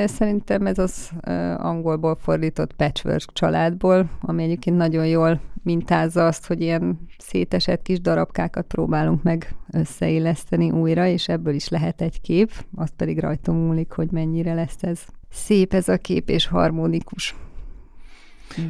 Szerintem 0.06 0.68
ez 0.68 0.78
az 0.78 1.12
angolból 1.58 2.16
fordított 2.16 2.74
patchwork 2.74 3.34
családból, 3.34 4.10
ami 4.22 4.44
egyébként 4.44 4.78
nagyon 4.78 5.08
jól 5.08 5.42
mintázza 5.64 6.26
azt, 6.26 6.46
hogy 6.48 6.62
ilyen 6.62 7.00
szétesett 7.18 7.82
kis 7.82 8.02
darabkákat 8.02 8.66
próbálunk 8.66 9.24
meg 9.24 9.56
összeilleszteni 9.72 10.72
újra, 10.72 11.06
és 11.08 11.28
ebből 11.28 11.54
is 11.54 11.70
lehet 11.70 12.02
egy 12.02 12.22
kép, 12.22 12.52
az 12.76 12.90
pedig 12.96 13.20
rajtunk 13.20 13.66
múlik, 13.66 13.92
hogy 13.92 14.12
mennyire 14.12 14.54
lesz 14.54 14.84
ez 14.84 15.06
szép 15.30 15.74
ez 15.74 15.88
a 15.88 15.98
kép 15.98 16.30
és 16.30 16.48
harmonikus. 16.48 17.36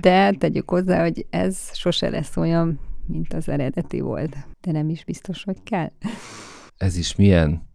De 0.01 0.31
tegyük 0.31 0.69
hozzá, 0.69 1.01
hogy 1.01 1.25
ez 1.29 1.69
sose 1.73 2.09
lesz 2.09 2.37
olyan, 2.37 2.79
mint 3.07 3.33
az 3.33 3.49
eredeti 3.49 3.99
volt. 3.99 4.35
De 4.61 4.71
nem 4.71 4.89
is 4.89 5.03
biztos, 5.03 5.43
hogy 5.43 5.63
kell. 5.63 5.91
Ez 6.77 6.97
is 6.97 7.15
milyen, 7.15 7.67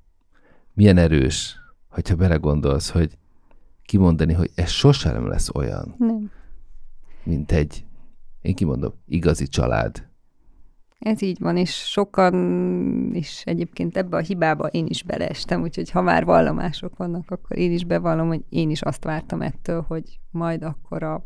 milyen 0.75 0.97
erős, 0.97 1.57
hogyha 1.89 2.15
belegondolsz, 2.15 2.91
hogy 2.91 3.19
kimondani, 3.91 4.33
hogy 4.33 4.51
ez 4.55 4.71
sosem 4.71 5.27
lesz 5.27 5.49
olyan, 5.55 5.95
nem. 5.99 6.31
mint 7.23 7.53
egy, 7.53 7.85
én 8.41 8.55
kimondom, 8.55 8.93
igazi 9.07 9.47
család. 9.47 10.09
Ez 10.99 11.23
így 11.23 11.41
van, 11.41 11.57
és 11.57 11.71
sokan 11.71 12.35
is 13.15 13.43
egyébként 13.45 13.97
ebbe 13.97 14.17
a 14.17 14.21
hibába 14.21 14.67
én 14.67 14.87
is 14.87 15.03
beleestem, 15.03 15.63
úgyhogy 15.63 15.91
ha 15.91 16.03
már 16.03 16.25
vallomások 16.25 16.97
vannak, 16.97 17.31
akkor 17.31 17.59
én 17.59 17.73
is 17.73 17.85
bevallom, 17.85 18.29
hogy 18.29 18.45
én 18.49 18.71
is 18.71 18.83
azt 18.83 19.05
vártam 19.05 19.43
ettől, 19.43 19.85
hogy 19.89 20.21
majd 20.31 20.63
akkor 20.63 21.03
a 21.03 21.25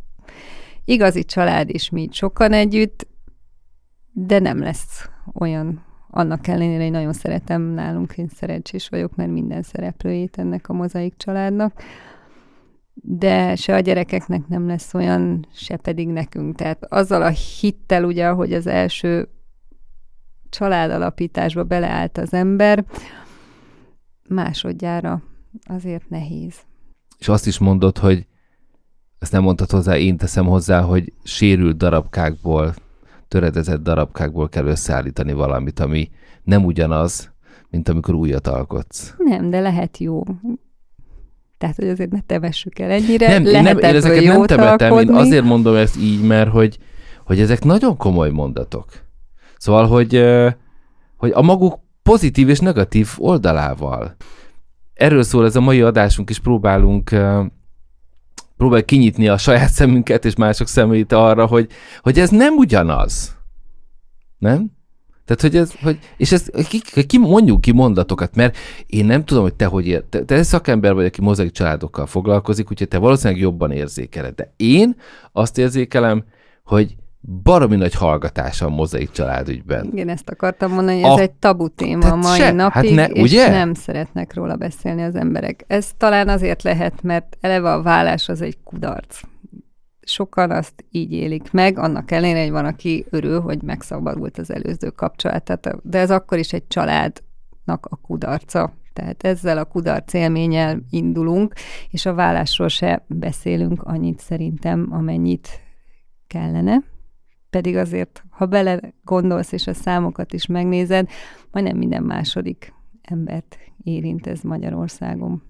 igazi 0.85 1.25
család 1.25 1.71
is 1.71 1.91
mi 1.91 2.09
sokan 2.13 2.53
együtt, 2.53 3.07
de 4.13 4.39
nem 4.39 4.59
lesz 4.59 5.09
olyan 5.33 5.85
annak 6.11 6.47
ellenére, 6.47 6.83
hogy 6.83 6.93
nagyon 6.93 7.13
szeretem 7.13 7.63
nálunk, 7.63 8.17
én 8.17 8.29
szerencsés 8.29 8.89
vagyok, 8.89 9.17
mert 9.17 9.31
minden 9.31 9.63
szereplőjét 9.63 10.39
ennek 10.39 10.69
a 10.69 10.73
mozaik 10.73 11.17
családnak, 11.17 11.83
de 12.95 13.57
se 13.57 13.75
a 13.75 13.81
gyerekeknek 13.81 14.49
nem 14.49 14.67
lesz 14.67 14.95
olyan, 14.95 15.47
se 15.53 15.77
pedig 15.77 16.09
nekünk. 16.09 16.57
Tehát 16.57 16.85
azzal 16.89 17.23
a 17.23 17.29
hittel 17.29 18.05
ugye, 18.05 18.29
hogy 18.29 18.53
az 18.53 18.67
első 18.67 19.29
családalapításba 20.49 21.65
beleállt 21.65 22.19
az 22.19 22.33
ember, 22.33 22.85
másodjára 24.29 25.23
azért 25.65 26.09
nehéz. 26.09 26.55
És 27.19 27.29
azt 27.29 27.47
is 27.47 27.59
mondod, 27.59 27.99
hogy 27.99 28.27
ezt 29.19 29.33
nem 29.33 29.43
mondtad 29.43 29.71
hozzá, 29.71 29.97
én 29.97 30.17
teszem 30.17 30.47
hozzá, 30.47 30.81
hogy 30.81 31.13
sérült 31.23 31.77
darabkákból, 31.77 32.75
töredezett 33.29 33.83
darabkákból 33.83 34.49
kell 34.49 34.67
összeállítani 34.67 35.33
valamit, 35.33 35.81
ami 35.81 36.11
nem 36.43 36.65
ugyanaz, 36.65 37.33
mint 37.71 37.89
amikor 37.89 38.15
újat 38.15 38.47
alkotsz. 38.47 39.15
Nem, 39.19 39.51
de 39.51 39.61
lehet 39.61 39.99
jó. 39.99 40.23
Tehát, 41.65 41.79
hogy 41.79 41.89
azért 41.89 42.11
ne 42.11 42.21
tevessük 42.21 42.79
el 42.79 42.91
ennyire. 42.91 43.29
Nem, 43.29 43.45
lehet 43.45 43.65
nem, 43.65 43.79
én 43.79 43.97
ezeket 43.97 44.25
nem 44.25 44.47
temetem, 44.47 44.99
én 44.99 45.11
azért 45.11 45.45
mondom 45.45 45.77
ezt 45.77 45.97
így, 45.97 46.23
mert 46.23 46.51
hogy, 46.51 46.79
hogy 47.25 47.41
ezek 47.41 47.65
nagyon 47.65 47.97
komoly 47.97 48.31
mondatok. 48.31 48.87
Szóval, 49.59 49.87
hogy, 49.87 50.25
hogy 51.17 51.31
a 51.35 51.43
maguk 51.43 51.79
pozitív 52.03 52.49
és 52.49 52.59
negatív 52.59 53.09
oldalával. 53.17 54.17
Erről 54.95 55.23
szól 55.23 55.45
ez 55.45 55.57
a 55.57 55.61
mai 55.61 55.81
adásunk, 55.81 56.31
és 56.31 56.39
próbálunk 56.39 57.11
próbál 58.57 58.85
kinyitni 58.85 59.29
a 59.29 59.39
saját 59.39 59.71
szemünket 59.71 60.25
és 60.25 60.35
mások 60.35 60.69
szemét 60.69 61.13
arra, 61.13 61.47
hogy, 61.47 61.71
hogy 62.01 62.19
ez 62.19 62.31
nem 62.31 62.55
ugyanaz. 62.57 63.37
Nem? 64.39 64.71
Tehát, 65.25 65.41
hogy 65.43 65.57
ez, 65.57 65.73
hogy, 65.83 65.99
és 66.17 66.33
ez, 66.33 66.51
ki, 66.69 67.07
ki, 67.07 67.19
mondjuk 67.19 67.61
ki 67.61 67.73
mondatokat, 67.73 68.37
mert 68.37 68.57
én 68.87 69.05
nem 69.05 69.25
tudom, 69.25 69.43
hogy 69.43 69.55
te 69.55 69.65
hogy 69.67 69.87
ér, 69.87 70.05
te, 70.09 70.25
te 70.25 70.43
szakember 70.43 70.95
vagy, 70.95 71.05
aki 71.05 71.21
mozaik 71.21 71.53
családokkal 71.53 72.07
foglalkozik, 72.07 72.71
úgyhogy 72.71 72.89
te 72.89 72.99
valószínűleg 72.99 73.43
jobban 73.43 73.71
érzékeled. 73.71 74.35
De 74.35 74.53
én 74.57 74.97
azt 75.33 75.59
érzékelem, 75.59 76.25
hogy 76.65 76.97
baromi 77.43 77.77
nagy 77.77 77.95
hallgatás 77.95 78.63
a 78.63 78.69
mozaik 78.69 79.11
családügyben. 79.11 79.89
Igen, 79.93 80.09
ezt 80.09 80.31
akartam 80.31 80.73
mondani, 80.73 81.01
hogy 81.01 81.11
ez 81.11 81.19
a... 81.19 81.21
egy 81.21 81.31
tabu 81.31 81.69
téma 81.69 82.13
a 82.13 82.17
mai 82.17 82.39
se, 82.39 82.45
hát 82.45 82.55
napig, 82.55 82.97
hát 82.97 83.09
ne, 83.09 83.15
és 83.15 83.33
ugye? 83.33 83.49
nem 83.49 83.75
szeretnek 83.75 84.35
róla 84.35 84.57
beszélni 84.57 85.03
az 85.03 85.15
emberek. 85.15 85.65
Ez 85.67 85.91
talán 85.97 86.29
azért 86.29 86.63
lehet, 86.63 87.03
mert 87.03 87.37
eleve 87.41 87.73
a 87.73 87.83
vállás 87.83 88.29
az 88.29 88.41
egy 88.41 88.59
kudarc. 88.65 89.21
Sokan 90.07 90.51
azt 90.51 90.85
így 90.91 91.13
élik 91.13 91.53
meg, 91.53 91.79
annak 91.79 92.11
ellenére, 92.11 92.43
hogy 92.43 92.51
van, 92.51 92.65
aki 92.65 93.07
örül, 93.11 93.41
hogy 93.41 93.63
megszabadult 93.63 94.39
az 94.39 94.53
előző 94.53 94.91
kapcsolat. 94.91 95.45
Tehát, 95.45 95.81
de 95.83 95.99
ez 95.99 96.11
akkor 96.11 96.39
is 96.39 96.53
egy 96.53 96.67
családnak 96.67 97.87
a 97.91 97.97
kudarca. 97.97 98.73
Tehát 98.93 99.23
ezzel 99.23 99.59
a 99.59 99.65
kudarc 99.65 100.13
élménnyel 100.13 100.83
indulunk, 100.91 101.55
és 101.91 102.07
a 102.07 102.15
vállásról 102.15 102.69
se 102.69 103.05
beszélünk 103.07 103.83
annyit 103.83 104.21
szerintem, 104.21 104.89
amennyit 104.91 105.49
kellene 106.27 106.83
pedig 107.55 107.77
azért, 107.77 108.25
ha 108.31 108.47
bele 108.47 108.81
gondolsz 109.05 109.53
és 109.53 109.67
a 109.67 109.75
számokat 109.75 110.33
is 110.33 110.47
megnézed, 110.47 111.09
majdnem 111.51 111.77
minden 111.77 112.03
második 112.03 112.73
embert 113.03 113.59
érint 113.83 114.27
ez 114.27 114.41
Magyarországon. 114.41 115.43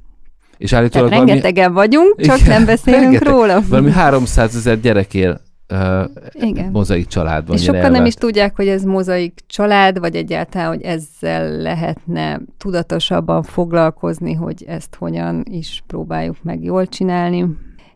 És 0.65 0.73
állítólag 0.73 1.09
Tehát 1.09 1.25
valami... 1.25 1.41
rengetegen 1.41 1.73
vagyunk, 1.73 2.21
csak 2.21 2.39
Igen, 2.39 2.49
nem 2.49 2.65
beszélünk 2.65 3.03
rengeteg. 3.03 3.29
róla. 3.29 3.61
Valami 3.69 3.91
300 3.91 4.57
ezer 4.57 4.81
gyerek 4.81 5.15
él 5.15 5.41
uh, 5.73 6.05
Igen. 6.33 6.71
mozaik 6.73 7.07
családban. 7.07 7.57
És 7.57 7.63
sokan 7.63 7.75
elvált. 7.75 7.97
nem 7.97 8.05
is 8.05 8.15
tudják, 8.15 8.57
hogy 8.57 8.69
ez 8.69 8.83
mozaik 8.83 9.41
család, 9.47 9.99
vagy 9.99 10.15
egyáltalán, 10.15 10.69
hogy 10.69 10.83
ezzel 10.83 11.57
lehetne 11.57 12.41
tudatosabban 12.59 13.43
foglalkozni, 13.43 14.33
hogy 14.33 14.65
ezt 14.67 14.95
hogyan 14.99 15.45
is 15.51 15.83
próbáljuk 15.87 16.37
meg 16.43 16.63
jól 16.63 16.87
csinálni 16.87 17.47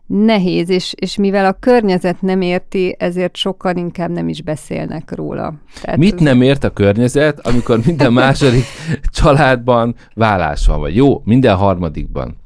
nehéz, 0.07 0.69
és, 0.69 0.93
és 0.97 1.17
mivel 1.17 1.45
a 1.45 1.57
környezet 1.59 2.21
nem 2.21 2.41
érti, 2.41 2.95
ezért 2.99 3.35
sokkal 3.35 3.75
inkább 3.75 4.09
nem 4.09 4.27
is 4.27 4.41
beszélnek 4.41 5.15
róla. 5.15 5.53
Tehát 5.81 5.97
Mit 5.97 6.13
az... 6.13 6.21
nem 6.21 6.41
ért 6.41 6.63
a 6.63 6.69
környezet, 6.69 7.47
amikor 7.47 7.79
minden 7.85 8.13
második 8.13 8.63
családban 9.17 9.95
vállás 10.13 10.67
van, 10.67 10.79
vagy 10.79 10.95
jó, 10.95 11.21
minden 11.23 11.55
harmadikban? 11.55 12.38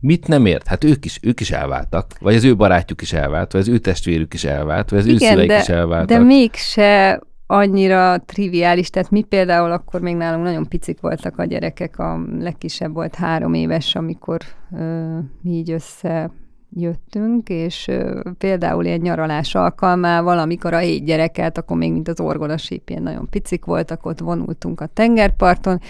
Mit 0.00 0.26
nem 0.26 0.46
ért? 0.46 0.66
Hát 0.66 0.84
ők 0.84 1.04
is, 1.04 1.18
ők 1.22 1.40
is 1.40 1.50
elváltak, 1.50 2.06
vagy 2.20 2.34
az 2.34 2.44
ő 2.44 2.56
barátjuk 2.56 3.02
is 3.02 3.12
elvált, 3.12 3.52
vagy 3.52 3.60
az 3.60 3.68
ő 3.68 3.78
testvérük 3.78 4.34
is 4.34 4.44
elvált, 4.44 4.90
vagy 4.90 4.98
az 4.98 5.06
Igen, 5.06 5.16
ő 5.16 5.26
szüleik 5.30 5.48
de, 5.48 5.58
is 5.58 5.68
elváltak. 5.68 6.18
De 6.18 6.24
mégse 6.24 7.20
annyira 7.46 8.18
triviális, 8.18 8.90
tehát 8.90 9.10
mi 9.10 9.22
például 9.22 9.70
akkor 9.70 10.00
még 10.00 10.16
nálunk 10.16 10.44
nagyon 10.44 10.68
picik 10.68 11.00
voltak 11.00 11.38
a 11.38 11.44
gyerekek, 11.44 11.98
a 11.98 12.20
legkisebb 12.38 12.92
volt 12.92 13.14
három 13.14 13.54
éves, 13.54 13.94
amikor 13.94 14.40
ö, 14.76 15.18
mi 15.42 15.50
így 15.50 15.70
össze 15.70 16.30
jöttünk, 16.70 17.48
és 17.48 17.90
például 18.38 18.84
ilyen 18.84 19.00
nyaralás 19.00 19.54
alkalmával, 19.54 20.38
amikor 20.38 20.74
a 20.74 20.78
hét 20.78 21.04
gyereket, 21.04 21.58
akkor 21.58 21.76
még 21.76 21.92
mint 21.92 22.08
az 22.08 22.20
orgonasíp, 22.20 22.90
ilyen 22.90 23.02
nagyon 23.02 23.28
picik 23.30 23.64
voltak, 23.64 24.06
ott 24.06 24.20
vonultunk 24.20 24.80
a 24.80 24.86
tengerparton, 24.86 25.80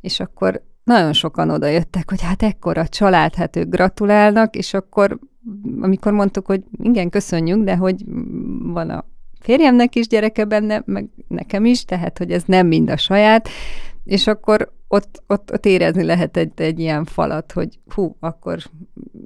és 0.00 0.20
akkor 0.20 0.62
nagyon 0.84 1.12
sokan 1.12 1.50
oda 1.50 1.66
jöttek, 1.66 2.10
hogy 2.10 2.22
hát 2.22 2.42
ekkora 2.42 2.88
család, 2.88 3.34
hát 3.34 3.56
ők 3.56 3.68
gratulálnak, 3.68 4.56
és 4.56 4.74
akkor 4.74 5.18
amikor 5.80 6.12
mondtuk, 6.12 6.46
hogy 6.46 6.62
igen, 6.82 7.10
köszönjük, 7.10 7.64
de 7.64 7.76
hogy 7.76 8.04
van 8.62 8.90
a 8.90 9.04
férjemnek 9.40 9.94
is 9.94 10.06
gyereke 10.06 10.44
benne, 10.44 10.82
meg 10.86 11.08
nekem 11.28 11.64
is, 11.64 11.84
tehát 11.84 12.18
hogy 12.18 12.30
ez 12.30 12.42
nem 12.46 12.66
mind 12.66 12.90
a 12.90 12.96
saját, 12.96 13.48
és 14.04 14.26
akkor 14.26 14.72
ott, 14.88 15.22
ott, 15.26 15.52
ott 15.52 15.66
érezni 15.66 16.04
lehet 16.04 16.36
egy, 16.36 16.52
egy 16.56 16.80
ilyen 16.80 17.04
falat, 17.04 17.52
hogy 17.52 17.78
hú, 17.94 18.16
akkor 18.20 18.58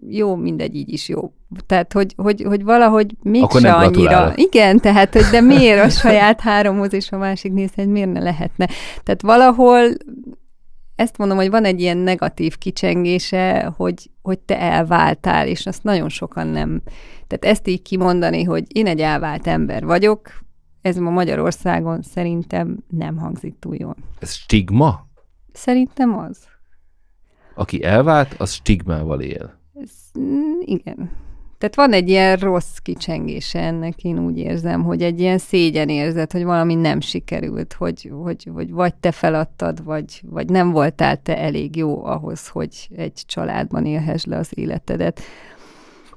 jó, 0.09 0.35
mindegy, 0.35 0.75
így 0.75 0.93
is 0.93 1.09
jó. 1.09 1.33
Tehát, 1.67 1.93
hogy, 1.93 2.15
hogy, 2.17 2.43
hogy 2.43 2.65
valahogy 2.65 3.17
mégse 3.23 3.73
annyira. 3.73 4.33
Igen, 4.35 4.79
tehát, 4.79 5.13
hogy 5.13 5.25
de 5.31 5.41
miért 5.41 5.85
a 5.85 5.89
saját 6.01 6.41
háromhoz 6.41 6.93
és 6.93 7.13
a 7.13 7.17
másik 7.17 7.53
nézhet, 7.53 7.87
miért 7.87 8.13
ne 8.13 8.21
lehetne? 8.21 8.69
Tehát 9.03 9.23
valahol 9.23 9.89
ezt 10.97 11.19
mondom, 11.19 11.37
hogy 11.37 11.51
van 11.51 11.65
egy 11.65 11.81
ilyen 11.81 11.97
negatív 11.97 12.59
kicsengése, 12.59 13.73
hogy, 13.77 14.11
hogy 14.23 14.39
te 14.39 14.61
elváltál, 14.61 15.47
és 15.47 15.67
azt 15.67 15.83
nagyon 15.83 16.09
sokan 16.09 16.47
nem. 16.47 16.83
Tehát 17.27 17.57
ezt 17.57 17.69
így 17.69 17.83
kimondani, 17.83 18.43
hogy 18.43 18.77
én 18.77 18.87
egy 18.87 19.01
elvált 19.01 19.47
ember 19.47 19.85
vagyok, 19.85 20.45
ez 20.81 20.97
ma 20.97 21.11
Magyarországon 21.11 22.03
szerintem 22.03 22.85
nem 22.89 23.17
hangzik 23.17 23.59
túl 23.59 23.77
jól. 23.77 23.97
Ez 24.19 24.33
stigma? 24.33 25.07
Szerintem 25.53 26.19
az. 26.19 26.39
Aki 27.55 27.83
elvált, 27.83 28.35
az 28.39 28.53
stigmával 28.53 29.21
él. 29.21 29.59
Ez, 29.75 29.91
mm, 30.19 30.61
igen. 30.61 31.11
Tehát 31.59 31.77
van 31.77 31.93
egy 31.93 32.09
ilyen 32.09 32.37
rossz 32.37 32.77
kicsengése 32.83 33.61
ennek, 33.61 34.05
én 34.05 34.19
úgy 34.19 34.39
érzem, 34.39 34.83
hogy 34.83 35.03
egy 35.03 35.21
ilyen 35.21 35.39
szégyen 35.39 35.89
érzet, 35.89 36.33
hogy 36.33 36.45
valami 36.45 36.75
nem 36.75 37.01
sikerült, 37.01 37.73
hogy, 37.73 38.11
hogy, 38.23 38.51
hogy 38.55 38.71
vagy 38.71 38.95
te 38.95 39.11
feladtad, 39.11 39.85
vagy, 39.85 40.23
vagy 40.31 40.49
nem 40.49 40.71
voltál 40.71 41.23
te 41.23 41.39
elég 41.39 41.77
jó 41.77 42.05
ahhoz, 42.05 42.49
hogy 42.49 42.89
egy 42.97 43.23
családban 43.27 43.87
élhess 43.87 44.25
le 44.25 44.37
az 44.37 44.49
életedet. 44.55 45.21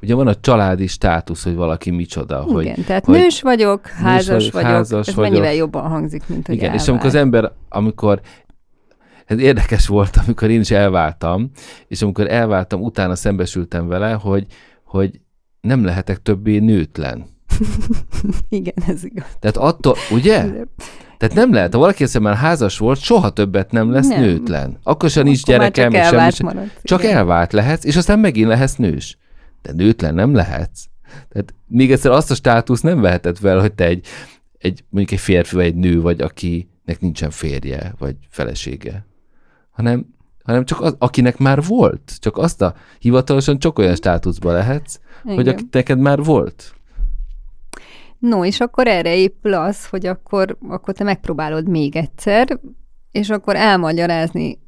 Ugye 0.02 0.16
van 0.16 0.28
a 0.28 0.36
családi 0.36 0.88
státusz, 0.88 1.44
hogy 1.44 1.56
valaki 1.56 1.90
micsoda. 1.90 2.46
Igen, 2.50 2.76
hogy, 2.76 2.86
tehát 2.86 3.06
hogy 3.06 3.16
nős 3.16 3.42
vagyok, 3.42 3.88
házas 3.88 4.52
vagyok, 4.52 4.70
házas 4.70 5.08
ez 5.08 5.16
vagyok. 5.16 5.32
mennyivel 5.32 5.54
jobban 5.54 5.90
hangzik, 5.90 6.24
mint 6.28 6.46
hogy 6.46 6.56
Igen, 6.56 6.66
elvált. 6.66 6.84
és 6.84 6.90
amikor 6.90 7.08
az 7.08 7.16
ember, 7.16 7.52
amikor 7.70 8.22
ez 9.26 9.40
érdekes 9.40 9.88
volt, 9.88 10.18
amikor 10.26 10.50
én 10.50 10.60
is 10.60 10.72
elváltam, 10.72 11.52
és 11.88 12.02
amikor 12.02 12.32
elváltam, 12.32 12.82
utána 12.82 13.16
szembesültem 13.16 13.88
vele, 13.88 14.12
hogy, 14.12 14.46
hogy 14.84 15.20
nem 15.62 15.84
lehetek 15.84 16.22
többé 16.22 16.60
nőtlen. 16.60 17.26
Igen, 18.50 18.84
ez 18.88 19.04
igaz. 19.04 19.26
Tehát 19.40 19.58
attól, 19.58 19.96
ugye? 20.12 20.46
Tehát 21.18 21.36
nem 21.36 21.54
lehet, 21.54 21.74
ha 21.74 21.80
valaki 21.80 22.06
már 22.20 22.36
házas 22.36 22.78
volt, 22.78 23.00
soha 23.00 23.30
többet 23.30 23.72
nem 23.72 23.92
lesz 23.92 24.08
Nem. 24.08 24.22
nőtlen. 24.22 24.78
Akkor 24.84 25.10
sem 25.10 25.24
nincs 25.24 25.44
gyerekem, 25.44 25.92
csak 25.92 26.02
és 26.02 26.06
semmi 26.06 26.16
elvált 26.16 26.36
sem. 26.36 26.46
marad. 26.46 26.72
Csak 26.84 27.04
Igen. 27.04 27.16
elvált 27.16 27.54
lehetsz, 27.54 27.86
és 27.86 27.96
aztán 27.96 28.20
megint 28.20 28.48
lehetsz 28.48 28.76
nős. 28.76 29.18
De 29.62 29.72
nőtlen 29.72 30.14
nem 30.14 30.34
lehetsz. 30.34 30.84
Tehát 31.30 31.54
még 31.68 31.92
egyszer 31.92 32.12
azt 32.12 32.32
a 32.32 32.36
státusz 32.36 32.82
nem 32.82 33.02
veheted 33.02 33.38
fel, 33.38 33.60
hogy 33.60 33.74
te 33.74 33.86
egy, 33.86 34.08
egy 34.58 34.84
mondjuk 34.90 35.20
egy 35.20 35.26
férfi 35.26 35.56
vagy 35.56 35.66
egy 35.66 35.76
nő 35.76 36.02
vagy, 36.02 36.22
akinek 36.22 37.00
nincsen 37.00 37.30
férje 37.30 37.94
vagy 37.98 38.16
felesége. 38.30 39.06
Hanem, 39.72 40.06
hanem 40.50 40.66
csak 40.66 40.82
az, 40.82 40.96
akinek 40.98 41.38
már 41.38 41.64
volt. 41.64 42.16
Csak 42.20 42.38
azt 42.38 42.62
a 42.62 42.74
hivatalosan 43.00 43.60
csak 43.60 43.80
olyan 43.80 43.96
státuszba 43.96 44.52
lehetsz, 44.52 45.00
hogy 45.24 45.40
Igen. 45.40 45.54
aki 45.54 45.68
neked 45.72 46.00
már 46.00 46.24
volt. 46.24 46.74
No, 48.20 48.46
és 48.46 48.60
akkor 48.60 48.88
erre 48.88 49.16
épül 49.16 49.54
az, 49.54 49.88
hogy 49.88 50.06
akkor, 50.06 50.58
akkor 50.70 50.94
te 50.94 51.04
megpróbálod 51.04 51.68
még 51.68 51.96
egyszer, 51.96 52.60
és 53.12 53.30
akkor 53.30 53.56
elmagyarázni 53.56 54.60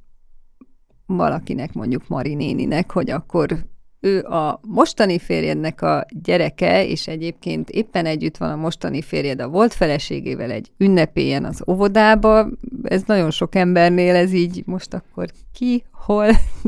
valakinek, 1.05 1.73
mondjuk 1.73 2.07
Mari 2.07 2.33
néninek, 2.33 2.91
hogy 2.91 3.09
akkor 3.09 3.65
ő 4.01 4.21
a 4.23 4.59
mostani 4.67 5.19
férjednek 5.19 5.81
a 5.81 6.05
gyereke, 6.23 6.85
és 6.85 7.07
egyébként 7.07 7.69
éppen 7.69 8.05
együtt 8.05 8.37
van 8.37 8.49
a 8.49 8.55
mostani 8.55 9.01
férjed 9.01 9.41
a 9.41 9.47
volt 9.47 9.73
feleségével 9.73 10.51
egy 10.51 10.71
ünnepélyen 10.77 11.45
az 11.45 11.63
óvodába. 11.67 12.47
Ez 12.83 13.03
nagyon 13.05 13.31
sok 13.31 13.55
embernél 13.55 14.15
ez 14.15 14.33
így 14.33 14.63
most 14.65 14.93
akkor 14.93 15.29
ki, 15.53 15.83
hol. 15.91 16.25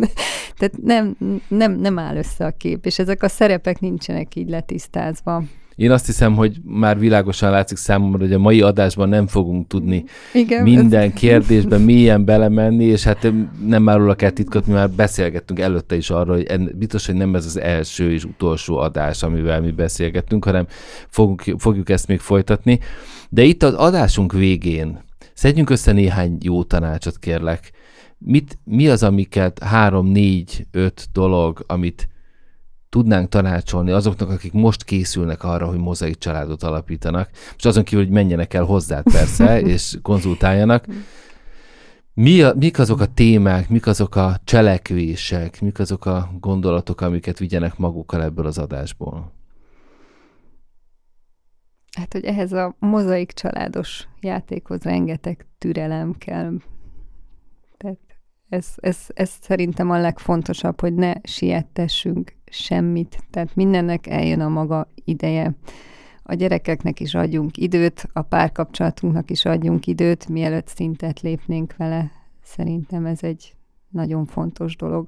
Tehát 0.57 0.77
nem, 0.83 1.17
nem, 1.47 1.71
nem 1.71 1.99
áll 1.99 2.15
össze 2.15 2.45
a 2.45 2.51
kép, 2.57 2.85
és 2.85 2.99
ezek 2.99 3.23
a 3.23 3.27
szerepek 3.27 3.79
nincsenek 3.79 4.35
így 4.35 4.49
letisztázva. 4.49 5.43
Én 5.75 5.91
azt 5.91 6.05
hiszem, 6.05 6.35
hogy 6.35 6.57
már 6.63 6.99
világosan 6.99 7.51
látszik 7.51 7.77
számomra, 7.77 8.17
hogy 8.17 8.33
a 8.33 8.39
mai 8.39 8.61
adásban 8.61 9.09
nem 9.09 9.27
fogunk 9.27 9.67
tudni 9.67 10.03
Igen, 10.33 10.63
minden 10.63 11.13
kérdésben 11.13 11.81
mélyen 11.81 12.25
belemenni, 12.25 12.83
és 12.83 13.03
hát 13.03 13.31
nem 13.65 13.89
árulok 13.89 14.21
el 14.21 14.31
titkot, 14.31 14.67
mi 14.67 14.73
már 14.73 14.89
beszélgettünk 14.89 15.59
előtte 15.59 15.95
is 15.95 16.09
arról, 16.09 16.35
hogy 16.35 16.45
en, 16.45 16.71
biztos, 16.75 17.05
hogy 17.05 17.15
nem 17.15 17.35
ez 17.35 17.45
az 17.45 17.59
első 17.59 18.11
és 18.11 18.23
utolsó 18.23 18.77
adás, 18.77 19.23
amivel 19.23 19.61
mi 19.61 19.71
beszélgettünk, 19.71 20.45
hanem 20.45 20.65
fogunk, 21.09 21.43
fogjuk 21.57 21.89
ezt 21.89 22.07
még 22.07 22.19
folytatni. 22.19 22.79
De 23.29 23.43
itt 23.43 23.63
az 23.63 23.73
adásunk 23.73 24.33
végén 24.33 24.99
szedjünk 25.33 25.69
össze 25.69 25.91
néhány 25.91 26.37
jó 26.41 26.63
tanácsot, 26.63 27.19
kérlek. 27.19 27.71
Mit, 28.17 28.57
mi 28.63 28.87
az, 28.87 29.03
amiket 29.03 29.63
három, 29.63 30.07
négy, 30.07 30.67
öt 30.71 31.07
dolog, 31.13 31.63
amit 31.67 32.07
tudnánk 32.93 33.29
tanácsolni 33.29 33.91
azoknak, 33.91 34.29
akik 34.29 34.51
most 34.51 34.83
készülnek 34.83 35.43
arra, 35.43 35.67
hogy 35.67 35.77
mozaik 35.77 36.17
családot 36.17 36.63
alapítanak, 36.63 37.29
és 37.57 37.65
azon 37.65 37.83
kívül, 37.83 38.03
hogy 38.03 38.13
menjenek 38.13 38.53
el 38.53 38.63
hozzád 38.63 39.03
persze, 39.03 39.61
és 39.73 39.97
konzultáljanak. 40.01 40.85
Mi 42.13 42.41
a, 42.41 42.53
mik 42.55 42.79
azok 42.79 42.99
a 42.99 43.05
témák, 43.05 43.69
mik 43.69 43.87
azok 43.87 44.15
a 44.15 44.39
cselekvések, 44.43 45.61
mik 45.61 45.79
azok 45.79 46.05
a 46.05 46.29
gondolatok, 46.39 47.01
amiket 47.01 47.39
vigyenek 47.39 47.77
magukkal 47.77 48.23
ebből 48.23 48.45
az 48.45 48.57
adásból? 48.57 49.31
Hát, 51.97 52.13
hogy 52.13 52.25
ehhez 52.25 52.51
a 52.51 52.75
mozaik 52.79 53.31
családos 53.31 54.07
játékhoz 54.21 54.81
rengeteg 54.81 55.45
türelem 55.57 56.17
kell. 56.17 56.53
Tehát 57.77 57.99
ez, 58.49 58.67
ez, 58.75 58.97
ez 59.13 59.31
szerintem 59.41 59.89
a 59.89 59.99
legfontosabb, 59.99 60.79
hogy 60.79 60.93
ne 60.93 61.13
siettessünk 61.23 62.41
semmit. 62.53 63.17
Tehát 63.29 63.55
mindennek 63.55 64.07
eljön 64.07 64.39
a 64.39 64.49
maga 64.49 64.87
ideje. 65.03 65.55
A 66.23 66.33
gyerekeknek 66.33 66.99
is 66.99 67.13
adjunk 67.15 67.57
időt, 67.57 68.07
a 68.13 68.21
párkapcsolatunknak 68.21 69.29
is 69.29 69.45
adjunk 69.45 69.87
időt, 69.87 70.27
mielőtt 70.27 70.67
szintet 70.67 71.21
lépnénk 71.21 71.75
vele. 71.77 72.11
Szerintem 72.43 73.05
ez 73.05 73.23
egy 73.23 73.55
nagyon 73.89 74.25
fontos 74.25 74.75
dolog. 74.75 75.07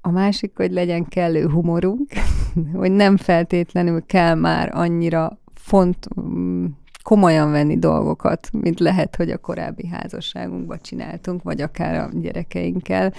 A 0.00 0.10
másik, 0.10 0.56
hogy 0.56 0.72
legyen 0.72 1.04
kellő 1.04 1.48
humorunk, 1.48 2.08
hogy 2.80 2.90
nem 2.90 3.16
feltétlenül 3.16 4.06
kell 4.06 4.34
már 4.34 4.70
annyira 4.74 5.38
font, 5.54 6.20
mm, 6.20 6.66
komolyan 7.02 7.50
venni 7.50 7.78
dolgokat, 7.78 8.48
mint 8.52 8.80
lehet, 8.80 9.16
hogy 9.16 9.30
a 9.30 9.38
korábbi 9.38 9.86
házasságunkban 9.86 10.78
csináltunk, 10.82 11.42
vagy 11.42 11.60
akár 11.60 11.94
a 11.94 12.10
gyerekeinkkel. 12.12 13.12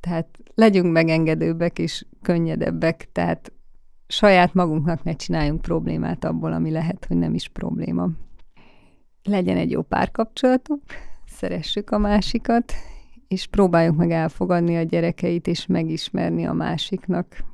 Tehát 0.00 0.26
legyünk 0.54 0.92
megengedőbbek 0.92 1.78
és 1.78 2.06
könnyedebbek, 2.22 3.08
tehát 3.12 3.52
saját 4.06 4.54
magunknak 4.54 5.02
ne 5.02 5.12
csináljunk 5.12 5.60
problémát 5.60 6.24
abból, 6.24 6.52
ami 6.52 6.70
lehet, 6.70 7.04
hogy 7.04 7.16
nem 7.16 7.34
is 7.34 7.48
probléma. 7.48 8.08
Legyen 9.22 9.56
egy 9.56 9.70
jó 9.70 9.82
párkapcsolatunk, 9.82 10.82
szeressük 11.26 11.90
a 11.90 11.98
másikat, 11.98 12.72
és 13.28 13.46
próbáljuk 13.46 13.96
meg 13.96 14.10
elfogadni 14.10 14.76
a 14.76 14.82
gyerekeit, 14.82 15.46
és 15.46 15.66
megismerni 15.66 16.46
a 16.46 16.52
másiknak. 16.52 17.44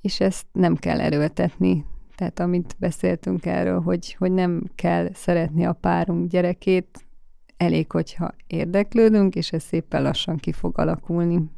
És 0.00 0.20
ezt 0.20 0.46
nem 0.52 0.76
kell 0.76 1.00
erőltetni. 1.00 1.84
Tehát 2.16 2.40
amit 2.40 2.76
beszéltünk 2.78 3.46
erről, 3.46 3.80
hogy, 3.80 4.14
hogy 4.14 4.32
nem 4.32 4.62
kell 4.74 5.08
szeretni 5.12 5.64
a 5.64 5.72
párunk 5.72 6.30
gyerekét, 6.30 7.07
elég, 7.58 7.90
hogyha 7.90 8.34
érdeklődünk, 8.46 9.34
és 9.34 9.52
ez 9.52 9.62
szépen 9.62 10.02
lassan 10.02 10.36
ki 10.36 10.52
fog 10.52 10.78
alakulni. 10.78 11.50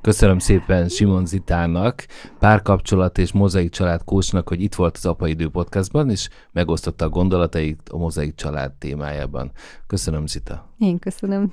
Köszönöm 0.00 0.38
szépen 0.38 0.88
Simon 0.88 1.26
Zitának, 1.26 2.06
párkapcsolat 2.38 3.18
és 3.18 3.32
mozaik 3.32 3.70
család 3.70 4.04
kócsnak, 4.04 4.48
hogy 4.48 4.62
itt 4.62 4.74
volt 4.74 4.96
az 4.96 5.06
Apaidő 5.06 5.48
podcastban, 5.48 6.10
és 6.10 6.28
megosztotta 6.52 7.04
a 7.04 7.08
gondolatait 7.08 7.88
a 7.88 7.96
mozaik 7.96 8.34
család 8.34 8.72
témájában. 8.72 9.52
Köszönöm, 9.86 10.26
Zita. 10.26 10.68
Én 10.78 10.98
köszönöm. 10.98 11.52